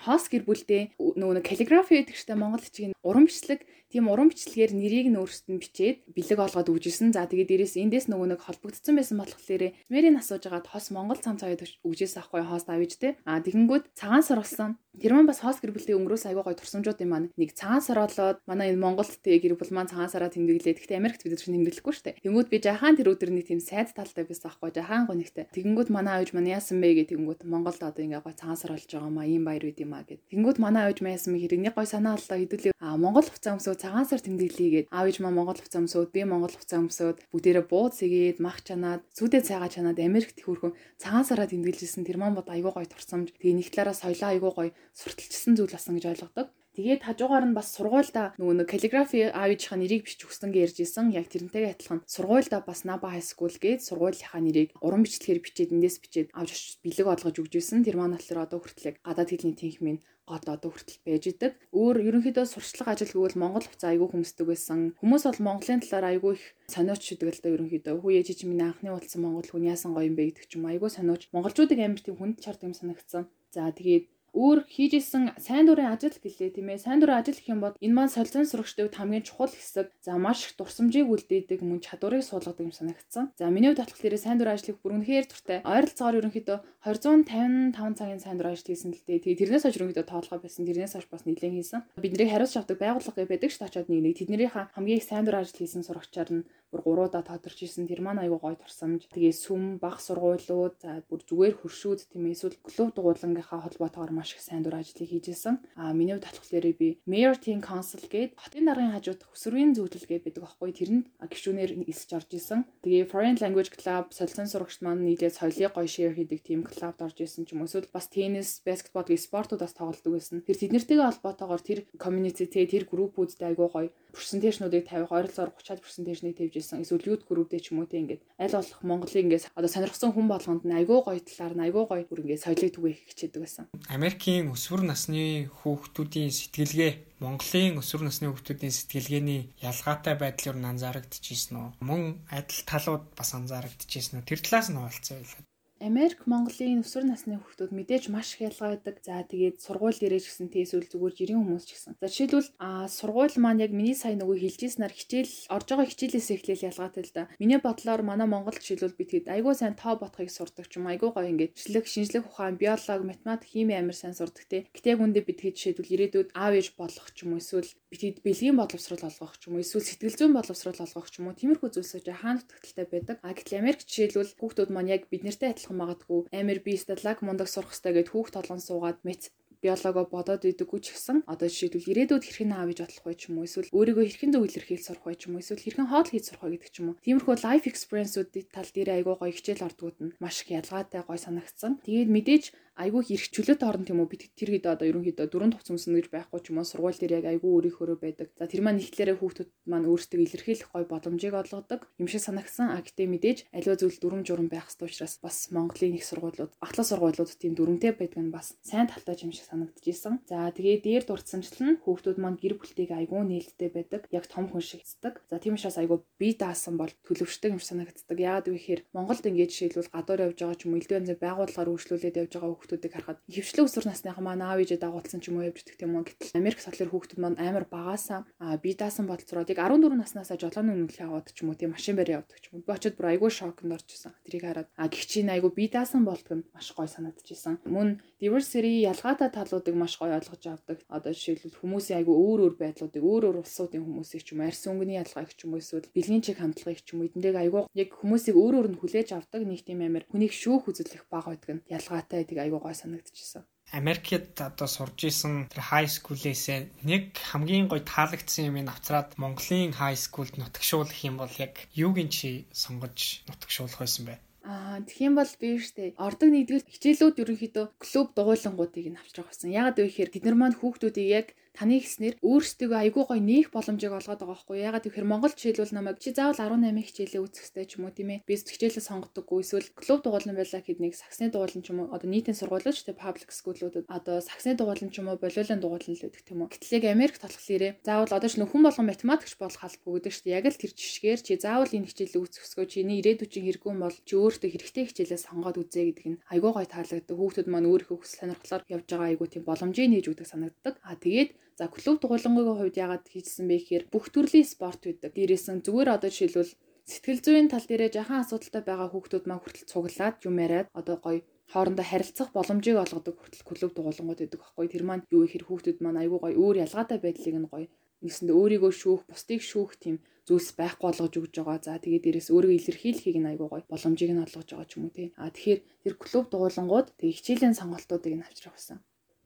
хоос 0.04 0.28
гэр 0.28 0.44
бүлдээ 0.44 0.82
нөгөө 0.98 1.34
нэг 1.40 1.44
каллиграфи 1.46 2.00
гэдэг 2.00 2.16
чигтээ 2.16 2.36
монгол 2.36 2.64
чигийн 2.64 2.94
уран 3.02 3.24
бичлэг 3.26 3.64
тийм 3.90 4.06
уран 4.06 4.30
бичлэгээр 4.30 4.72
нэрийг 4.72 5.08
нь 5.10 5.18
өөрсдөд 5.18 5.50
нь 5.50 5.58
бичээд 5.58 5.96
бэлэг 6.14 6.38
олгоод 6.38 6.70
үжижсэн. 6.70 7.10
За 7.10 7.26
тэгээд 7.26 7.50
дээрэс 7.50 7.74
эндээс 7.74 8.06
нөгөө 8.06 8.38
нэг 8.38 8.40
холбогдсон 8.46 8.94
байсан 8.94 9.18
болохоор 9.18 9.74
мэрийн 9.90 10.14
асууж 10.22 10.46
агаад 10.46 10.70
хос 10.70 10.94
монгол 10.94 11.18
цам 11.18 11.34
цааяд 11.42 11.66
үжижсэн 11.82 12.22
ахгүй 12.22 12.46
хоос 12.46 12.70
авиж 12.70 13.02
тэ. 13.02 13.18
А 13.26 13.42
тэгэнгүүт 13.42 13.98
цагаан 13.98 14.22
сар 14.22 14.38
болсон. 14.38 14.78
Тэр 14.94 15.14
маань 15.14 15.26
бас 15.26 15.42
хоос 15.42 15.58
гэр 15.58 15.74
бүлийн 15.74 16.02
өнгөрөөс 16.02 16.26
аягүй 16.30 16.44
гой 16.46 16.54
турсамжууд 16.54 17.02
юм 17.02 17.10
маань. 17.10 17.30
Нэг 17.34 17.50
цагаан 17.58 17.82
сар 17.82 17.98
болоод 17.98 18.38
манай 18.46 18.70
энэ 18.70 18.78
Монголд 18.78 19.10
тэ 19.22 19.42
гэр 19.42 19.58
бүл 19.58 19.74
маань 19.74 19.90
цагаан 19.90 20.10
сараа 20.10 20.30
тэмдэглээ. 20.30 20.78
Гэхдээ 20.82 20.98
Америкт 20.98 21.22
бид 21.26 21.38
чинь 21.38 21.58
тэмдэглэхгүй 21.58 21.94
дээ. 21.94 22.18
Тэнгүүд 22.26 22.48
би 22.50 22.58
жаахан 22.58 22.94
тэр 22.98 23.14
өдөр 23.14 23.30
нэг 23.30 23.46
тийм 23.46 23.62
сайд 23.62 23.94
талтай 23.94 24.26
байсан 24.26 24.50
ахгүй 24.50 24.70
жаахан 24.74 25.06
гонигтай. 25.06 25.46
Тэгэнгүүт 25.54 25.94
манай 25.94 26.18
аавж 26.18 26.34
маань 26.34 26.50
яасан 26.50 26.82
бэ 26.82 27.06
гэх 27.06 27.14
тэгэнгүүт 27.14 27.46
Монголд 27.46 27.82
одоо 27.86 28.02
ингээ 28.02 28.22
гой 28.22 28.34
цагаан 28.34 28.58
сар 28.58 28.74
болж 28.74 28.90
байгаа 28.90 29.14
маа 29.14 29.30
ийм 29.30 29.46
баяр 29.46 29.69
үт 29.70 29.78
юм 29.80 29.92
а 29.94 30.02
гэд. 30.02 30.20
Тэнгүүд 30.30 30.58
манай 30.58 30.90
аавж 30.90 30.98
маань 31.00 31.16
яасан 31.16 31.34
бэ 31.34 31.42
хэрэг 31.46 31.60
нэг 31.62 31.74
гой 31.78 31.86
санаа 31.86 32.18
аллаа 32.18 32.38
хэдүүлээ. 32.38 32.74
А 32.78 32.98
Монгол 32.98 33.26
хуцаа 33.30 33.54
өмсөө 33.56 33.74
цагаан 33.78 34.06
сар 34.06 34.20
тэмдэглэе 34.20 34.70
гэд 34.70 34.86
аав 34.90 35.06
ээж 35.08 35.18
маа 35.22 35.32
Монгол 35.32 35.58
хувцас 35.58 35.80
өмсөөд 35.80 36.10
би 36.10 36.22
Монгол 36.26 36.54
хувцас 36.54 36.80
өмсөөд 36.82 37.16
бүгдээрээ 37.32 37.64
бууд 37.70 37.92
сэгээд 37.94 38.38
мах 38.42 38.60
чанаад 38.66 39.00
сүдэ 39.14 39.46
цайгаа 39.46 39.70
чанаад 39.70 39.98
Америкт 40.02 40.38
хөрхөн 40.42 40.74
цагаан 40.98 41.24
сараа 41.24 41.46
тэмдэглэжсэн 41.48 42.04
тэр 42.04 42.18
маань 42.18 42.36
бод 42.36 42.48
айгүй 42.50 42.72
гой 42.74 42.86
турсамж 42.90 43.32
тэгээ 43.38 43.56
нэг 43.56 43.68
талаараа 43.70 43.96
соёлоо 43.96 44.28
айгүй 44.34 44.52
гой 44.58 44.68
сурталчилсан 44.98 45.54
зүйл 45.56 45.72
басан 45.72 45.96
гэж 45.96 46.06
ойлгодог. 46.12 46.46
Тэгээд 46.78 47.02
хажуугаар 47.02 47.44
нь 47.50 47.56
бас 47.58 47.74
сургуульда 47.74 48.38
нөгөө 48.38 48.56
нэг 48.62 48.68
каллиграфи 48.70 49.34
аавынхаа 49.34 49.74
нэрийг 49.74 50.06
бичиж 50.06 50.22
өгсөн 50.30 50.54
гэж 50.54 50.62
ярьж 50.70 50.78
исэн. 50.86 51.10
Яг 51.10 51.26
тэрнтэйгээ 51.26 51.74
адилхан 51.74 52.00
сургуульда 52.06 52.62
бас 52.62 52.86
Наба 52.86 53.10
хай 53.10 53.22
скул 53.26 53.50
гээд 53.50 53.82
сургуулийнхаа 53.82 54.38
нэрийг 54.38 54.70
уран 54.78 55.02
бичлэгээр 55.02 55.42
бичээд 55.42 55.74
эндээс 55.74 55.98
бичээд 55.98 56.28
авч 56.30 56.50
очиж 56.54 56.74
бэлэг 56.86 57.06
олгож 57.10 57.36
өгж 57.42 57.52
исэн. 57.58 57.82
Тэр 57.82 57.98
маань 57.98 58.14
болохоор 58.14 58.46
одоо 58.46 58.58
хүртэл 58.62 59.02
гадаад 59.02 59.30
хэлний 59.34 59.58
тэнхимийн 59.58 59.98
гот 60.30 60.46
одоо 60.46 60.70
хүртэл 60.70 61.02
байж 61.02 61.24
идэг. 61.26 61.52
Өөр 61.74 61.96
ерөнхийдөө 62.06 62.46
сурчлага 62.46 62.94
ажил 62.94 63.10
гэвэл 63.18 63.34
Монгол 63.42 63.66
хуцаа 63.66 63.90
айгүй 63.90 64.06
хүмүүсдэг 64.14 64.46
байсан. 64.46 64.94
Хүмүүс 65.02 65.22
бол 65.26 65.40
Монголын 65.42 65.82
талаар 65.82 66.06
айгүй 66.14 66.38
их 66.38 66.44
сониуч 66.70 67.02
шидэг 67.02 67.34
л 67.34 67.42
да 67.42 67.50
ерөнхийдөө. 67.50 67.98
Хүү 67.98 68.12
ээж 68.14 68.38
чи 68.38 68.46
миний 68.46 68.62
анхны 68.62 68.94
уулзсан 68.94 69.26
Монгол 69.26 69.50
хүн 69.50 69.66
яасан 69.66 69.90
гоё 69.90 70.06
юм 70.06 70.14
бэ 70.14 70.30
гэдэг 70.30 70.46
ч 70.46 70.54
юм 70.54 70.70
айгүй 70.70 70.86
сониуч. 70.86 71.34
Монголчуудыг 71.34 71.78
амар 71.82 71.98
тийм 71.98 72.14
хүнд 72.14 72.38
чардаг 72.38 72.70
юм 72.70 72.78
санагдсан. 72.78 73.26
За 73.50 73.66
тэгээд 73.74 74.06
өөр 74.34 74.64
хийжсэн 74.70 75.36
сайн 75.42 75.66
дурын 75.66 75.90
ажил 75.90 76.14
гэлээ 76.14 76.54
тийм 76.54 76.70
ээ. 76.70 76.78
Сайн 76.78 77.02
дурын 77.02 77.18
ажил 77.18 77.34
гэх 77.34 77.50
юм 77.50 77.60
бол 77.60 77.74
энэ 77.82 77.94
маань 77.94 78.14
солилцон 78.14 78.46
сурагчдыг 78.46 78.94
хамгийн 78.94 79.26
чухал 79.26 79.50
хэсэг. 79.50 79.90
За 80.00 80.14
маш 80.16 80.46
их 80.46 80.54
дурсамжийг 80.54 81.10
үлдээдэг 81.10 81.60
мөн 81.66 81.82
чадварыг 81.82 82.22
суулгадаг 82.22 82.62
юм 82.62 82.74
санагдсан. 82.74 83.34
За 83.34 83.50
миний 83.50 83.74
хувьд 83.74 83.82
болохоор 83.90 84.14
сайн 84.18 84.38
дурын 84.38 84.54
ажлыг 84.54 84.78
бүр 84.78 85.02
үнэхээр 85.02 85.26
дуртай. 85.26 85.58
Ойролцоогоор 85.66 86.18
ерөнхийдөө 86.22 86.58
255 86.86 87.98
цагийн 87.98 88.20
сайн 88.22 88.36
дурын 88.38 88.54
ажил 88.54 88.70
хийсэн 88.70 88.94
л 88.94 89.02
дээ. 89.02 89.18
Тэгээ 89.20 89.40
тэрнээс 89.42 89.64
хойш 89.66 89.76
ерөнхийдөө 89.76 90.06
тоолгоо 90.06 90.38
байсан. 90.38 90.62
Тэрнээс 90.64 90.94
хойш 90.94 91.06
бас 91.10 91.26
нэлээд 91.26 91.54
хийсэн. 91.58 91.80
Биднийг 91.98 92.30
хариуцж 92.30 92.54
авдаг 92.56 92.78
байгууллага 92.78 93.26
байдаг 93.26 93.50
ш 93.50 93.58
таачаад 93.58 93.90
нэг 93.90 94.00
нэг 94.00 94.14
тэднэрийн 94.16 94.54
хамгийн 94.72 94.98
их 95.02 95.06
сайн 95.06 95.26
дурын 95.26 95.42
ажил 95.42 95.58
хийсэн 95.58 95.84
сурагчаар 95.84 96.30
нь 96.30 96.46
бүр 96.70 96.80
гуруудаа 96.86 97.26
тодорч 97.26 97.66
исэн. 97.66 97.90
Тэр 97.90 98.00
маань 98.00 98.22
аюу 98.22 98.38
гой 98.38 98.54
турсамж. 98.54 99.10
Тэгээ 99.10 99.34
сүм 99.34 99.82
баг 99.82 99.98
сургуулиуд 99.98 100.78
за 100.78 101.02
бүр 101.10 101.20
зүгээр 101.26 101.54
хөршүүд 101.58 102.14
тийм 102.14 102.30
эсвэл 102.30 102.56
клуб 102.62 102.94
дугуулангийнхаа 102.94 103.66
холбоотойгоор 103.66 104.12
маш 104.20 104.36
их 104.36 104.44
сайн 104.44 104.60
дур 104.60 104.76
ажлыг 104.76 105.08
хийжсэн. 105.08 105.64
А 105.80 105.96
миний 105.96 106.12
хувьд 106.12 106.28
болохоор 106.28 106.66
би 106.76 107.00
Mayor 107.08 107.40
Team 107.40 107.64
Council 107.64 108.04
гээд 108.04 108.36
хотын 108.36 108.68
даргын 108.68 108.92
хажууд 108.92 109.24
хөсвөрийн 109.32 109.72
зөвлөлгээ 109.72 110.20
байдаг 110.20 110.44
аахгүй 110.44 110.76
тэрэнд 110.76 111.06
гишүүнээр 111.16 111.88
нисэж 111.88 112.10
орж 112.20 112.30
исэн. 112.36 112.68
Тэгээ 112.84 113.08
Foreign 113.08 113.40
Language 113.40 113.72
Club 113.80 114.12
солилцон 114.12 114.52
сурагчд 114.52 114.84
маань 114.84 115.08
нийлээд 115.08 115.40
соёлыг 115.40 115.72
гоё 115.72 115.88
share 115.88 116.12
хийдэг 116.12 116.44
team 116.44 116.60
clubд 116.68 117.00
орж 117.00 117.16
исэн 117.24 117.48
ч 117.48 117.56
юм 117.56 117.64
уу 117.64 117.68
эсвэл 117.70 117.88
бас 117.88 118.12
теннис, 118.12 118.60
баскетбол 118.60 119.08
гэх 119.08 119.24
спортуудаас 119.24 119.72
тоглодог 119.72 120.12
байсан. 120.12 120.44
Тэр 120.44 120.60
тэднэртэйгээ 120.60 121.08
холбоотойгоор 121.08 121.62
тэр 121.64 121.78
community 121.96 122.44
тэр 122.44 122.84
группүүдтэй 122.84 123.56
айгуу 123.56 123.72
гоё 123.72 123.88
персентажнуудыг 124.12 124.84
тавих 124.84 125.12
ойролцоогоор 125.14 125.54
30-аад 125.54 125.80
персентажныг 125.80 126.34
тавьж 126.36 126.54
исэн. 126.58 126.82
Эсвэл 126.82 127.06
youth 127.06 127.24
group-тэй 127.24 127.62
ч 127.62 127.70
юм 127.70 127.80
уу 127.80 127.88
тийм 127.88 128.10
ингээд 128.10 128.22
аль 128.42 128.54
болох 128.58 128.82
Монголыг 128.82 129.24
ингээд 129.24 129.54
одоо 129.54 129.70
сонирхсан 129.70 130.10
хүн 130.12 130.26
болгонд 130.26 130.66
нь 130.66 130.74
айгүй 130.74 130.98
гоё 131.06 131.20
талаар 131.22 131.54
нь 131.54 131.64
айгүй 131.70 131.84
гоё 131.86 132.04
бүр 132.10 132.22
ингээд 132.26 132.44
соёлыг 132.44 132.74
түгээх 132.74 133.00
хичээдэг 133.14 133.40
байсан. 133.40 133.64
Америкийн 134.10 134.50
өсвөр 134.50 134.82
насны 134.90 135.46
хүүхдүүдийн 135.62 136.34
сэтгэлгээ 136.34 137.22
Монголын 137.22 137.78
өсвөр 137.78 138.02
насны 138.10 138.26
хүүхдүүдийн 138.26 138.74
сэтгэлгээний 138.74 139.42
ялгаатай 139.62 140.18
байдлаар 140.18 140.58
анзаарэгдэжсэн 140.66 141.54
үү? 141.54 141.68
Мөн 141.86 142.18
адил 142.26 142.62
талууд 142.66 143.06
бас 143.14 143.30
анзаарэгдэжсэн 143.38 144.18
үү? 144.18 144.26
Тэр 144.26 144.42
талаас 144.42 144.66
нь 144.66 144.78
хуваалцъя 144.82 145.14
байлаа. 145.14 145.49
Америк, 145.80 146.26
Монголын 146.28 146.82
өсвөр 146.84 147.08
насны 147.08 147.40
хүүхдүүд 147.40 147.72
мэдээж 147.72 148.12
маш 148.12 148.36
байдаг. 148.36 149.00
За 149.00 149.24
тэгээд 149.24 149.64
сургууль 149.64 149.96
дээрээ 149.96 150.20
ч 150.20 150.28
гэсэн 150.28 150.52
тийсвэл 150.52 150.84
зүгээр 150.92 151.16
жирийн 151.16 151.40
хүмүүс 151.40 151.64
ч 151.64 151.70
гэсэн. 151.72 151.96
За 151.96 152.04
жишээлбэл 152.04 152.52
а 152.60 152.84
сургууль 152.84 153.32
маань 153.40 153.64
яг 153.64 153.72
миний 153.72 153.96
сая 153.96 154.12
нөгөө 154.12 154.44
хэлжсэнаар 154.44 154.92
хичээл 154.92 155.48
орж 155.48 155.66
байгаа 155.72 155.88
хичээлээс 155.88 156.28
эхлээл 156.36 156.68
ялгаатай 156.68 157.04
л 157.08 157.12
да. 157.16 157.32
Миний 157.40 157.56
бодлоор 157.56 158.04
манай 158.04 158.28
Монгол 158.28 158.60
жишээлбэл 158.60 159.00
би 159.00 159.04
тэгэд 159.08 159.32
айгүй 159.32 159.56
сайн 159.56 159.72
тоо 159.72 159.96
ботхыг 159.96 160.28
сурдаг 160.28 160.68
ч 160.68 160.76
юм 160.76 160.84
айгүй 160.84 161.16
гоё 161.16 161.32
ингээд 161.32 161.56
жишлэг, 161.56 161.88
шинжлэх 161.88 162.28
ухаан, 162.28 162.60
биологи, 162.60 163.08
математик, 163.08 163.48
хими 163.48 163.72
амар 163.72 163.96
сайн 163.96 164.12
сурдаг 164.12 164.44
те. 164.52 164.68
Гэтэ 164.76 164.92
яг 164.92 165.00
үндэ 165.00 165.24
би 165.24 165.32
тэгэд 165.32 165.56
жишээлбэл 165.56 165.94
ирээдүйд 165.96 166.28
аав 166.36 166.60
ээж 166.60 166.76
болох 166.76 167.08
ч 167.16 167.24
юм 167.24 167.34
уу 167.34 167.40
эсвэл 167.40 167.72
би 167.88 167.96
тэгэд 167.96 168.20
бэлгийн 168.20 168.60
боловсрол 168.60 169.00
олгох 169.00 169.34
ч 169.40 169.48
юм 169.48 169.56
уу 169.56 169.64
эсвэл 169.64 169.88
сэтгэл 169.88 170.18
зүйн 170.20 170.36
боловсрол 170.36 170.76
олгох 170.76 171.08
ч 171.08 171.24
юм 171.24 171.32
уу 171.32 171.38
тиймэрхүү 171.40 171.68
зүйлсээ 171.72 172.20
хаана 172.20 172.44
тутагтай 172.44 172.84
байдаг. 172.84 173.16
А 173.24 173.32
гэтэл 173.32 173.64
Америк 173.64 173.80
жишээлбэл 173.88 174.36
хүүхдүүд 174.36 174.70
маань 174.70 174.92
яг 174.92 175.08
биднэртэй 175.08 175.50
адилхан 175.50 175.69
адилхан 175.70 175.82
магадгүй 175.82 176.20
амир 176.34 176.58
би 176.66 176.74
статлаг 176.76 177.22
мундаг 177.22 177.48
сурах 177.48 177.70
хэрэгтэй 177.70 177.92
гэд 177.94 178.08
хүүхд 178.10 178.34
толгон 178.34 178.60
суугаад 178.60 178.98
мэд 179.06 179.30
биологоо 179.62 180.08
бодоод 180.08 180.48
идэггүй 180.48 180.80
ч 180.80 180.86
гэсэн 180.96 181.18
одоо 181.28 181.48
жишээлбэл 181.52 181.92
ирээдүйд 181.92 182.24
хэрхэн 182.24 182.56
аав 182.56 182.72
ээж 182.72 182.80
болох 182.80 183.04
вэ 183.04 183.14
ч 183.20 183.22
юм 183.28 183.36
уу 183.38 183.46
эсвэл 183.46 183.68
өөрийгөө 183.76 184.04
хэрхэн 184.08 184.32
зөв 184.32 184.44
илэрхийлж 184.48 184.84
сурах 184.88 185.04
вэ 185.04 185.14
ч 185.20 185.22
юм 185.28 185.36
уу 185.36 185.42
эсвэл 185.44 185.60
хэрхэн 185.60 185.88
хоол 185.92 186.08
хийж 186.08 186.24
сурах 186.26 186.42
вэ 186.48 186.50
гэдэг 186.56 186.72
ч 186.72 186.76
юм 186.80 186.88
уу. 186.88 187.00
Тиймэрхүү 187.04 187.34
life 187.44 187.66
experience-уудын 187.68 188.46
тал 188.56 188.70
дээр 188.72 188.88
айгүй 188.96 189.14
гоё 189.20 189.32
хичээл 189.36 189.66
ордгууд 189.68 189.98
нь 190.00 190.14
маш 190.16 190.36
их 190.40 190.48
ялгаатай 190.56 191.02
гоё 191.04 191.20
санагдсан. 191.20 191.72
Тэгээд 191.84 192.08
мэдээж 192.08 192.44
айгүй 192.80 193.02
их 193.12 193.28
чөлөөт 193.28 193.62
орн 193.62 193.84
тийм 193.84 194.00
үү 194.00 194.08
бид 194.08 194.22
тэр 194.32 194.50
хэд 194.56 194.66
одоо 194.72 194.86
ерөнхийдөө 194.88 195.26
дөрөв 195.28 195.52
төвц 195.60 195.68
өмснө 195.68 196.00
гэж 196.00 196.08
байхгүй 196.08 196.40
ч 196.40 196.46
юм 196.48 196.58
уу 196.60 196.66
сургууль 196.66 196.96
дээр 196.96 197.20
яг 197.20 197.26
айгүй 197.28 197.50
өөрийнхөө 197.52 198.00
байдаг. 198.00 198.28
За 198.40 198.48
тэр 198.48 198.64
маань 198.64 198.80
ихтлээрээ 198.80 199.20
хүүхдүүд 199.20 199.50
маань 199.68 199.88
өөрсдөө 199.90 200.20
илэрхийлэх 200.24 200.68
гой 200.72 200.84
боломжийг 200.88 201.34
олгодог 201.36 201.80
юм 202.00 202.08
шиг 202.08 202.24
санагсан. 202.24 202.72
А 202.72 202.80
гэтээ 202.80 203.06
мэдээж 203.10 203.38
аливаа 203.52 203.76
зүйл 203.76 203.98
дүрм 204.00 204.22
журм 204.24 204.48
байх 204.48 204.72
ёстой 204.72 204.88
учраас 204.88 205.20
бас 205.20 205.52
Монголын 205.52 205.98
их 205.98 206.04
сургуулиуд 206.08 206.56
ахлах 206.64 206.86
сургуулиуд 206.88 207.30
тийм 207.36 207.52
дүрмтэй 207.54 207.92
байдаг 207.92 208.22
нь 208.24 208.32
бас 208.32 208.56
сайн 208.64 208.88
талтай 208.88 209.16
юм 209.20 209.32
шиг 209.36 209.46
санагдчихсэн. 209.50 210.24
За 210.24 210.48
тэгээ 210.48 210.80
дээр 210.80 211.04
дурдсанчлан 211.04 211.84
хүүхдүүд 211.84 212.18
маань 212.18 212.40
гэр 212.40 212.56
бүлтэйг 212.56 212.90
айгүй 212.96 213.20
нээлттэй 213.28 213.70
байдаг. 213.70 214.08
Яг 214.08 214.24
том 214.30 214.48
хүн 214.48 214.64
шиг 214.64 214.80
эцдэг. 214.80 215.20
За 215.28 215.36
тийм 215.36 215.60
учраас 215.60 215.76
айгүй 215.76 216.00
бие 216.16 216.34
даасан 216.38 216.80
бол 216.80 216.92
төлөвштэй 217.04 217.52
юм 217.52 217.60
санагддаг. 217.60 218.16
Яагаад 218.16 218.48
вэ 218.48 218.56
гэхээр 218.56 218.80
Монголд 218.96 219.24
ингээд 219.26 219.52
жишээлбэл 219.52 219.92
гадуур 219.92 220.20
явж 220.30 220.38
байгаа 220.40 220.56
ч 220.56 220.62
юм 220.64 220.72
уу 220.74 220.80
элдв 220.80 220.96
янзын 220.96 221.18
байгууллагаар 221.20 221.72
үйлчлүүлээд 221.74 222.20
явж 222.22 222.32
байгаа 222.36 222.50
хүүхдүүдийг 222.70 222.94
харахад 222.94 223.18
хөвчлэн 223.26 223.66
өсвөр 223.66 223.86
насныхан 223.90 224.22
маань 224.22 224.46
аав 224.46 224.62
ээжээ 224.62 224.78
дагуулсан 224.78 225.18
ч 225.18 225.34
юм 225.34 225.42
уу 225.42 225.50
явж 225.50 225.66
идэх 225.66 225.82
юм 225.82 225.98
уу 225.98 226.06
гэтэл 226.06 226.38
Америк 226.38 226.62
сотлоор 226.62 226.90
хүүхдүүд 226.94 227.18
маань 227.18 227.38
амар 227.42 227.66
багаасаа 227.66 228.22
би 228.62 228.70
даасан 228.78 229.10
болцроод 229.10 229.50
яг 229.50 229.58
14 229.58 229.90
наснаасаа 229.98 230.38
жолооны 230.38 230.70
үнэлгээ 230.86 231.06
аваад 231.10 231.34
ч 231.34 231.42
юм 231.42 231.50
уу 231.50 231.58
тийм 231.58 231.74
машин 231.74 231.98
барь 231.98 232.14
явдаг 232.14 232.38
ч 232.38 232.54
юм 232.54 232.62
уу. 232.62 232.66
Би 232.66 232.70
очиод 232.70 232.94
бүр 232.94 233.10
айгүй 233.10 233.30
шокнд 233.34 233.74
орчихсон. 233.74 234.14
Тэрийг 234.22 234.44
хараад 234.46 234.68
а 234.78 234.86
гихчийн 234.86 235.34
айгүй 235.34 235.50
би 235.50 235.66
даасан 235.66 236.06
болдог 236.06 236.30
нь 236.38 236.46
маш 236.54 236.70
гой 236.70 236.86
санагдчихсан. 236.86 237.58
Мөн 237.66 237.98
diversity 238.22 238.86
ялгаатай 238.86 239.34
талуудыг 239.34 239.74
маш 239.74 239.98
гой 239.98 240.14
ойлгож 240.14 240.44
авдаг. 240.46 240.78
Одоо 240.86 241.10
жишээлбэл 241.10 241.58
хүмүүсийн 241.58 241.98
айгүй 242.06 242.14
өөр 242.14 242.40
өөр 242.46 242.54
байдлуудыг 242.54 243.02
өөр 243.02 243.22
өөр 243.34 243.40
улсуудын 243.42 243.82
хүмүүсийг 243.82 244.22
ч 244.22 244.28
юм 244.36 244.46
арьс 244.46 244.62
өнгөний 244.70 245.00
ялгааг 245.02 245.34
ч 245.34 245.48
юм 245.48 245.56
уу 245.56 245.62
эсвэл 245.62 245.90
бэлгийн 245.90 246.22
чиг 246.22 246.38
хандлагыг 246.38 246.84
ч 246.84 246.94
юм 246.94 247.02
уу 247.02 247.08
эднэрийг 247.08 247.36
айгүй 247.40 247.62
яг 247.74 247.90
хүмүүсийг 247.96 248.36
өөр 248.36 248.54
өөр 248.60 248.68
нь 248.76 248.80
хүлээж 248.80 249.08
авдаг 249.16 249.42
нэг 249.48 249.64
тийм 249.64 249.80
амар 249.80 250.04
хүнийг 250.12 250.32
шүүх 250.36 250.68
үзэлэх 250.68 251.08
баг 251.08 251.32
байдаг 251.32 251.50
нь 251.56 251.64
ялгаатай 251.72 252.28
тийг 252.28 252.38
айгүй 252.44 252.59
гой 252.62 252.74
санагдчихсан. 252.74 253.42
Америкт 253.72 254.34
одоо 254.40 254.66
сурж 254.66 254.98
исэн 255.06 255.46
тэр 255.46 255.62
хай 255.62 255.86
скулээсээ 255.86 256.84
нэг 256.90 257.14
хамгийн 257.30 257.70
гоё 257.70 257.82
таалагдсан 257.86 258.50
юм 258.50 258.66
авцраад 258.66 259.14
Монголын 259.22 259.72
хай 259.72 259.94
скулд 259.94 260.34
нутагшуулах 260.38 260.98
юм 261.06 261.22
бол 261.22 261.30
яг 261.38 261.54
юугийн 261.72 262.10
чи 262.10 262.50
сонгож 262.50 263.22
нутагшуулах 263.30 263.78
байсан 263.78 264.04
бэ? 264.10 264.14
Аа 264.42 264.82
юм 265.06 265.14
бол 265.14 265.32
би 265.38 265.48
штэ 265.62 265.94
ордог 266.06 266.28
нэгдвэл 266.34 266.66
хичээлүүд 266.66 267.20
ерөнхийдөө 267.22 267.66
клуб 267.78 268.08
дугуйлангуудыг 268.16 268.86
нь 268.90 268.98
авчрах 268.98 269.30
байсан. 269.30 269.54
Ягаад 269.54 269.78
вэ 269.78 269.86
гэхээр 269.86 270.10
тэд 270.18 270.24
нар 270.26 270.36
маань 270.38 270.58
хүүхдүүдийг 270.58 271.08
яг 271.20 271.26
таны 271.60 271.76
хэлснээр 271.76 272.16
өөрсдөө 272.24 272.72
айгүй 272.72 273.04
гой 273.04 273.20
нээх 273.20 273.52
боломжийг 273.52 273.92
олгоод 273.92 274.24
байгаа 274.24 274.32
байхгүй. 274.32 274.64
Ягаад 274.64 274.84
гэхээр 274.88 275.10
Монгол 275.12 275.36
жишээлбэл 275.36 275.76
намайг 275.76 276.00
чи 276.00 276.16
заавал 276.16 276.40
18 276.40 276.72
хичээлээ 276.88 277.20
хэрэгтэй 277.20 277.64
ч 277.68 277.72
юм 277.76 277.84
уу 277.84 277.92
тийм 277.92 278.08
ээ 278.16 278.24
би 278.24 278.34
хичээлээ 278.40 278.80
сонгодоггүй 278.80 279.44
эсвэл 279.44 279.68
клуб 279.76 280.00
дугуулна 280.00 280.32
байлаа 280.32 280.64
гэхэд 280.64 280.80
нэг 280.80 280.96
саксны 280.96 281.28
дугуулна 281.28 281.60
ч 281.60 281.68
юм 281.68 281.84
уу 281.84 281.92
одоо 281.92 282.08
нийтийн 282.08 282.32
сургуулиуд 282.32 282.72
ч 282.72 282.88
тийм 282.88 282.96
паблик 282.96 283.28
скуулуудад 283.28 283.84
одоо 283.92 284.24
саксны 284.24 284.56
дугуулна 284.56 284.88
ч 284.88 284.96
юм 285.04 285.12
уу 285.12 285.20
болиулын 285.20 285.60
дугуулна 285.60 285.92
л 285.92 286.00
гэдэг 286.00 286.24
тийм 286.24 286.40
үү. 286.40 286.48
Гэтэл 286.48 286.76
яг 286.80 286.84
Америк 286.88 287.20
талхлаарэ. 287.20 287.68
Заавал 287.84 288.16
одоо 288.16 288.30
ч 288.32 288.34
нөхөн 288.40 288.64
болгон 288.64 288.88
математикч 288.88 289.36
болох 289.36 289.60
албагүй 289.60 290.00
гэдэг 290.00 290.12
шүү 290.16 290.24
дээ 290.24 290.38
яг 290.40 290.46
л 290.48 290.60
тэр 290.64 290.72
жишгээр 290.72 291.20
чи 291.20 291.32
заавал 291.36 291.76
энэ 291.76 291.88
хичээлээ 291.92 292.20
үүсэх 292.24 292.44
өсгөө 292.48 292.66
чиний 292.72 293.04
ирээдүйн 293.04 293.28
чинь 293.28 293.44
хэрэггүй 293.44 293.72
бол 293.76 293.96
чи 294.08 294.14
өөртөө 294.16 294.48
хэрэгтэй 294.48 294.84
хичээлээ 294.88 295.20
сонгоод 295.28 295.60
үзээ 295.60 295.84
гэдэг 295.92 296.06
нь 296.08 296.20
айгүй 296.32 296.50
гой 296.56 296.66
таалагддаг. 296.72 297.16
Хүүхдүүд 297.20 297.48
маань 297.52 297.68
өөрийнхөө 297.68 297.98
хүсэл 298.00 298.20
сонирхлоор 298.24 298.62
явж 298.64 298.86
байгаа 298.88 299.08
айгүй 299.12 299.28
тийм 299.28 299.44
боломжийг 299.44 299.88
нээж 299.92 300.06
өгдөг 300.08 300.28
санагддаг. 300.30 300.74
А 300.80 300.96
тэгээд 300.96 301.30
За 301.60 301.68
клуб 301.68 302.00
дугуулангын 302.00 302.56
хувьд 302.56 302.80
яагаад 302.80 303.04
хийжсэн 303.12 303.44
бэ 303.44 303.56
гэхээр 303.60 303.84
бүх 303.92 304.08
төрлийн 304.08 304.48
спорт 304.48 304.80
байдаг. 304.80 305.12
Дээрээс 305.12 305.46
нь 305.52 305.60
зүгээр 305.60 305.92
одоо 305.92 306.08
жишээлбэл 306.08 306.56
сэтгэл 306.88 307.20
зүйн 307.20 307.48
тал 307.52 307.66
дээрээ 307.68 307.90
жахан 308.00 308.24
асуудалтай 308.24 308.62
байгаа 308.64 308.88
хүүхдүүд 308.88 309.24
маань 309.28 309.42
хүртэл 309.44 309.68
цуглаад 309.68 310.16
юм 310.24 310.36
яриад 310.40 310.68
одоо 310.80 310.96
гоё 311.04 311.20
хоорондоо 311.52 311.84
харилцах 311.84 312.28
боломжийг 312.32 312.78
олгодог 312.80 313.14
хүртэл 313.20 313.44
клуб 313.44 313.72
дугуулангууд 313.76 314.20
байдаг 314.24 314.40
байхгүй. 314.40 314.66
Тэр 314.72 314.84
маань 314.88 315.04
юу 315.12 315.22
ихэр 315.28 315.44
хүүхдүүд 315.44 315.78
маань 315.84 316.00
айгүй 316.00 316.18
гоё 316.24 316.40
өөр 316.40 316.56
ялгаатай 316.64 316.98
байдлыг 317.02 317.36
нь 317.36 317.50
гоё 317.52 317.66
нэгсэндээ 318.00 318.36
өөрийгөө 318.40 318.72
шүүх, 318.80 319.02
бусдыг 319.10 319.40
шүүх 319.44 319.70
тийм 319.84 319.96
зүйлс 320.24 320.56
байхгүй 320.56 320.86
болгож 320.88 321.14
өгж 321.20 321.34
байгаа. 321.36 321.58
За 321.60 321.76
тэгээд 321.76 322.04
дээрэс 322.08 322.28
өөрийгөө 322.32 322.56
илэрхийлэхийг 322.56 323.18
нь 323.20 323.30
айгүй 323.30 323.48
гоё 323.52 323.64
боломжийг 323.68 324.12
нь 324.16 324.24
олгож 324.24 324.48
байгаа 324.48 324.68
ч 324.70 324.72
юм 324.80 324.88
уу 324.88 324.96
тий. 324.96 325.08
А 325.20 325.28
тэгэхээр 325.28 325.60
тэр 325.84 325.94
клуб 326.00 326.24
дугуулангууд 326.32 326.88
тэг 326.96 327.10
хичээлийн 327.20 327.58
сонголтуудыг 327.60 328.14
нь 328.16 328.24
авчрах 328.24 328.56
байсан. 328.56 328.80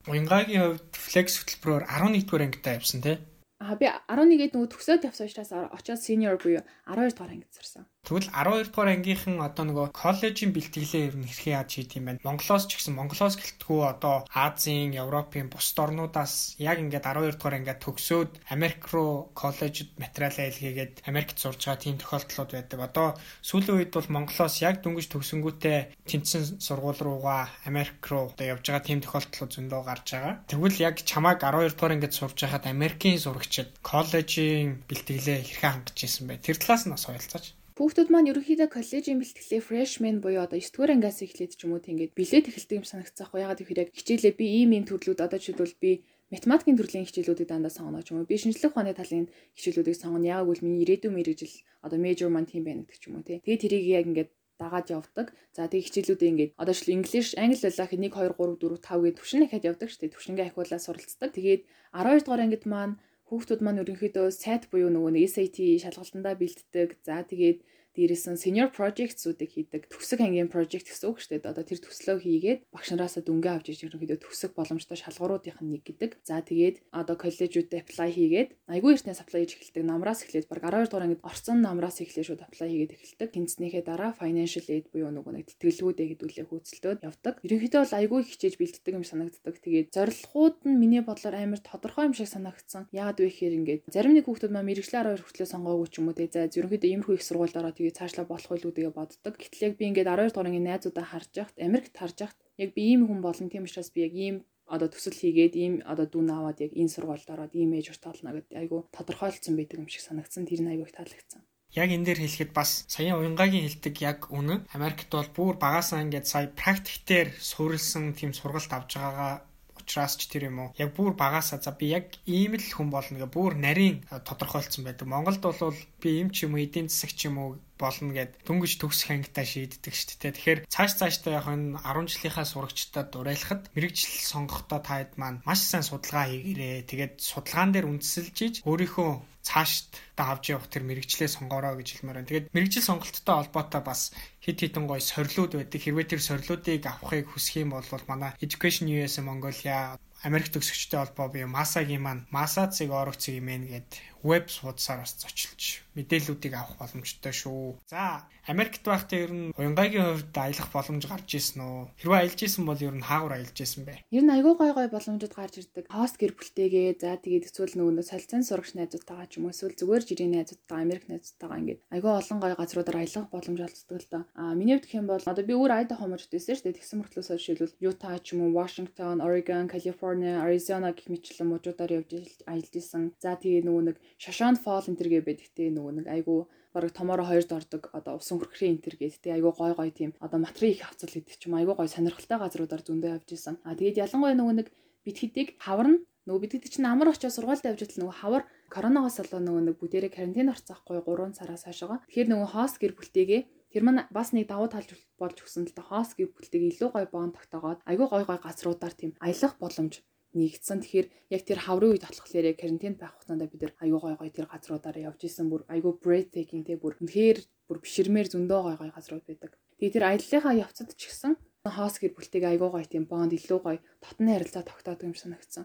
Уянгагийн 0.05 0.63
хувьд 0.77 0.93
флекс 0.93 1.41
хөтөлбөрөөр 1.41 1.85
11 1.89 2.29
дугаар 2.29 2.45
ангитай 2.45 2.77
явсан 2.77 3.01
тий. 3.01 3.17
Аа 3.65 3.75
би 3.81 3.89
11-д 3.89 4.53
нөгөө 4.53 4.71
төгсөөд 4.77 5.09
явсан 5.09 5.29
учраас 5.29 5.51
очоод 5.53 6.01
senior 6.05 6.37
буюу 6.37 6.61
12 6.85 7.17
дугаар 7.17 7.33
ангид 7.33 7.53
сурсан. 7.57 7.89
Тэгвэл 8.05 8.29
12 8.37 8.69
дугаар 8.69 9.01
ангийнхан 9.01 9.41
одоо 9.41 9.65
нөгөө 9.65 9.87
коллежийн 9.97 10.53
бэлтгэлээ 10.53 11.09
ер 11.09 11.17
нь 11.17 11.25
хэрхэн 11.25 11.57
яаж 11.57 11.71
хийд 11.73 11.97
юм 11.97 12.05
бэ? 12.05 12.21
Монголоос 12.21 12.69
ч 12.69 12.77
гэсэн 12.77 13.01
Монголоос 13.01 13.41
гэлтгүү 13.41 13.81
одоо 13.81 14.29
Азийн, 14.29 14.93
Европын 14.93 15.49
бусад 15.49 15.89
орнуудаас 15.89 16.61
яг 16.61 16.85
ингээд 16.85 17.09
12 17.09 17.41
дугаар 17.41 17.57
ангиад 17.65 17.81
төгсөөд 17.81 18.31
Америк 18.53 18.93
руу 18.93 19.33
коллежид 19.33 19.97
материалаа 19.97 20.53
илгээгээд 20.53 21.09
Америкт 21.09 21.41
сурж 21.41 21.65
байгаа 21.65 21.81
тийм 21.81 21.97
тохиолдлууд 21.97 22.51
байдаг. 22.53 22.79
Одоо 22.85 23.09
сүүлийн 23.41 23.77
үед 23.81 23.97
бол 23.97 24.13
Монголоос 24.13 24.61
яг 24.61 24.85
дөнгөж 24.85 25.09
төгсөнгүүтээ 25.09 26.05
тэнцэн 26.05 26.61
сургууль 26.61 27.01
руугаа 27.01 27.49
Америк 27.65 28.05
руу 28.13 28.29
одоо 28.29 28.47
явж 28.53 28.69
байгаа 28.69 28.85
тийм 28.85 29.01
тохиолдлууд 29.01 29.49
зөндөө 29.57 29.81
гарч 29.81 30.07
байгаа. 30.13 30.35
Тэгвэл 30.53 30.77
яг 30.85 31.01
чамайг 31.09 31.41
12 31.41 31.73
дугаар 31.73 31.97
ангид 31.97 32.13
сурж 32.13 32.37
байхад 32.37 32.69
Америкийн 32.69 33.17
сурагчид 33.17 33.73
коллежийн 33.81 34.85
бэлтгэлээ 34.93 35.41
хэрхэн 35.41 35.73
хангаж 35.73 35.99
ирсэн 36.05 36.29
бэ? 36.29 36.45
Тэр 36.45 36.61
талаас 36.61 36.85
нь 36.85 36.93
бас 36.93 37.09
ойлцооч. 37.09 37.57
Хүүхдүүд 37.75 38.09
маань 38.15 38.31
ерөнхийдөө 38.31 38.69
коллежийн 38.71 39.19
бэлтгэлээ 39.19 39.67
freshman 39.67 40.23
буюу 40.23 40.47
одоо 40.47 40.63
9 40.63 40.71
дугаар 40.71 40.95
ангиас 40.95 41.19
эхлээд 41.27 41.59
ч 41.59 41.67
юм 41.67 41.75
уу 41.75 41.83
тийгээд 41.83 42.15
билет 42.15 42.47
эхэлдэг 42.47 42.79
юм 42.79 42.87
санагцсан 42.87 43.27
ах. 43.27 43.35
Ягаад 43.35 43.59
гэхээр 43.59 43.83
яг 43.83 43.91
хичээлээ 43.99 44.35
би 44.39 44.47
ийм 44.63 44.71
ийм 44.79 44.87
төрлүүд 44.87 45.19
одоо 45.19 45.39
жишээлбэл 45.43 45.83
би 45.83 46.07
математикийн 46.31 46.79
төрлийн 46.79 47.07
хичээлүүдийг 47.11 47.51
дандаа 47.51 47.75
сонгоно 47.75 48.07
ч 48.07 48.15
юм 48.15 48.23
уу. 48.23 48.31
Би 48.31 48.39
шинжлэх 48.39 48.71
ухааны 48.71 48.95
талын 48.95 49.27
хичээлүүдийг 49.59 49.99
сонгоно. 49.99 50.23
Яг 50.23 50.47
үл 50.47 50.63
миний 50.63 50.87
ирээдүйн 50.87 51.19
мэрэгжил 51.19 51.55
одоо 51.83 51.99
major 51.99 52.31
маань 52.31 52.47
тийм 52.47 52.63
байна 52.63 52.87
гэдэг 52.87 52.99
ч 53.03 53.05
юм 53.11 53.19
уу 53.19 53.27
тий. 53.27 53.43
Тэгээд 53.43 53.63
тэрийг 53.67 53.85
яг 53.91 54.07
ингээд 54.07 54.31
дагаад 54.55 54.87
явдаг. 54.95 55.27
За 55.51 55.67
тэг 55.67 55.83
хичээлүүдээ 55.83 56.31
ингээд 56.31 56.53
одоо 56.55 56.75
шил 56.79 56.95
инглиш, 56.95 57.35
англи 57.35 57.59
байлаа 57.59 57.87
хэд 57.91 57.99
1 57.99 58.07
2 58.07 58.39
3 58.39 58.55
4 58.55 58.79
5 58.87 59.03
гээд 59.03 59.19
төвшин 59.19 59.45
ихэд 59.51 59.67
явдаг 59.67 59.89
шүү 59.91 60.01
дээ. 60.07 60.15
Төвшингээ 60.15 60.47
ахиулаад 60.47 60.83
суралцдаг. 60.87 61.31
Тэгээд 61.35 61.63
12 61.91 62.23
дугаар 62.23 62.45
ангид 62.47 62.65
маань 62.71 62.95
хүүхдүүд 63.29 63.61
маань 63.65 63.81
ерөнхийдөө 63.83 64.27
сайт 64.43 64.69
буюу 64.71 64.91
нөгөө 64.93 65.25
SAT 65.33 65.59
шалгалтандаа 65.83 66.35
бэлддэг. 66.41 66.89
За 67.07 67.25
тэгээд 67.31 67.59
дээрээс 67.95 68.25
нь 68.31 68.41
senior 68.43 68.69
projects-уудыг 68.75 69.51
хийдэг. 69.55 69.83
Төгсөг 69.91 70.21
ангийн 70.21 70.51
project 70.51 70.91
гэсэн 70.91 71.09
үг 71.11 71.19
шүү 71.23 71.39
дээ. 71.39 71.51
Одоо 71.55 71.65
тэр 71.65 71.81
төслөө 71.81 72.19
хийгээд 72.23 72.61
багш 72.75 72.89
нараасаа 72.91 73.23
дүнгээ 73.23 73.53
авч 73.55 73.67
иж 73.71 73.81
ерөнхийдөө 73.87 74.19
төгсөг 74.19 74.51
боломжтой 74.59 74.99
шалгууруудын 74.99 75.63
нэг 75.63 75.83
гэдэг. 75.87 76.11
За 76.27 76.43
тэгээд 76.43 76.83
одоо 76.91 77.17
коллежүүдэд 77.19 77.87
apply 77.87 78.11
хийгээд 78.11 78.51
айгүй 78.67 78.91
эртнээс 78.99 79.23
apply 79.23 79.41
хийж 79.47 79.53
эхэлдэг. 79.55 79.85
Намраас 79.87 80.27
эхлээд 80.27 80.51
баг 80.51 80.61
12 80.63 80.91
дугаар 80.91 81.07
ангид 81.07 81.23
орсон 81.23 81.59
намраас 81.63 82.03
эхлээд 82.03 82.27
шууд 82.27 82.43
apply 82.43 82.69
хийгээд 82.71 82.95
эхэлдэг. 82.99 83.29
Тэнцнийхээ 83.35 83.85
дараа 83.87 84.13
financial 84.13 84.67
aid 84.69 84.91
буюу 84.91 85.11
нөгөө 85.15 85.33
нэг 85.39 85.47
тэтгэлгүүдээ 85.55 86.07
хэдүүлээ 86.19 86.47
хөөцөлтөөд 86.51 87.05
явдаг. 87.07 87.35
Ерөнхийдөө 87.47 87.81
бол 87.85 87.99
айгүй 88.01 88.21
хичээж 88.27 88.55
бэлддэг 88.59 88.95
юм 88.95 89.05
санагддаг. 89.07 89.55
Тэгээд 89.63 89.89
зорилгууд 89.95 90.57
нь 90.67 90.79
миний 90.81 91.03
бодлоор 91.05 91.37
амар 91.39 91.61
тодорхой 91.63 92.11
юм 92.11 92.15
шиг 92.17 92.29
санагдсан. 92.31 92.89
Яагаад 92.91 93.21
вэ 93.21 93.29
гэхээр 93.31 93.55
ингээд 93.59 93.83
зарим 93.93 94.15
нэг 94.17 94.27
хүүхдүүд 94.27 94.53
маань 94.53 94.69
мэрэгчлээ 94.69 95.01
12 95.15 95.25
хүртлээр 95.25 95.53
сонгоогүй 95.53 95.89
ч 95.93 95.95
юм 96.01 96.09
уу 96.11 96.17
те. 96.17 96.29
За 96.33 96.49
ерөнхийдөө 96.49 96.91
иймэрхүү 96.91 97.15
их 97.15 97.27
сургуульд 97.27 97.59
ороод 97.61 97.79
тэгээ 97.85 97.99
цаашлаа 98.01 98.25
болох 98.25 98.49
байлгүй 98.49 98.73
тэгээ 98.73 98.97
боддог. 98.97 99.35
Гэтэл 99.37 99.65
яг 99.69 99.75
би 99.77 99.85
ингээд 99.93 100.09
12 100.09 100.33
дугаарын 100.33 100.65
найзуудаа 100.65 101.05
харж 101.05 101.31
яхад 101.37 101.57
Америкт 101.61 101.93
харж 101.93 102.17
яхад 102.25 102.41
яг 102.57 102.71
би 102.73 102.83
ийм 102.97 103.05
хүн 103.05 103.21
болно 103.21 103.53
тийм 103.53 103.69
учраас 103.69 103.93
би 103.93 104.01
яг 104.09 104.15
ийм 104.17 104.37
одоо 104.65 104.89
төсөл 104.89 105.13
хийгээд 105.13 105.55
ийм 105.61 105.75
одоо 105.85 106.09
дүүн 106.09 106.33
аваад 106.33 106.65
яг 106.65 106.73
энэ 106.73 106.89
сургуульд 106.89 107.29
ороод 107.29 107.53
ийм 107.53 107.77
ээж 107.77 107.93
уртаална 107.93 108.33
гэдэг 108.33 108.57
айгу 108.57 108.89
тодорхойлцсон 108.97 109.55
байдаг 109.61 109.77
юм 109.85 109.89
шиг 109.93 110.01
санагдсан. 110.01 110.49
Тэр 110.49 110.65
нь 110.65 110.73
айгу 110.73 110.89
их 110.89 110.97
таалагдсан. 110.97 111.45
Яг 111.77 111.91
энэ 111.93 112.07
дээр 112.07 112.21
хэлэхэд 112.25 112.53
бас 112.57 112.89
саяхан 112.89 113.21
уянгагийн 113.21 113.67
хэлдэг 113.69 113.97
яг 114.01 114.19
үнэн. 114.33 114.65
Америкт 114.73 115.11
бол 115.13 115.29
бүр 115.37 115.55
багасаа 115.61 116.01
ингээд 116.01 116.25
сая 116.25 116.47
практиктээр 116.49 117.29
суурилсан 117.37 118.17
тийм 118.17 118.33
сургалт 118.33 118.73
авч 118.73 118.97
байгаагаа 118.97 119.45
учраас 119.85 120.17
ч 120.17 120.33
тэр 120.33 120.49
юм 120.49 120.59
уу 120.65 120.71
яг 120.81 120.97
бүр 120.97 121.13
багасаа 121.13 121.61
за 121.61 121.77
би 121.77 121.93
яг 121.93 122.17
ийм 122.25 122.57
л 122.57 122.65
хүн 122.65 122.89
болно 122.89 123.21
гэ 123.21 123.29
бүр 123.29 123.53
нарийн 123.61 124.09
тодорхойлцсон 124.09 124.89
байдаг. 124.89 125.07
Монголд 125.07 125.45
бол 125.45 125.77
би 126.01 126.09
юм 126.25 126.33
ч 126.33 126.49
юм 126.49 126.57
уу 126.57 126.65
эдийн 126.65 126.89
засаг 126.89 127.13
ч 127.13 127.29
юм 127.29 127.37
уу 127.39 127.51
болно 127.77 128.17
гэд 128.17 128.41
дөнгөж 128.49 128.81
төгсөх 128.81 129.13
ангитаа 129.13 129.45
шийддэг 129.45 129.93
шүү 129.93 130.17
дээ. 130.19 130.33
Тэгэхээр 130.35 130.61
цааш 130.73 130.93
цаашдаа 130.99 131.33
яг 131.43 131.47
энэ 131.51 131.77
10 131.83 132.07
жилийнхаа 132.09 132.47
сурагчдад 132.49 133.11
уриалахад 133.19 133.63
мэрэгжил 133.75 134.15
сонгохдоо 134.25 134.81
таад 134.81 135.13
маань 135.21 135.43
маш 135.45 135.61
сайн 135.67 135.85
судалгаа 135.85 136.31
хийгээрээ. 136.31 136.89
Тэгээд 136.89 137.15
судалгаан 137.19 137.71
дээр 137.75 137.91
үндэслэж 137.91 138.37
иж 138.47 138.55
өөрийнхөө 138.63 139.11
цаашд 139.45 139.93
та 140.17 140.33
авч 140.33 140.57
явах 140.57 140.73
тэр 140.73 140.89
мэрэгчлээ 140.89 141.29
сонгороо 141.29 141.77
гэж 141.77 142.01
хэлмээр 142.01 142.19
байна. 142.25 142.31
Тэгээд 142.33 142.51
мэрэгжил 142.57 142.89
сонголттой 142.89 143.37
холбоотой 143.37 143.83
бас 143.85 144.01
хит 144.41 144.59
хитэн 144.65 144.89
гой 144.89 145.05
сорилууд 145.05 145.53
байдаг. 145.61 145.81
Хэрвээ 145.85 146.07
тэр 146.09 146.23
сорилуудыг 146.25 146.83
авахыг 146.89 147.29
хүсэх 147.29 147.61
юм 147.63 147.77
бол 147.77 147.85
манай 148.09 148.33
Education 148.41 148.89
US 148.89 149.21
Mongolia 149.21 150.01
Америк 150.25 150.49
төгсөгчтэй 150.49 150.99
холбоо 151.05 151.29
бие 151.29 151.45
Масагийн 151.45 152.01
маань 152.01 152.27
Масацыг 152.33 152.89
орогцыг 152.89 153.37
юм 153.37 153.53
ээ 153.53 153.85
гэд 153.85 153.89
веб 154.25 154.49
суудсаар 154.49 155.05
бас 155.05 155.15
зочилж 155.21 155.85
мэдээллүүдийг 155.95 156.55
авах 156.57 156.75
боломжтой 156.81 157.33
шүү. 157.33 157.79
За, 157.87 158.27
Америкт 158.51 158.83
байхдаа 158.85 159.19
ер 159.25 159.33
нь 159.33 159.53
уянгагийн 159.57 160.05
хувьд 160.05 160.37
аялах 160.37 160.69
боломж 160.75 161.05
гарч 161.07 161.29
ирсэн 161.39 161.63
үү? 161.65 161.81
Хэрвээ 162.03 162.21
аялж 162.21 162.41
исэн 162.45 162.65
бол 162.67 162.77
ер 162.77 162.93
нь 162.93 163.07
хаагур 163.07 163.33
аялж 163.33 163.57
исэн 163.57 163.87
бэ? 163.87 164.03
Ер 164.11 164.25
нь 164.27 164.35
айгүй 164.35 164.55
гой 164.59 164.73
гой 164.75 164.89
боломжууд 164.91 165.33
гарч 165.33 165.55
ирдэг. 165.63 165.87
Хост 165.89 166.19
гэр 166.19 166.35
бүлтэйгээ 166.35 166.99
за 166.99 167.17
тэгээд 167.23 167.49
эсвэл 167.49 167.79
нөгөө 167.79 168.05
солилцоон 168.05 168.45
сурагч 168.45 168.75
найзуудтайгаа 168.75 169.29
ч 169.31 169.39
юм 169.39 169.47
уу 169.49 169.55
эсвэл 169.55 169.79
зүгээр 169.79 170.03
жирийн 170.05 170.33
найзуудтайгаа 170.35 170.85
Америк 170.85 171.05
найзуудтайгаа 171.09 171.59
ингээд 171.63 171.81
айгүй 171.95 172.13
олон 172.21 172.39
гой 172.43 172.53
газруудаар 172.59 172.99
аялах 173.01 173.27
боломж 173.31 173.61
олцдог 173.65 173.99
л 174.03 174.11
доо. 174.13 174.23
Аа 174.35 174.53
миний 174.59 174.77
хувьд 174.77 174.93
юм 174.93 175.07
бол 175.09 175.25
одоо 175.25 175.45
би 175.47 175.55
өөр 175.57 175.73
Айдахо 175.73 176.05
морьд 176.05 176.29
байсан 176.29 176.53
шүү 176.59 176.65
дээ. 176.69 176.79
Тэгсэн 176.85 176.99
мөртлөөс 177.01 177.31
жишээлбэл 177.33 177.81
Юта 177.81 178.13
ч 178.21 178.37
юм 178.37 178.45
уу, 178.45 178.57
Washington, 178.61 179.25
Oregon, 179.25 179.71
California, 179.73 180.43
Arizona 180.45 180.93
гэх 180.93 181.09
мэтлэн 181.09 181.49
мужуудаар 181.49 182.03
явж 182.03 182.11
аялж 182.45 182.73
исэн. 182.77 183.17
За 183.23 183.41
тэгээ 183.41 183.65
нөгөө 183.65 183.85
нэг 183.89 183.97
Шошонд 184.23 184.59
Fall 184.63 184.87
энэ 184.89 184.99
төргээ 184.99 185.23
байдаг 185.27 185.49
те 185.55 185.71
нөгөө 185.71 185.93
нэг 185.99 186.07
айгүй 186.07 186.39
бараг 186.75 186.93
томороо 186.95 187.27
хоёрд 187.27 187.51
ордог 187.53 187.83
одоо 187.93 188.19
усан 188.19 188.39
хөрхрийн 188.39 188.79
энэ 188.79 188.85
төр 188.85 188.97
гээд 188.99 189.23
те 189.23 189.35
айгүй 189.35 189.53
гой 189.55 189.73
гой 189.79 189.91
тийм 189.91 190.11
одоо 190.21 190.39
материал 190.43 190.75
их 190.75 190.83
хавцал 190.87 191.13
гэдэг 191.15 191.37
ч 191.39 191.43
юм 191.47 191.55
айгүй 191.59 191.75
гой 191.77 191.89
сонирхолтой 191.91 192.39
газруудаар 192.39 192.83
зөндөө 192.87 193.11
явж 193.17 193.29
исэн. 193.35 193.57
А 193.67 193.75
тэгээд 193.79 194.01
ялангуяа 194.05 194.35
нөгөө 194.39 194.55
нэг 194.59 194.69
бид 195.07 195.17
хэдийг 195.19 195.49
хаварна 195.63 195.99
нөгөө 196.27 196.51
хэд 196.57 196.73
чинь 196.73 196.89
амар 196.89 197.13
очиж 197.13 197.31
сургуультай 197.31 197.75
явж 197.75 197.85
идэл 197.85 198.01
нөгөө 198.09 198.17
хавар 198.23 198.43
коронавигоос 198.75 199.19
болоо 199.21 199.41
нөгөө 199.45 199.63
нэг 199.69 199.77
бүгдээрээ 199.79 200.13
карантин 200.15 200.53
орцсахгүй 200.55 200.99
3 201.05 201.37
сараас 201.37 201.67
хойшоо. 201.69 202.01
Тэгэхээр 202.09 202.31
нөгөө 202.33 202.49
хост 202.55 202.77
гэр 202.81 202.93
бүлтэйгээ 202.97 203.43
Тэр 203.75 203.83
маань 203.83 204.07
бас 204.15 204.31
нэг 204.31 204.47
давуу 204.47 204.71
тал 204.71 204.87
болж 205.19 205.43
өгсөн 205.43 205.67
л 205.67 205.75
да 205.75 205.83
хост 205.83 206.15
гэр 206.15 206.31
бүлтэйгээ 206.31 206.71
илүү 206.79 206.91
гой 206.95 207.07
боон 207.11 207.35
тогтоогоод 207.35 207.83
айгүй 207.91 208.07
гой 208.07 208.23
гой 208.23 208.39
газруудаар 208.39 208.95
тийм 208.95 209.19
аялах 209.19 209.59
боломж 209.59 209.99
нэгдсэн. 210.35 210.79
Тэгэхээр 210.83 211.09
яг 211.35 211.43
тэр 211.47 211.59
хаврын 211.65 211.93
үед 211.95 212.05
болохоор 212.05 212.45
яг 212.51 212.59
карантинд 212.59 212.99
байх 212.99 213.15
хугацаанд 213.15 213.47
бид 213.49 213.63
нар 213.63 213.75
аюу 213.83 213.99
гой 214.03 214.15
гой 214.19 214.31
тэр 214.35 214.47
газруудаараа 214.51 215.07
явж 215.15 215.21
исэн 215.25 215.47
бүр 215.49 215.63
аюу 215.71 215.95
breathtaking 216.03 216.63
те 216.67 216.75
бүр 216.77 216.99
үнэхээр 217.01 217.39
бүр 217.71 217.79
биширмээр 217.81 218.29
зөндөө 218.31 218.61
гой 218.67 218.77
гой 218.79 218.91
газрууд 218.93 219.25
байдаг. 219.27 219.53
Тэгээ 219.79 219.95
тэр 219.95 220.05
аяллахаа 220.11 220.55
явцад 220.65 220.91
ч 220.99 221.09
гэсэн 221.09 221.33
хоос 221.65 221.97
гэр 222.03 222.13
бүлтэйг 222.15 222.45
аюу 222.45 222.69
гой 222.75 222.85
тийм 222.85 223.05
бонд 223.09 223.33
илүү 223.33 223.61
гой 223.65 223.77
татны 224.05 224.37
харилцаа 224.37 224.63
тогтоодог 224.67 225.09
юм 225.09 225.17
санагдсан. 225.17 225.65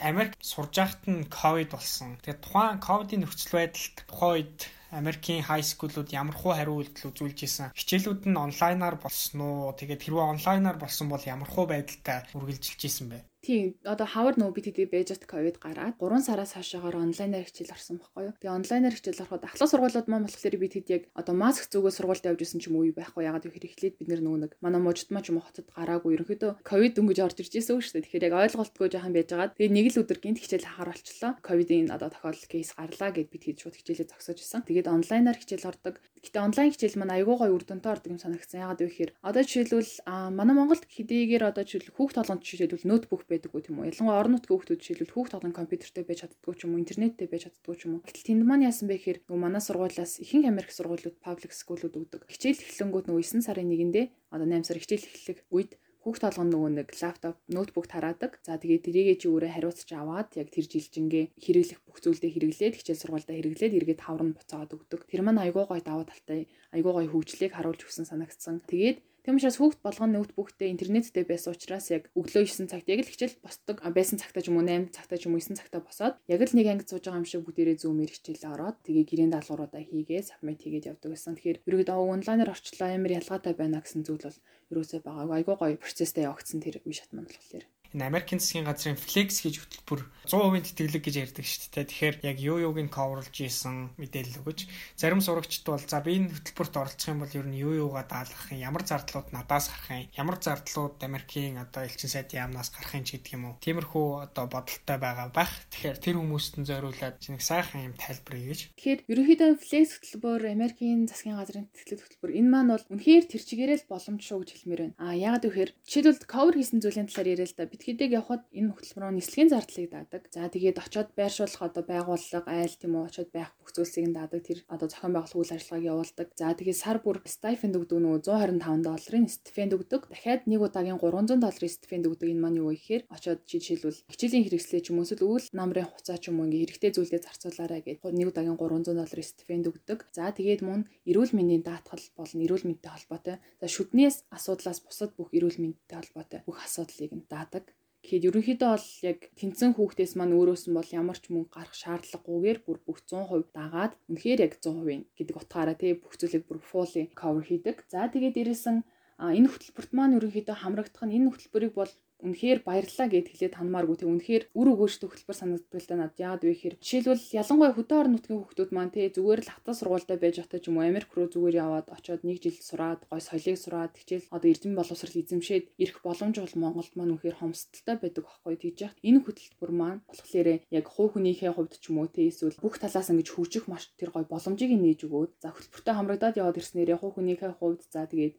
Америк 0.00 0.32
сурж 0.40 0.74
байхад 0.76 1.04
нь 1.08 1.28
ковид 1.28 1.70
болсон. 1.72 2.16
Тэгээд 2.20 2.44
тухайн 2.44 2.80
ковидын 2.80 3.20
нөхцөл 3.24 3.56
байдалд 3.56 3.96
тухайн 4.08 4.32
үед 4.36 4.58
Америкийн 4.90 5.42
хай 5.42 5.62
скуулууд 5.62 6.10
ямар 6.14 6.36
хуу 6.36 6.52
хариу 6.54 6.78
үйлдэл 6.78 7.10
үзүүлж 7.10 7.38
исэн. 7.42 7.72
Хичээлүүд 7.74 8.22
нь 8.30 8.38
онлайнаар 8.44 8.96
болсон 9.02 9.38
уу? 9.42 9.74
Тэгээд 9.74 10.02
хэрвээ 10.04 10.30
онлайнаар 10.32 10.78
болсон 10.78 11.06
бол 11.10 11.24
ямар 11.26 11.48
хуу 11.50 11.66
байдалтай 11.66 12.22
үргэлжилж 12.38 12.80
исэн 12.86 13.06
бэ? 13.10 13.18
Тийм 13.46 13.78
одоо 13.86 14.10
хавар 14.10 14.34
нөө 14.34 14.50
бид 14.58 14.74
хэд 14.74 14.90
байж 14.90 15.14
ат 15.14 15.22
ковид 15.30 15.62
гараад 15.62 15.94
3 16.02 16.18
сараас 16.18 16.58
хойшоогоор 16.58 16.98
онлайнаар 16.98 17.46
хичээл 17.46 17.78
орсон 17.78 18.02
байхгүй 18.02 18.22
юу. 18.26 18.34
Тэгээ 18.42 18.56
онлайнаар 18.58 18.94
хичээл 18.98 19.22
ороход 19.22 19.46
ахлах 19.46 19.70
сургуулиуд 19.70 20.10
маань 20.10 20.26
болохоор 20.26 20.56
бид 20.58 20.74
хэд 20.74 20.88
яг 20.90 21.02
одоо 21.14 21.34
маск 21.38 21.70
зүгөө 21.70 21.94
сургуульд 21.94 22.26
явж 22.26 22.42
исэн 22.42 22.58
ч 22.58 22.66
юм 22.66 22.82
уу 22.82 22.90
байхгүй 22.90 23.22
ягаад 23.22 23.46
гэхээр 23.46 23.70
эхлээд 23.70 23.94
бид 24.02 24.10
нөгөө 24.18 24.40
нэг 24.42 24.52
манай 24.58 24.82
мужид 24.82 25.14
маа 25.14 25.22
ч 25.22 25.30
юм 25.30 25.38
уу 25.38 25.46
хотод 25.46 25.70
гараагүй 25.78 26.18
ерөнхийдөө 26.18 26.52
ковид 26.66 26.92
дөнгөж 26.98 27.18
орж 27.22 27.38
ирж 27.38 27.54
исэн 27.54 27.78
шүү 27.78 28.02
дээ. 28.02 28.04
Тэгэхээр 28.10 28.26
яг 28.26 28.34
ойлголтгүй 28.34 28.86
жоохон 28.90 29.14
байж 29.14 29.28
байгаа. 29.30 29.54
Тэгээ 29.54 29.76
нэг 29.78 29.86
л 29.94 30.00
өдөр 30.02 30.18
гинт 30.18 30.38
хичээл 30.42 30.66
хахаар 30.66 30.90
болчлоо. 30.90 31.32
Ковидын 31.46 31.94
одоо 31.94 32.10
тохиолдол 32.10 32.50
кейс 32.50 32.74
гарлаа 32.74 33.10
гэд 33.14 33.30
бид 33.30 33.42
хэд 33.46 33.62
шууд 33.62 33.78
хичээлээ 33.78 34.10
зогсоож 34.10 34.42
исэн. 34.42 34.66
Тэгээд 34.66 34.90
онлайнаар 34.90 35.38
хичээл 35.38 35.70
ордог. 35.70 36.02
Гэтэ 36.18 36.42
онлайн 36.42 36.74
хичээл 36.74 36.98
маань 36.98 37.14
аягүй 37.14 37.36
гой 37.38 37.50
үр 37.54 37.62
дүнтэй 37.62 37.94
ордог 37.94 38.10
юм 38.10 38.18
санагдсан. 38.18 38.66
Ягаад 38.66 38.82
вэ 38.82 38.90
гэхээр 38.90 39.10
одоо 39.22 39.42
жишээлбэл 39.46 39.92
манай 40.34 40.54
Монголд 40.58 40.82
хэдийгээр 40.90 41.44
одоо 41.46 41.62
жишээл 41.62 41.94
хүүхд 41.94 42.18
толгонд 42.18 42.42
жишээлбэл 42.42 42.88
ноутбук 42.90 43.22
байдаг 43.44 43.68
юм 43.68 43.78
уу? 43.82 43.90
Ялангуяа 43.90 44.20
орон 44.22 44.32
нутгийн 44.38 44.54
хүүхдүүд 44.56 44.80
жишээлбэл 44.80 45.14
хүүхд 45.14 45.32
толгойн 45.36 45.58
компьютертэй 45.58 46.04
байж 46.08 46.18
чаддгүй 46.24 46.54
ч 46.56 46.60
юм 46.64 46.72
уу, 46.72 46.82
интернеттэй 46.82 47.28
байж 47.28 47.42
чаддгүй 47.50 47.74
ч 47.76 47.80
юм 47.84 47.92
уу. 47.98 48.04
Гэтэл 48.06 48.26
тэнд 48.32 48.42
маань 48.48 48.66
яасан 48.68 48.86
бэ 48.88 48.96
гэхээр 48.96 49.18
нөгөө 49.28 49.42
манай 49.44 49.62
сургуулиас 49.62 50.12
ихэнх 50.24 50.48
Америк 50.48 50.72
сургуулиуд 50.72 51.16
public 51.20 51.52
school-ууд 51.52 51.94
өгдөг. 51.96 52.22
Хичээл 52.30 52.64
эхлэнгүүт 52.64 53.06
нөгөө 53.12 53.22
9 53.22 53.44
сарын 53.44 53.68
1-ндээ 53.68 54.06
одоо 54.32 54.46
8 54.48 54.68
сар 54.68 54.78
хичээл 54.80 55.06
эхлэх 55.06 55.40
үед 55.52 55.70
хүүхд 56.06 56.22
толгонд 56.22 56.54
нөгөө 56.54 56.70
нэг 56.78 56.88
лаптоп, 57.02 57.36
ноутбук 57.50 57.90
тараадаг. 57.90 58.38
За 58.46 58.54
тэгээд 58.54 58.86
тэрийгээ 58.86 59.16
чи 59.18 59.26
өөрөө 59.26 59.50
хариуцж 59.50 59.90
аваад 59.90 60.38
яг 60.38 60.54
тэр 60.54 60.70
жилжингээ 60.70 61.34
хэрэглэх 61.34 61.82
бүх 61.82 61.98
зүйлдээ 61.98 62.30
хэрэглээд 62.30 62.78
хичээл 62.78 63.02
сургуультай 63.02 63.34
хэрэглээд 63.42 63.74
эргээд 63.74 64.02
тавар 64.06 64.22
нь 64.22 64.38
буцаагаад 64.38 64.70
өгдөг. 64.70 65.02
Тэр 65.10 65.26
маань 65.26 65.42
айгуу 65.42 65.66
гой 65.66 65.82
даваа 65.82 66.06
талтай, 66.06 66.46
айгуу 66.70 66.94
гой 66.94 67.10
хөгжлийг 67.10 67.58
харуулж 67.58 67.82
өгсөн 67.82 68.06
санагдсан. 68.06 68.62
Тэгээд 68.70 69.02
Тийм 69.26 69.42
учраас 69.42 69.58
хүүхд 69.58 69.82
болгоно 69.82 70.22
ноутбуктэй 70.22 70.70
интернеттэй 70.70 71.26
байсан 71.26 71.50
учраас 71.50 71.90
яг 71.90 72.06
өглөө 72.14 72.46
9 72.46 72.70
цагт 72.70 72.86
яг 72.86 73.02
л 73.02 73.10
хичээл 73.10 73.42
босдог 73.42 73.82
байсан 73.82 74.22
цагтаа 74.22 74.38
ч 74.38 74.54
юм 74.54 74.62
уу 74.62 74.66
8 74.70 74.94
цагтаа 74.94 75.18
ч 75.18 75.26
юм 75.26 75.34
уу 75.34 75.42
9 75.42 75.58
цагтаа 75.58 75.82
босоод 75.82 76.14
яг 76.30 76.46
л 76.46 76.54
нэг 76.54 76.66
анги 76.70 76.86
сууж 76.86 77.10
байгаа 77.10 77.18
юм 77.18 77.26
шиг 77.26 77.42
бүгдээрээ 77.42 77.82
зүүмээр 77.82 78.14
хичээлээ 78.14 78.54
ороод 78.54 78.78
тэгээ 78.86 79.02
гэрээний 79.02 79.34
даалгавруудаа 79.34 79.82
хийгээ 79.82 80.22
сабмит 80.30 80.62
хийгээд 80.62 80.88
явдаг 80.94 81.10
гэсэн. 81.10 81.34
Тэгэхээр 81.42 81.58
ерөөдөө 81.66 82.06
онлайнаар 82.06 82.54
орчлоо 82.54 82.86
амар 82.86 83.18
ялгаатай 83.18 83.54
байна 83.58 83.82
гэсэн 83.82 84.06
зүйл 84.06 84.30
бол 84.30 84.38
ерөөсөө 84.70 85.00
байгаа. 85.02 85.34
Айгуу 85.42 85.58
гоё 85.58 85.74
процесстэй 85.74 86.30
явагдсан 86.30 86.62
тэр 86.62 86.78
үе 86.86 86.94
шатман 86.94 87.26
болохоор. 87.26 87.66
Америкийн 88.02 88.40
засгийн 88.42 88.66
газрын 88.66 88.98
Flex 88.98 89.40
гэж 89.46 89.54
хөтөлбөр 89.62 90.02
100% 90.26 90.74
тэтгэлэг 90.74 91.02
гэж 91.06 91.16
ярьдаг 91.22 91.46
шүү 91.46 91.70
дээ. 91.70 91.86
Тэгэхээр 91.86 92.16
яг 92.26 92.38
юу 92.42 92.58
юуг 92.58 92.78
нь 92.82 92.90
coverлж 92.90 93.30
исэн 93.46 93.94
мэдээлэл 93.94 94.42
өгөж 94.42 94.66
зарим 94.98 95.22
сурагчид 95.22 95.62
бол 95.70 95.78
за 95.78 96.02
би 96.02 96.18
энэ 96.18 96.34
хөтөлбөрт 96.34 96.74
оролцох 96.74 97.14
юм 97.14 97.22
бол 97.22 97.30
ер 97.30 97.46
нь 97.46 97.60
юу 97.62 97.72
юугаа 97.86 98.04
даалгах 98.10 98.50
юм, 98.50 98.58
ямар 98.58 98.82
зардлууд 98.82 99.30
надаас 99.30 99.70
гарах 99.70 99.90
юм, 99.94 100.10
ямар 100.18 100.36
зардлууд 100.42 100.98
Америкийн 100.98 101.62
одоо 101.62 101.86
элчин 101.86 102.10
сайдын 102.10 102.42
яамнаас 102.42 102.74
гарах 102.74 102.92
юм 102.98 103.06
ч 103.06 103.22
гэдэг 103.22 103.32
юм 103.38 103.44
уу. 103.54 103.62
Тиймэрхүү 103.62 104.06
одоо 104.26 104.44
бодолтой 104.50 104.98
байгаа 104.98 105.30
байх. 105.30 105.52
Тэгэхээр 105.70 105.98
тэр 106.02 106.16
хүмүүст 106.18 106.54
нь 106.58 106.66
зориулаад 106.66 107.22
нэг 107.22 107.42
сайхан 107.46 107.86
юм 107.86 107.94
тайлбар 107.94 108.34
хийж. 108.34 108.74
Тэгэхээр 108.74 109.00
ерөнхийдөө 109.06 109.50
Flex 109.62 109.88
хөтөлбөр 110.02 110.42
Америкийн 110.50 111.06
засгийн 111.06 111.38
газрын 111.38 111.70
тэтгэлэг 111.70 112.02
хөтөлбөр 112.02 112.32
энэ 112.34 112.50
маань 112.50 112.70
бол 112.74 112.84
үнэхээр 112.90 113.24
тэр 113.30 113.42
чигээрэл 113.46 113.86
боломж 113.86 114.22
шүү 114.26 114.42
гэж 114.42 114.50
хэлмээр 114.58 114.82
байна. 114.90 114.98
А 114.98 115.14
яагаад 115.14 115.46
гэвэл 115.46 115.74
жишээлбэл 115.86 116.26
cover 116.26 116.54
хийсэн 116.58 116.82
зүйлийн 116.82 117.06
талаар 117.06 117.30
яриа 117.30 117.46
л 117.46 117.54
да. 117.54 117.70
Бид 117.70 117.85
хэдэг 117.86 118.10
явхад 118.18 118.42
энэ 118.50 118.74
хөтөлбөрөөр 118.74 119.14
нислэгийн 119.14 119.50
зардлыг 119.54 119.86
даадаг. 119.94 120.22
За 120.34 120.50
тэгээд 120.50 120.82
очоод 120.82 121.14
байршуулах 121.14 121.62
одоо 121.62 121.84
байгууллага 121.86 122.50
айл 122.50 122.74
тийм 122.74 122.98
үү 122.98 123.06
очоод 123.06 123.30
байх 123.30 123.54
бүх 123.62 123.70
зүйлсийг 123.70 124.10
нь 124.10 124.16
даадаг. 124.18 124.42
Тэр 124.42 124.58
одоо 124.66 124.90
зохион 124.90 125.14
байгуулах 125.14 125.38
үйл 125.38 125.54
ажиллагааг 125.54 125.86
явуулдаг. 125.86 126.28
За 126.34 126.50
тэгээд 126.50 126.82
сар 126.82 126.98
бүр 126.98 127.22
стипенд 127.22 127.78
өгдөг 127.78 127.98
нөө 128.02 128.26
125 128.26 128.82
долларын 128.82 129.26
стипенд 129.30 129.72
өгдөг. 129.78 130.02
Дахиад 130.10 130.42
нэг 130.50 130.60
удаагийн 130.66 130.98
300 130.98 131.38
долларын 131.38 131.70
стипенд 131.70 132.04
өгдөг 132.10 132.26
энэ 132.26 132.42
маань 132.42 132.58
юу 132.58 132.74
вэ 132.74 132.76
гэхээр 132.82 133.02
очоод 133.06 133.40
жишээлбэл 133.46 134.02
хичээлийн 134.10 134.44
хэрэгслээ 134.50 134.80
ч 134.82 134.86
юм 134.90 134.98
уу 134.98 135.06
эсвэл 135.06 135.22
үйл 135.30 135.46
намрын 135.54 135.86
хуцаа 135.86 136.18
ч 136.18 136.34
юм 136.34 136.42
уу 136.42 136.50
ингээ 136.50 136.74
хэрэгтэй 136.74 136.90
зүйлдээ 136.90 137.22
зарцуулаарай 137.22 137.80
гэдэг 137.86 138.02
нэг 138.02 138.28
удаагийн 138.34 138.58
300 138.58 138.98
долларын 138.98 139.30
стипенд 139.30 139.70
өгдөг. 139.70 139.98
За 140.10 140.34
тэгээд 140.34 140.66
мөн 140.66 140.90
эрүүл 141.06 141.32
мэндийн 141.38 141.62
даатгал 141.62 142.02
болон 142.18 142.40
эрүүл 142.42 142.66
мэндтэй 142.66 142.90
холбоотой. 142.90 143.36
За 143.62 143.66
шүднээс 143.70 144.26
асуудлаас 144.34 144.82
бусад 144.82 145.14
бүх 145.14 145.30
эрүүл 145.30 145.62
мэндтэй 145.62 145.96
холбоотой 146.02 146.40
бүх 146.42 146.58
асуудлыг 146.66 147.12
нь 147.14 147.28
даадаг. 147.30 147.75
Тэгэхэд 148.06 148.28
ерөнхийдөө 148.30 148.70
бол 148.70 148.88
яг 149.10 149.18
тэнцэн 149.34 149.74
хүүхдээс 149.74 150.14
маань 150.14 150.36
өөрөөс 150.38 150.70
нь 150.70 150.76
бол 150.78 150.90
ямар 150.94 151.18
ч 151.18 151.26
мөнгө 151.26 151.50
гарах 151.50 151.74
шаардлагагүйгээр 151.74 152.58
бүр 152.62 152.78
бүх 152.86 153.02
100% 153.02 153.50
дагаад 153.50 153.98
үнэхээр 154.06 154.40
яг 154.46 154.54
100% 154.62 155.10
гэдэг 155.18 155.34
утгаараа 155.34 155.74
тий 155.74 155.92
бүх 155.98 156.14
зүйлийг 156.14 156.46
бүр 156.46 156.62
fully 156.62 157.10
cover 157.18 157.42
хийдэг. 157.42 157.82
За 157.90 158.06
тэгээд 158.06 158.34
дээрээсэн 158.38 158.76
энэ 159.18 159.50
хөтөлбөрт 159.50 159.90
маань 159.90 160.16
ерөнхийдөө 160.22 160.54
хамрагдах 160.54 161.02
нь 161.02 161.18
энэ 161.18 161.34
хөтөлбөрийг 161.34 161.74
бол 161.74 161.92
үнэхээр 162.24 162.64
баярлалаа 162.64 163.08
гэд 163.12 163.26
хэлээд 163.28 163.56
танмааргүй 163.60 163.96
тэг 164.00 164.08
үнэхээр 164.08 164.44
үр 164.56 164.68
өгөөжтэй 164.72 165.08
хөтөлбөр 165.12 165.36
санагддаг 165.36 165.80
л 165.84 165.88
да 165.90 165.96
над 166.00 166.14
яагаад 166.16 166.42
вэ 166.48 166.52
гэхээр 166.56 166.76
жишээлбэл 166.80 167.24
ялангуяа 167.40 167.76
хөдөө 167.76 167.98
орон 168.00 168.12
нутгийн 168.16 168.40
хүүхдүүд 168.40 168.70
маань 168.72 168.92
те 168.96 169.12
зүгээр 169.12 169.40
л 169.44 169.52
хатан 169.52 169.76
сургуультай 169.76 170.16
байж 170.16 170.34
байхдаа 170.40 170.60
ч 170.60 170.66
юм 170.72 170.80
уу 170.80 170.88
Америк 170.88 171.12
руу 171.12 171.28
зүгээр 171.28 171.60
яваад 171.60 171.86
очоод 171.92 172.22
нэг 172.24 172.40
жил 172.40 172.56
сураад 172.56 173.00
гой 173.04 173.20
соёлыг 173.20 173.58
сураад 173.60 173.92
хичээл 174.00 174.32
одоо 174.32 174.48
эрдэм 174.48 174.72
боловсрал 174.72 175.20
эзэмшээд 175.20 175.64
ирэх 175.76 175.96
боломж 176.00 176.36
бол 176.40 176.54
Монголд 176.56 176.92
маань 176.96 177.12
үнэхээр 177.20 177.36
хомсдолтой 177.36 177.96
байдаг 178.00 178.24
байхгүй 178.24 178.56
тийж 178.56 178.76
яхад 178.80 179.00
энэ 179.04 179.20
хөтөлбөр 179.20 179.72
маань 179.76 180.00
болохоор 180.08 180.48
яг 180.72 180.86
хувь 180.88 181.12
хүнийхээ 181.12 181.52
хувьд 181.52 181.76
ч 181.76 181.84
юм 181.92 182.00
уу 182.00 182.08
те 182.08 182.24
эсвэл 182.24 182.56
бүх 182.64 182.80
талаас 182.80 183.12
ингэж 183.12 183.28
хөгжих 183.28 183.68
маш 183.68 183.92
тэр 184.00 184.10
гой 184.16 184.24
боломжийг 184.24 184.72
нээж 184.72 185.04
өгөөд 185.04 185.32
за 185.44 185.52
хөтөлбөртөө 185.52 185.94
хамрагдаад 185.96 186.38
яваад 186.40 186.60
ирснээрээ 186.60 186.96
хувь 186.96 187.14
хүнийхээ 187.20 187.52
хувьд 187.60 187.84
за 187.92 188.08
тэгээд 188.08 188.34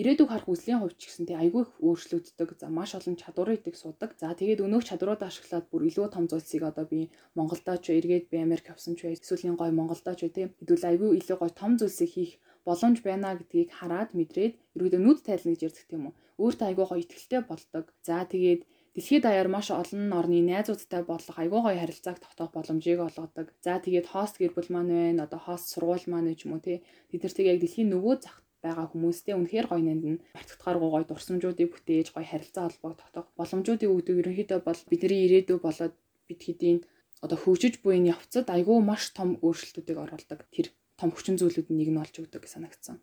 ирээдүг 0.00 0.28
харах 0.30 0.48
үзлийн 0.48 0.80
хувьд 0.80 0.96
ч 0.96 1.02
гэсэн 1.08 1.26
тий 1.28 1.36
айгүй 1.36 1.62
их 1.68 1.72
өөрчлөгддөг. 1.84 2.48
За 2.60 2.66
маш 2.72 2.96
олон 2.98 3.16
чадварыг 3.20 3.60
идэх 3.60 3.76
судаг. 3.76 4.10
За 4.16 4.32
тэгээд 4.32 4.64
өнөөх 4.64 4.84
чадваруудаа 4.88 5.28
ашиглаад 5.28 5.66
бүр 5.68 5.82
илүү 5.88 6.06
том 6.14 6.24
зүйлсийг 6.30 6.62
одоо 6.64 6.84
би 6.88 7.12
Монголдоо 7.36 7.76
ч 7.76 7.92
эргээд 7.98 8.32
би 8.32 8.36
Америк 8.40 8.72
авсан 8.72 8.96
ч 8.96 9.04
бай. 9.04 9.12
Эсвэл 9.14 9.52
энэ 9.52 9.60
гоё 9.60 9.72
Монголдоо 9.76 10.14
ч 10.16 10.20
бай 10.24 10.32
тий. 10.32 10.46
Хэдүүл 10.60 10.88
айгүй 10.90 11.10
илүү 11.20 11.36
гоё 11.40 11.52
том 11.52 11.72
зүйлсийг 11.76 12.10
хийх 12.16 12.32
боломж 12.64 12.98
байна 13.04 13.36
гэдгийг 13.36 13.70
хараад 13.78 14.10
мэдрээд 14.16 14.54
ерөөдөө 14.76 15.00
нүд 15.02 15.18
тайлна 15.26 15.52
гэж 15.52 15.62
ярьдаг 15.68 15.86
тийм 15.90 16.02
үү. 16.08 16.14
Өөртөө 16.42 16.66
айгүй 16.68 16.86
гоё 16.88 17.00
ихтгэлтэй 17.02 17.40
болдог. 17.44 17.84
За 18.06 18.24
тэгээд 18.32 18.62
Дэлхийд 18.92 19.24
даяар 19.24 19.48
маш 19.48 19.72
олон 19.72 20.12
орны 20.20 20.44
найзуудтай 20.44 21.00
бодлого 21.08 21.40
айгүй 21.40 21.60
гоё 21.64 21.80
харилцааг 21.80 22.18
тогтоох 22.20 22.50
боломжийг 22.52 23.00
олгодог. 23.00 23.48
За 23.64 23.80
тэгээд 23.80 24.06
хост 24.12 24.36
гэр 24.36 24.52
бүл 24.52 24.68
маань 24.68 24.92
байна. 24.92 25.24
Одоо 25.24 25.40
хост 25.40 25.66
сургууль 25.72 26.06
маань 26.12 26.36
ч 26.36 26.44
юм 26.44 26.52
уу 26.52 26.60
тий. 26.60 26.84
Тэд 27.08 27.24
нар 27.24 27.32
тэг 27.32 27.46
яг 27.48 27.58
дэлхийн 27.60 27.88
нөгөө 27.88 28.14
зах 28.20 28.36
байгаа 28.64 28.86
хүмүүстэй 28.90 29.34
үнэхээр 29.36 29.66
гоё 29.68 29.82
нэнд 29.84 30.04
нь 30.06 30.22
мартагдахааргүй 30.36 30.90
гоё 30.92 31.04
дурсамжуудыг 31.06 31.68
бүтээж 31.72 32.08
гоё 32.14 32.26
харилцаа 32.30 32.64
холбоог 32.70 32.94
тогтоох 32.98 33.28
боломжуудыг 33.38 33.90
өгдөг 33.90 34.16
ерөнхийдөө 34.22 34.60
бол 34.64 34.80
бидний 34.90 35.20
ирээдүй 35.26 35.58
болоод 35.62 35.94
бид 36.28 36.40
хэдийн 36.46 36.78
одоо 37.24 37.38
хөгжиж 37.38 37.74
буй 37.82 37.98
энэ 37.98 38.10
явцад 38.14 38.46
айгүй 38.50 38.78
маш 38.82 39.10
том 39.16 39.38
өөрчлөлтүүдийг 39.44 39.98
оруулдаг 40.04 40.40
тэр 40.54 40.66
том 40.98 41.10
хүчин 41.10 41.38
зүйлүүд 41.38 41.68
нэг 41.70 41.88
нь 41.90 41.98
болж 41.98 42.14
өгдөг 42.18 42.42
гэж 42.42 42.52
санагдсан. 42.54 42.96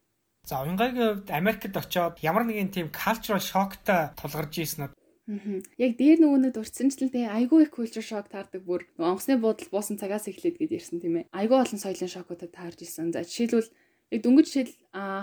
За 0.50 0.64
уянгагийн 0.64 1.24
хувьд 1.24 1.30
Америкт 1.30 1.76
очоод 1.76 2.16
ямар 2.24 2.44
нэгэн 2.48 2.72
тийм 2.72 2.88
cultural 2.90 3.44
shockтай 3.44 4.16
тулгарч 4.20 4.54
ийсэн 4.60 4.88
нь 4.88 4.96
Яг 5.78 5.94
дээр 6.02 6.26
нөгөө 6.26 6.40
нэг 6.42 6.54
дурдсанчлан 6.58 7.14
тэгээ 7.14 7.30
айгүй 7.38 7.70
их 7.70 7.70
culture 7.70 8.02
shock 8.02 8.34
таардаг 8.34 8.66
бүр 8.66 8.90
онгоцны 8.98 9.38
буудал 9.38 9.70
буусан 9.70 10.02
цагаас 10.02 10.26
эхлээд 10.26 10.58
гэж 10.58 10.70
ярьсан 10.74 10.98
тийм 10.98 11.22
ээ. 11.22 11.30
Айгүй 11.30 11.58
олон 11.62 11.78
соёлын 11.78 12.10
шокуудад 12.10 12.50
таарж 12.50 12.82
исэн. 12.82 13.14
За 13.14 13.22
жишээлбэл 13.22 13.70
яг 14.10 14.22
дөнгөж 14.26 14.46
жишээл 14.50 14.74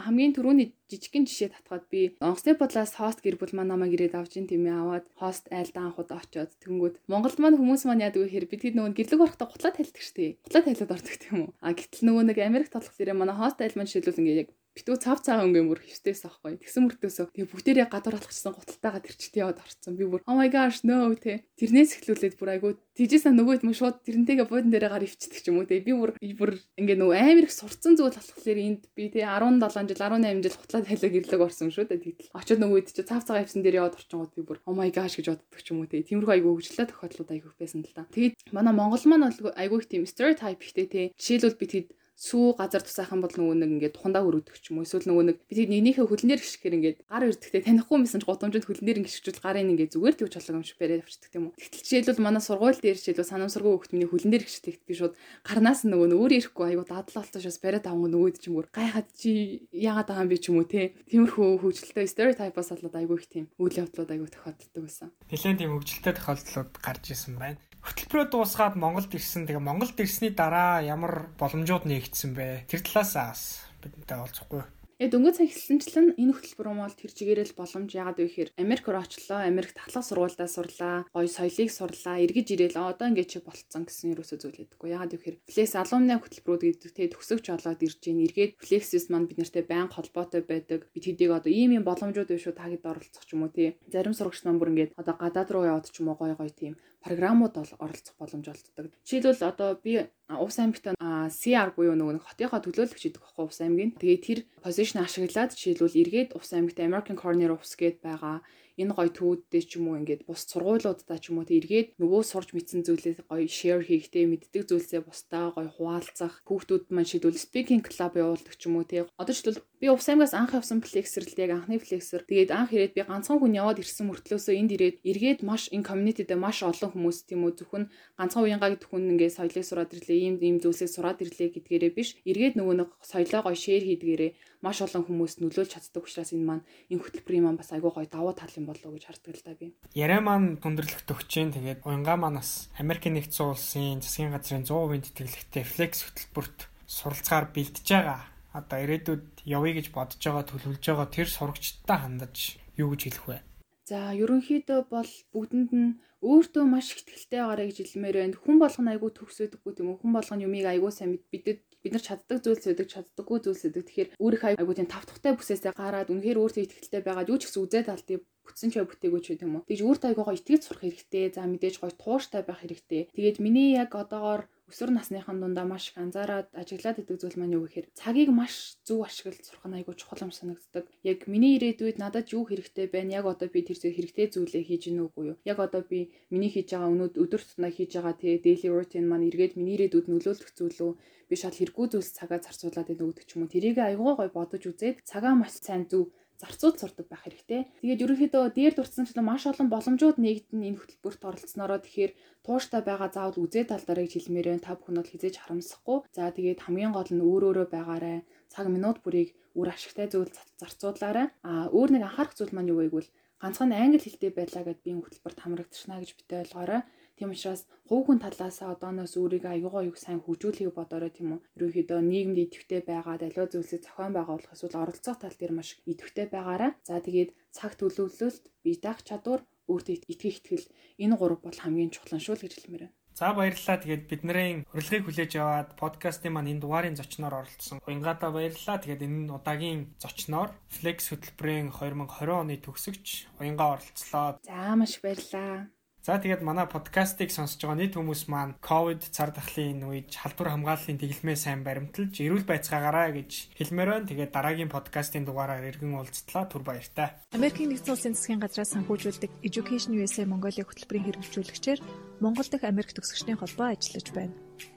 хамгийн 0.06 0.32
түрүүний 0.36 0.68
жижигхэн 0.86 1.26
жишээ 1.26 1.50
татгаад 1.50 1.84
би 1.90 2.14
онгоцны 2.22 2.54
бодлоос 2.54 2.94
хост 2.94 3.18
гэр 3.22 3.34
бүл 3.34 3.50
маань 3.58 3.74
намайг 3.74 3.98
ирээд 3.98 4.14
авч 4.14 4.38
ин 4.38 4.46
тийм 4.46 4.70
ээ 4.70 4.78
аваад 4.78 5.06
хост 5.18 5.50
айлдаа 5.50 5.90
анхуд 5.90 6.10
очоод 6.14 6.54
тэнгүүд 6.62 6.94
Монголд 7.10 7.38
маань 7.42 7.58
хүмүүс 7.58 7.82
маань 7.90 8.06
яадаг 8.06 8.22
вэ 8.22 8.30
гэхээр 8.30 8.46
бид 8.46 8.62
хэд 8.62 8.76
нөгөө 8.78 8.94
гэрлэг 8.94 9.20
барахтаа 9.20 9.50
гутлаа 9.50 9.72
тайлдаг 9.74 10.02
штеп. 10.06 10.38
Гутлаа 10.46 10.62
тайлаад 10.62 10.94
ордог 10.94 11.16
тийм 11.18 11.36
үү. 11.42 11.50
А 11.66 11.74
гэтэл 11.74 12.06
нөгөө 12.06 12.24
нэг 12.30 12.38
Америк 12.38 12.70
толгох 12.70 12.94
зэрэг 12.94 13.18
манай 13.18 13.34
хост 13.34 13.58
айл 13.58 13.74
маань 13.74 13.90
жишээлбэл 13.90 14.22
ингээ 14.22 14.40
яг 14.46 14.48
битүү 14.76 14.96
цав 15.00 15.24
цаа 15.24 15.40
өнгөө 15.40 15.64
мөр 15.64 15.80
хөвстэйс 15.80 16.28
аахгүй. 16.28 16.60
Тэгсэн 16.60 16.84
мөртөөсөө 16.84 17.26
тэгээ 17.32 17.48
бүгдээрээ 17.48 17.88
гадуур 17.88 18.20
алхчихсан 18.20 18.52
гуталтайгаа 18.52 19.00
тэрчт 19.00 19.34
яваад 19.40 19.64
орцсон. 19.64 19.96
Би 19.96 20.04
бүр 20.04 20.20
oh 20.28 20.36
my 20.36 20.52
gosh 20.52 20.84
no 20.84 21.08
тэ. 21.16 21.48
Тэрнээс 21.56 21.96
эхлүүлээд 22.04 22.36
бүр 22.36 22.50
айгу 22.52 22.76
тийжээсаа 22.92 23.32
нөгөөд 23.32 23.64
мө 23.64 23.72
шууд 23.72 24.04
тэрнтэйгээ 24.04 24.44
буудан 24.44 24.68
дээрээ 24.68 24.92
гар 24.92 25.04
ивчдэг 25.08 25.40
ч 25.40 25.48
юм 25.48 25.64
уу 25.64 25.68
тэ. 25.68 25.80
Би 25.80 25.96
бүр 25.96 26.12
бүр 26.20 26.50
ингээ 26.76 26.96
нөгөө 27.00 27.16
амар 27.16 27.48
их 27.48 27.56
сурцсан 27.56 27.96
зүйл 27.96 28.12
болохоор 28.12 28.58
энд 28.60 28.82
би 28.92 29.08
тэ 29.08 29.24
17 29.24 29.96
жил 29.96 30.04
18 30.04 30.44
жил 30.44 30.56
хутлаа 30.60 30.82
тайлаг 30.84 31.12
ирлэг 31.16 31.40
орсон 31.40 31.72
шүү 31.72 31.88
дээ. 31.88 32.04
Тэгтэл 32.04 32.36
очоод 32.36 32.60
нөгөөд 32.60 32.86
чи 32.92 33.02
цав 33.04 33.24
цаа 33.24 33.40
ивсэн 33.40 33.64
дээр 33.64 33.80
яваад 33.80 33.96
орчингууд 33.96 34.32
би 34.36 34.42
бүр 34.44 34.60
oh 34.68 34.76
my 34.76 34.92
gosh 34.92 35.16
гэж 35.16 35.32
боддог 35.32 35.60
ч 35.64 35.72
юм 35.72 35.80
уу 35.80 35.88
тэ. 35.88 36.04
Тиймэрхүү 36.04 36.36
айгу 36.36 36.52
хөвчлээ 36.56 36.88
тохиолдлууд 36.92 37.32
айгу 37.32 37.48
байсан 37.56 37.80
л 37.80 37.96
та. 37.96 38.04
Тэгээд 38.12 38.52
манай 38.52 38.74
Монгол 38.76 39.04
маань 39.08 39.32
айгу 39.32 39.80
их 39.80 39.88
тийм 39.88 40.04
stereotype 40.04 40.60
ихтэй 40.60 40.86
тэ. 40.88 41.02
Жишээлбэл 41.16 41.60
би 41.60 41.66
тэгэд 41.68 41.88
сүү 42.16 42.56
газар 42.56 42.80
тусаахан 42.80 43.20
бол 43.20 43.28
нөгөө 43.28 43.56
нэг 43.60 43.70
ингээд 43.76 43.96
хундаа 44.00 44.24
өрөвдөх 44.24 44.56
ч 44.56 44.72
юм 44.72 44.80
уу. 44.80 44.88
Эсвэл 44.88 45.04
нөгөө 45.04 45.24
нэг 45.30 45.36
бид 45.52 45.68
нэгнийхээ 45.68 46.08
хөлнөр 46.08 46.40
гიშгээр 46.40 46.76
ингээд 46.80 46.98
гар 47.04 47.28
өрдөхтэй 47.28 47.60
танихгүй 47.60 47.96
юмсан 48.00 48.20
ч 48.20 48.24
гудамжинд 48.24 48.64
хөлнөр 48.64 48.98
гიშгчүүл 49.04 49.44
гарын 49.44 49.70
ингээд 49.76 49.92
зүгээр 49.92 50.16
тэгж 50.16 50.32
чолог 50.32 50.56
юм 50.56 50.64
шиг 50.64 50.80
барай 50.80 51.04
авчдаг 51.04 51.32
юм 51.36 51.44
уу. 51.52 51.56
Тэгтэл 51.60 51.84
жишээлбэл 51.84 52.24
манай 52.24 52.40
сургууль 52.40 52.80
дээр 52.80 52.96
жишээлбэл 52.96 53.32
санамсаргүй 53.36 53.72
хөлтмний 53.76 54.08
хөлнөр 54.08 54.42
гიშг 54.48 54.64
тэгт 54.64 54.82
би 54.88 54.94
шууд 54.96 55.14
гарнаас 55.44 55.84
нөгөө 55.84 56.08
нь 56.08 56.16
өөр 56.16 56.32
ирэхгүй 56.40 56.64
айгу 56.72 56.84
дадлаа 56.88 57.20
болтошоос 57.20 57.58
барай 57.60 57.84
таван 57.84 58.08
нөгөөд 58.08 58.36
ч 58.40 58.44
юм 58.48 58.56
уу 58.56 58.66
гайхаад 58.72 59.08
чи 59.12 59.68
яагаад 59.76 60.08
байгаа 60.08 60.24
юм 60.24 60.32
би 60.32 60.38
ч 60.40 60.44
юм 60.48 60.56
уу 60.56 60.64
те 60.64 60.96
тиймэрхүү 61.12 61.60
хөвчлөлтэй 61.60 62.08
стереотипоос 62.08 62.72
болоод 62.72 62.96
айгу 62.96 63.20
их 63.20 63.28
тийм 63.28 63.44
үйл 63.60 63.76
явдлууд 63.76 64.08
айгу 64.08 64.32
тохиолддог 64.32 64.82
байсан 64.88 65.12
нэлээд 65.28 65.60
тийм 65.60 65.72
хөвчлөлтэй 65.76 66.14
тохиолдлууд 66.16 66.72
гарч 66.80 67.04
исэн 67.12 67.36
байна 67.36 67.60
хөтөлбөрөө 67.86 68.26
дуусгаад 68.34 68.74
Монголд 68.74 69.14
ирсэн. 69.14 69.46
Тэгээ 69.46 69.62
Монголд 69.62 69.96
ирсний 70.02 70.34
дараа 70.34 70.82
ямар 70.82 71.30
боломжууд 71.38 71.86
нэгдсэн 71.86 72.34
бэ? 72.34 72.66
Тэр 72.66 72.82
талаас 72.82 73.62
бидэнтэй 73.78 74.18
олзохгүй. 74.18 74.62
Яг 74.96 75.12
дөнгөж 75.12 75.36
цаг 75.36 75.52
эхэлсэнчлэн 75.52 76.16
энэ 76.16 76.32
хөтөлбөр 76.32 76.72
юм 76.72 76.80
бол 76.80 76.96
тэр 76.96 77.12
чигээрэл 77.12 77.52
боломж 77.52 77.92
яагаад 77.92 78.16
вэ 78.16 78.24
гэхээр 78.32 78.50
Америк 78.56 78.88
руу 78.88 79.04
очлоо, 79.04 79.44
Америк 79.44 79.76
татлах 79.76 80.08
сургуультай 80.08 80.48
сурлаа, 80.48 81.04
гоё 81.12 81.28
соёлыг 81.28 81.68
сурлаа, 81.68 82.16
эргэж 82.24 82.56
ирээл 82.56 82.80
одоо 82.80 83.12
ингээд 83.12 83.28
чи 83.28 83.38
болцсон 83.44 83.84
гэсэн 83.84 84.16
юусоо 84.16 84.40
зүйл 84.40 84.64
өгдөггүй. 84.64 84.96
Яагаад 84.96 85.12
вэ 85.12 85.18
гэхээр 85.20 85.40
Flex 85.52 85.76
alumni 85.76 86.16
хөтөлбөрүүд 86.16 86.62
гэдэг 86.64 86.92
те 86.96 87.12
төгсөгч 87.12 87.44
болоод 87.44 87.84
ирж 87.84 87.98
гин 88.00 88.24
эргээд 88.24 88.56
Flexis 88.56 89.12
маань 89.12 89.28
бид 89.28 89.36
нартэй 89.36 89.64
байнга 89.68 90.00
холбоотой 90.00 90.40
байдаг. 90.48 90.88
Бид 90.96 91.04
хэдийг 91.04 91.28
одоо 91.28 91.52
ийм 91.52 91.76
ийм 91.76 91.84
боломжууд 91.84 92.32
биш 92.32 92.48
үү 92.48 92.56
та 92.56 92.64
хэд 92.64 92.88
оролцох 92.88 93.28
ч 93.28 93.36
юм 93.36 93.44
уу 93.44 93.52
те. 93.52 93.76
Зарим 93.92 94.16
сурагч 94.16 94.48
маань 94.48 94.56
бүр 94.56 94.72
ингээд 94.72 94.96
одоо 94.96 95.12
гадаад 95.12 95.52
руу 95.52 95.68
яваад 95.68 95.92
ч 95.92 96.00
юм 96.00 96.08
уу 96.08 96.16
гоё 96.16 96.40
гоё 96.40 96.48
тийм 96.48 96.80
програмууд 97.04 97.54
бол 97.54 97.72
оролцох 97.78 98.14
боломж 98.18 98.46
олддог. 98.48 98.92
Жишээлбэл 99.04 99.48
одоо 99.48 99.78
би 99.78 100.06
Увс 100.28 100.58
аймагт 100.58 100.90
CR 100.96 101.70
буюу 101.76 101.94
нөгөө 101.94 102.22
хотынхоо 102.22 102.60
төлөөлөгч 102.62 103.02
гэдэг 103.06 103.22
багхгүй 103.22 103.44
Увс 103.46 103.60
аймгийн. 103.62 103.94
Тэгээ 103.94 104.18
тэр 104.26 104.38
позишн 104.64 105.04
ашиглаад 105.04 105.54
жишээлбэл 105.54 106.00
эргээд 106.02 106.34
Увс 106.34 106.50
аймагт 106.50 106.82
American 106.82 107.16
Corner 107.16 107.54
Office 107.54 107.78
гээд 107.78 108.02
байгаа 108.02 108.42
энэ 108.76 108.92
гоё 108.96 109.10
төвүүдтэй 109.12 109.62
ч 109.64 109.70
юм 109.80 109.88
уу 109.88 109.98
ингээд 110.00 110.28
бус 110.28 110.44
сургуулиудаа 110.46 111.18
ч 111.18 111.32
юм 111.32 111.40
уу 111.40 111.48
тэргээд 111.48 111.96
нөгөө 111.96 112.22
сурж 112.28 112.52
мэдсэн 112.52 112.84
зүйлээ 112.84 113.24
гоё 113.24 113.48
share 113.48 113.82
хийхтэй 113.82 114.24
мэддэг 114.28 114.68
зүйлсээ 114.68 115.00
бусдаа 115.04 115.52
гоё 115.56 115.68
хуваалцах 115.72 116.44
хүүхдүүд 116.44 116.92
маань 116.92 117.08
шийдвэл 117.08 117.40
speaking 117.40 117.80
club 117.80 118.12
явуулдаг 118.20 118.54
ч 118.54 118.68
юм 118.68 118.76
уу 118.76 118.84
тий. 118.84 119.08
Одоо 119.16 119.32
жишээл 119.32 119.64
би 119.80 119.86
увс 119.92 120.08
аймгаас 120.08 120.32
анх 120.36 120.56
явсан 120.56 120.80
flexer 120.80 121.24
л 121.24 121.40
яг 121.40 121.50
анхны 121.52 121.76
flexer. 121.80 122.24
Тэгээд 122.24 122.50
анх 122.52 122.72
ирээд 122.72 122.96
би 122.96 123.02
ганцхан 123.04 123.40
хүн 123.40 123.56
яваад 123.60 123.80
ирсэн 123.80 124.08
мөртлөөсөө 124.08 124.54
энд 124.56 124.72
ирээд 124.76 124.96
эргээд 125.04 125.40
маш 125.44 125.68
энэ 125.72 125.84
community-дээ 125.84 126.40
маш 126.40 126.64
олон 126.64 126.90
хүмүүс 126.92 127.18
тийм 127.28 127.44
үү 127.44 127.52
зөвхөн 127.60 127.84
ганцхан 128.16 128.44
уянгаа 128.44 128.72
гэдэг 128.72 128.88
хүн 128.88 129.12
ингээд 129.16 129.36
соёлыг 129.36 129.64
сураад 129.68 129.92
ирлээ, 129.92 130.18
ийм 130.24 130.34
ийм 130.40 130.56
зүйлсийг 130.64 130.90
сураад 130.92 131.20
ирлээ 131.20 131.48
гэдгээрээ 131.52 131.92
биш. 131.92 132.16
Эргээд 132.24 132.56
нөгөө 132.56 132.74
нэг 132.80 132.90
соёлоо 133.04 133.40
гоё 133.44 133.56
share 133.56 133.84
хийдгээрээ 133.84 134.30
маш 134.64 134.80
олон 134.84 135.04
хүмүүст 135.04 135.40
нөлөөлж 135.42 135.70
чаддаг 135.72 136.04
учраас 136.06 136.30
энэ 136.32 136.46
маань 136.46 136.64
энэ 136.92 137.02
хөтөлбөрийн 137.02 137.44
маань 137.44 137.60
бас 137.60 137.72
айгүй 137.72 137.90
гоё 137.92 138.08
давуу 138.08 138.32
тал 138.36 138.52
юм 138.56 138.66
болов 138.70 138.92
гэж 138.92 139.04
харддаг 139.08 139.34
л 139.36 139.44
да 139.44 139.54
би. 139.58 139.74
Яриа 139.92 140.20
маань 140.20 140.56
хүндрэлт 140.62 141.08
өгч 141.10 141.28
जैन 141.28 141.50
тэгээд 141.52 141.84
уянгаа 141.84 142.16
маань 142.16 142.40
бас 142.40 142.68
Америкийн 142.80 143.16
нэгдсэн 143.18 143.46
улсын 143.52 144.00
засгийн 144.00 144.32
газрын 144.32 144.64
100% 144.64 145.16
тэтгэлэгтэй 145.16 145.64
флекс 145.64 146.04
хөтөлбөрт 146.06 146.58
суралцгаар 146.86 147.50
бэлдэж 147.52 147.86
байгаа. 147.86 148.22
Одоо 148.56 148.78
ирээдүйд 148.84 149.44
явъя 149.44 149.74
гэж 149.76 149.86
бодож 149.92 150.20
байгаа 150.22 150.44
төлөвлөж 150.48 150.84
байгаа 150.86 151.08
тэр 151.12 151.28
сурагчдаа 151.28 151.98
хандаж 152.00 152.56
юу 152.80 152.94
гэж 152.94 153.02
хэлэх 153.04 153.26
вэ? 153.28 153.38
За 153.86 154.10
ерөнхийдөө 154.18 154.80
бол 154.90 155.12
бүгдэнд 155.30 155.70
нь 155.70 155.98
өөртөө 156.24 156.64
маш 156.66 156.90
их 156.96 157.06
ихтэй 157.06 157.38
байгаарэ 157.38 157.70
гэж 157.70 157.76
хэлмээр 157.86 158.16
байна. 158.18 158.40
Хүн 158.42 158.56
болгоно 158.58 158.90
айгүй 158.90 159.10
төгс 159.14 159.38
өгдөггүй 159.46 159.72
тийм 159.76 159.88
үү? 159.94 160.00
Хүн 160.02 160.12
болгоно 160.16 160.42
юмыг 160.42 160.66
айгүй 160.66 160.90
сайн 160.90 161.12
бидэд 161.30 161.62
бид 161.86 161.94
нар 161.94 162.02
чаддаг 162.02 162.38
зүйлс 162.42 162.66
өгдөг, 162.66 162.88
чаддаггүй 162.90 163.38
зүйлс 163.46 163.62
өгдөг. 163.70 163.84
Тэгэхээр 163.86 164.10
өөрийнх 164.18 164.44
айгүй 164.58 164.74
тийм 164.74 164.90
тавтахтай 164.90 165.32
бүсээсээ 165.38 165.72
гараад 165.78 166.10
үнэхээр 166.10 166.42
өөртөө 166.42 166.62
ихтэй 166.66 167.02
байгаад 167.06 167.30
юу 167.30 167.38
ч 167.38 167.46
гэсэн 167.46 167.62
үзээд 167.62 167.88
алдъя 167.94 168.18
бүтсэн 168.42 168.70
ч 168.70 168.74
бүтээгөөч 168.82 169.26
юм 169.46 169.62
уу. 169.62 169.66
Тэгж 169.70 169.80
өөртөө 169.86 170.08
айгуугаа 170.10 170.34
итгэж 170.34 170.62
сурах 170.66 170.82
хэрэгтэй. 170.82 171.24
За 171.38 171.46
мэдээж 171.46 171.78
гоё 171.78 171.94
тууштай 171.94 172.42
байх 172.42 172.62
хэрэгтэй. 172.62 173.02
Тэгээд 173.14 173.38
миний 173.38 173.78
яг 173.78 173.94
одоогоор 173.94 174.50
өсвөр 174.70 174.90
насныхан 174.98 175.38
дундаа 175.38 175.62
маш 175.62 175.84
их 175.90 175.96
анзаараад 176.02 176.50
ажиглаад 176.60 176.98
идэг 176.98 177.16
зүйл 177.22 177.38
маань 177.38 177.54
юу 177.54 177.64
гэхээр 177.64 177.86
цагийг 177.94 178.30
маш 178.34 178.54
зөв 178.82 179.06
ашиглаж 179.06 179.38
сурах 179.46 179.66
нь 179.70 179.78
айгүй 179.78 179.94
чухал 179.94 180.26
юм 180.26 180.32
санагддаг. 180.34 180.84
Яг 181.06 181.30
миний 181.30 181.54
ирээдүйд 181.54 182.02
надад 182.02 182.26
юу 182.34 182.42
хэрэгтэй 182.50 182.86
байна? 182.90 183.22
Яг 183.22 183.26
одоо 183.30 183.46
би 183.46 183.62
тэр 183.62 183.78
зүйл 183.78 183.94
хэрэгтэй 183.94 184.26
зүйлээ 184.34 184.64
хийж 184.66 184.82
гинэ 184.90 185.02
үгүй 185.06 185.24
юу? 185.30 185.36
Яг 185.46 185.58
одоо 185.62 185.82
би 185.86 186.10
миний 186.34 186.50
хийж 186.50 186.74
байгаа 186.74 186.90
өнөөд 186.94 187.14
өдөр 187.14 187.42
тутмаа 187.46 187.70
хийж 187.70 187.90
байгаа 187.94 188.14
тий 188.18 188.34
daily 188.42 188.68
routine 188.74 189.06
маань 189.06 189.28
эргээд 189.30 189.54
миний 189.54 189.78
ирээдүйд 189.78 190.06
нөлөөлөх 190.10 190.50
зүйл 190.58 190.78
үү? 190.82 190.92
Би 191.30 191.34
шал 191.38 191.54
хэрэггүй 191.54 191.86
зүйлс 191.90 192.10
цагаа 192.18 192.42
зарцуулаад 192.42 192.90
байдаг 192.90 193.06
гэдэг 193.06 193.26
ч 193.26 193.30
юм 193.38 193.46
уу. 193.46 193.54
Тэрийг 193.54 193.78
айгүй 193.78 194.12
гой 194.18 194.30
бодож 194.34 194.62
үзээд 194.66 195.06
цагаа 195.06 195.34
маш 195.38 195.54
сайн 195.62 195.86
зөв 195.90 196.10
зарцуулж 196.40 196.76
сурдаг 196.80 197.06
байх 197.08 197.22
хэрэгтэй. 197.24 197.60
Тэгээд 197.80 198.02
ерөнхийдөө 198.04 198.44
дээр 198.56 198.74
дурдсанчлан 198.76 199.24
маш 199.24 199.42
олон 199.50 199.68
боломжууд 199.72 200.16
нэгдэн 200.20 200.60
энэ 200.68 200.78
хөтөлбөрт 200.80 201.22
оролцсноороо 201.28 201.80
тэгэхээр 201.82 202.12
тууштай 202.44 202.80
байгаа 202.84 203.08
заавал 203.12 203.42
үзээ 203.44 203.64
талдарыг 203.68 204.10
хэлмээр 204.12 204.46
байна. 204.52 204.64
Та 204.66 204.76
бүхэн 204.76 204.98
бол 205.00 205.12
хизээж 205.12 205.34
харамсахгүй. 205.40 205.98
За 206.16 206.28
тэгээд 206.30 206.64
хамгийн 206.64 206.92
гол 206.94 207.10
нь 207.12 207.24
өөр 207.24 207.42
өөрөө 207.48 207.66
байгаарай. 207.72 208.18
Цаг 208.52 208.66
минут 208.68 209.00
бүрийг 209.04 209.34
үр 209.56 209.68
ашигтай 209.72 210.06
зүйл 210.12 210.32
зарцуулаарай. 210.60 211.32
А 211.42 211.72
өөр 211.72 211.96
нэг 211.96 212.02
анхаарах 212.04 212.36
зүйл 212.36 212.52
маань 212.52 212.70
юу 212.72 212.84
вэ 212.84 212.92
гэвэл 212.92 213.10
ганцхан 213.40 213.72
англи 213.72 214.00
хэлтэй 214.00 214.32
байлаа 214.32 214.62
гэд 214.64 214.80
би 214.84 214.90
энэ 214.96 215.04
хөтөлбөрт 215.04 215.38
хамрагдчихна 215.40 216.00
гэж 216.00 216.10
битээ 216.16 216.42
ойлгоорой. 216.44 216.80
Тийм 217.16 217.32
учраас 217.32 217.64
хувийн 217.88 218.20
талаасаа 218.20 218.68
одооноос 218.76 219.16
өөрийгөө 219.16 219.52
аюугаа 219.56 219.82
юг 219.88 219.96
сайн 219.96 220.20
хөгжүүлэхийг 220.20 220.76
бодорой 220.76 221.12
тийм 221.14 221.28
үү. 221.34 221.40
Ерөнхийдөө 221.56 222.00
нийгэмд 222.04 222.38
идэвхтэй 222.44 222.80
байгаад 222.84 223.24
аливаа 223.24 223.48
зүйлсийг 223.48 223.82
зохион 223.88 224.12
байгуулах 224.14 224.52
эсвэл 224.52 224.76
оролцох 224.82 225.16
тал 225.20 225.36
дээр 225.40 225.52
маш 225.56 225.68
идэвхтэй 225.88 226.26
байгаарай. 226.28 226.72
За 226.88 227.00
тэгээд 227.00 227.30
цаг 227.56 227.72
төлөвлөлт, 227.80 228.44
бие 228.60 228.76
даах 228.84 229.00
чадвар, 229.08 229.40
өөртөө 229.72 229.94
итгэх 230.12 230.36
итгэл 230.44 230.66
энэ 231.02 231.16
гурав 231.16 231.40
бол 231.42 231.56
хамгийн 231.56 231.90
чухал 231.90 232.20
шүү 232.20 232.36
л 232.36 232.44
гэж 232.44 232.52
хэлмээр 232.54 232.84
байна. 232.84 232.96
За 233.16 233.32
баярлалаа. 233.32 233.80
Тэгээд 233.80 234.04
бидний 234.12 234.68
урилгыг 234.76 235.08
хүлээж 235.08 235.32
аваад 235.40 235.70
подкастын 235.80 236.36
маань 236.36 236.52
энэ 236.52 236.60
дугаарын 236.60 237.00
зочноор 237.00 237.48
оролцсон. 237.48 237.80
Уянгата 237.88 238.28
баярлалаа. 238.28 238.76
Тэгээд 238.76 239.08
энэ 239.08 239.32
удаагийн 239.32 239.96
зочноор 239.96 240.52
Flex 240.68 241.08
хөтөлбөрийн 241.08 241.72
2020 241.72 242.12
оны 242.44 242.60
төгсөгч 242.60 243.40
Уянга 243.40 243.80
оролцлоо. 243.80 244.36
За 244.44 244.76
маш 244.76 245.00
баярлалаа. 245.00 245.72
За 246.06 246.22
тэгээд 246.22 246.38
манай 246.46 246.70
подкастыг 246.70 247.34
сонсож 247.34 247.58
байгаа 247.58 247.82
нийт 247.82 247.98
хүмүүс 247.98 248.30
маань 248.30 248.54
ковид 248.62 249.02
цар 249.10 249.34
тахлын 249.34 249.90
үед 249.90 250.14
халдвар 250.14 250.54
хамгааллын 250.54 251.02
тэглэмээ 251.02 251.34
сайн 251.34 251.66
баримталж 251.66 252.22
эрүүл 252.22 252.46
байцгаагаараа 252.46 253.10
гэж 253.10 253.50
хэлмээр 253.58 253.90
байна. 253.90 254.06
Тэгээд 254.06 254.30
дараагийн 254.30 254.70
подкастын 254.70 255.26
дугаараар 255.26 255.66
иргэн 255.66 255.98
уулзтлаа. 255.98 256.46
Түр 256.46 256.62
баяртай. 256.62 257.10
Америкийн 257.34 257.74
нэгдсэн 257.74 257.98
улсын 257.98 258.14
засгийн 258.14 258.38
газраас 258.38 258.70
санхүүжүүлдэг 258.78 259.42
Education 259.42 259.98
USA 259.98 260.22
Mongolia 260.30 260.62
хөтөлбөрийн 260.62 261.10
хэрэгжүүлэгчээр 261.10 261.82
Монгол 262.22 262.46
дахь 262.54 262.70
Америк 262.70 262.94
төгсөгчдийн 262.94 263.42
холбоо 263.42 263.74
ажиллаж 263.74 264.06
байна. 264.14 264.34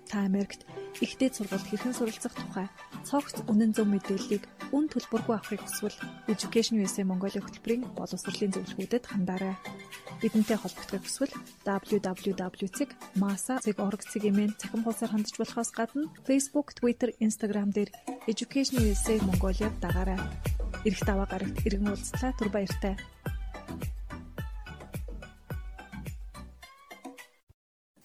Та 0.09 0.25
Америкт 0.25 0.65
ихтэй 1.05 1.29
сургалт 1.29 1.69
хэрхэн 1.69 1.93
суралцах 1.93 2.33
тухай 2.33 2.65
цогц 3.05 3.45
үнэн 3.45 3.77
зөв 3.77 3.85
мэдээллийг 3.93 4.43
үн 4.73 4.89
төлбөргүй 4.89 5.35
авахыг 5.37 5.61
хүсвэл 5.61 5.93
Education 6.25 6.81
USA 6.81 7.05
Mongolia 7.05 7.45
хөтөлбөрийн 7.45 7.93
боловсролын 7.93 8.53
зөвлөгөөдөд 8.57 9.05
хандаарай. 9.05 9.53
Бидэнтэй 10.17 10.57
холбогдохыг 10.57 11.05
хүсвэл 11.05 11.33
www.masa.org 11.61 12.91
цэгийн 14.09 14.57
цахим 14.57 14.81
хуудасаар 14.83 15.13
хандж 15.13 15.37
болохоос 15.37 15.69
гадна 15.77 16.09
Facebook, 16.25 16.73
Twitter, 16.73 17.13
Instagram 17.21 17.69
дээр 17.69 17.93
Education 18.25 18.81
USA 18.81 19.21
Mongolia 19.23 19.69
дагаарай. 19.77 20.17
Ирэх 20.89 21.05
даваа 21.05 21.29
гарагт 21.29 21.61
иргэн 21.69 21.93
уулзлаа 21.93 22.33
түр 22.33 22.49
баяртай. 22.49 22.97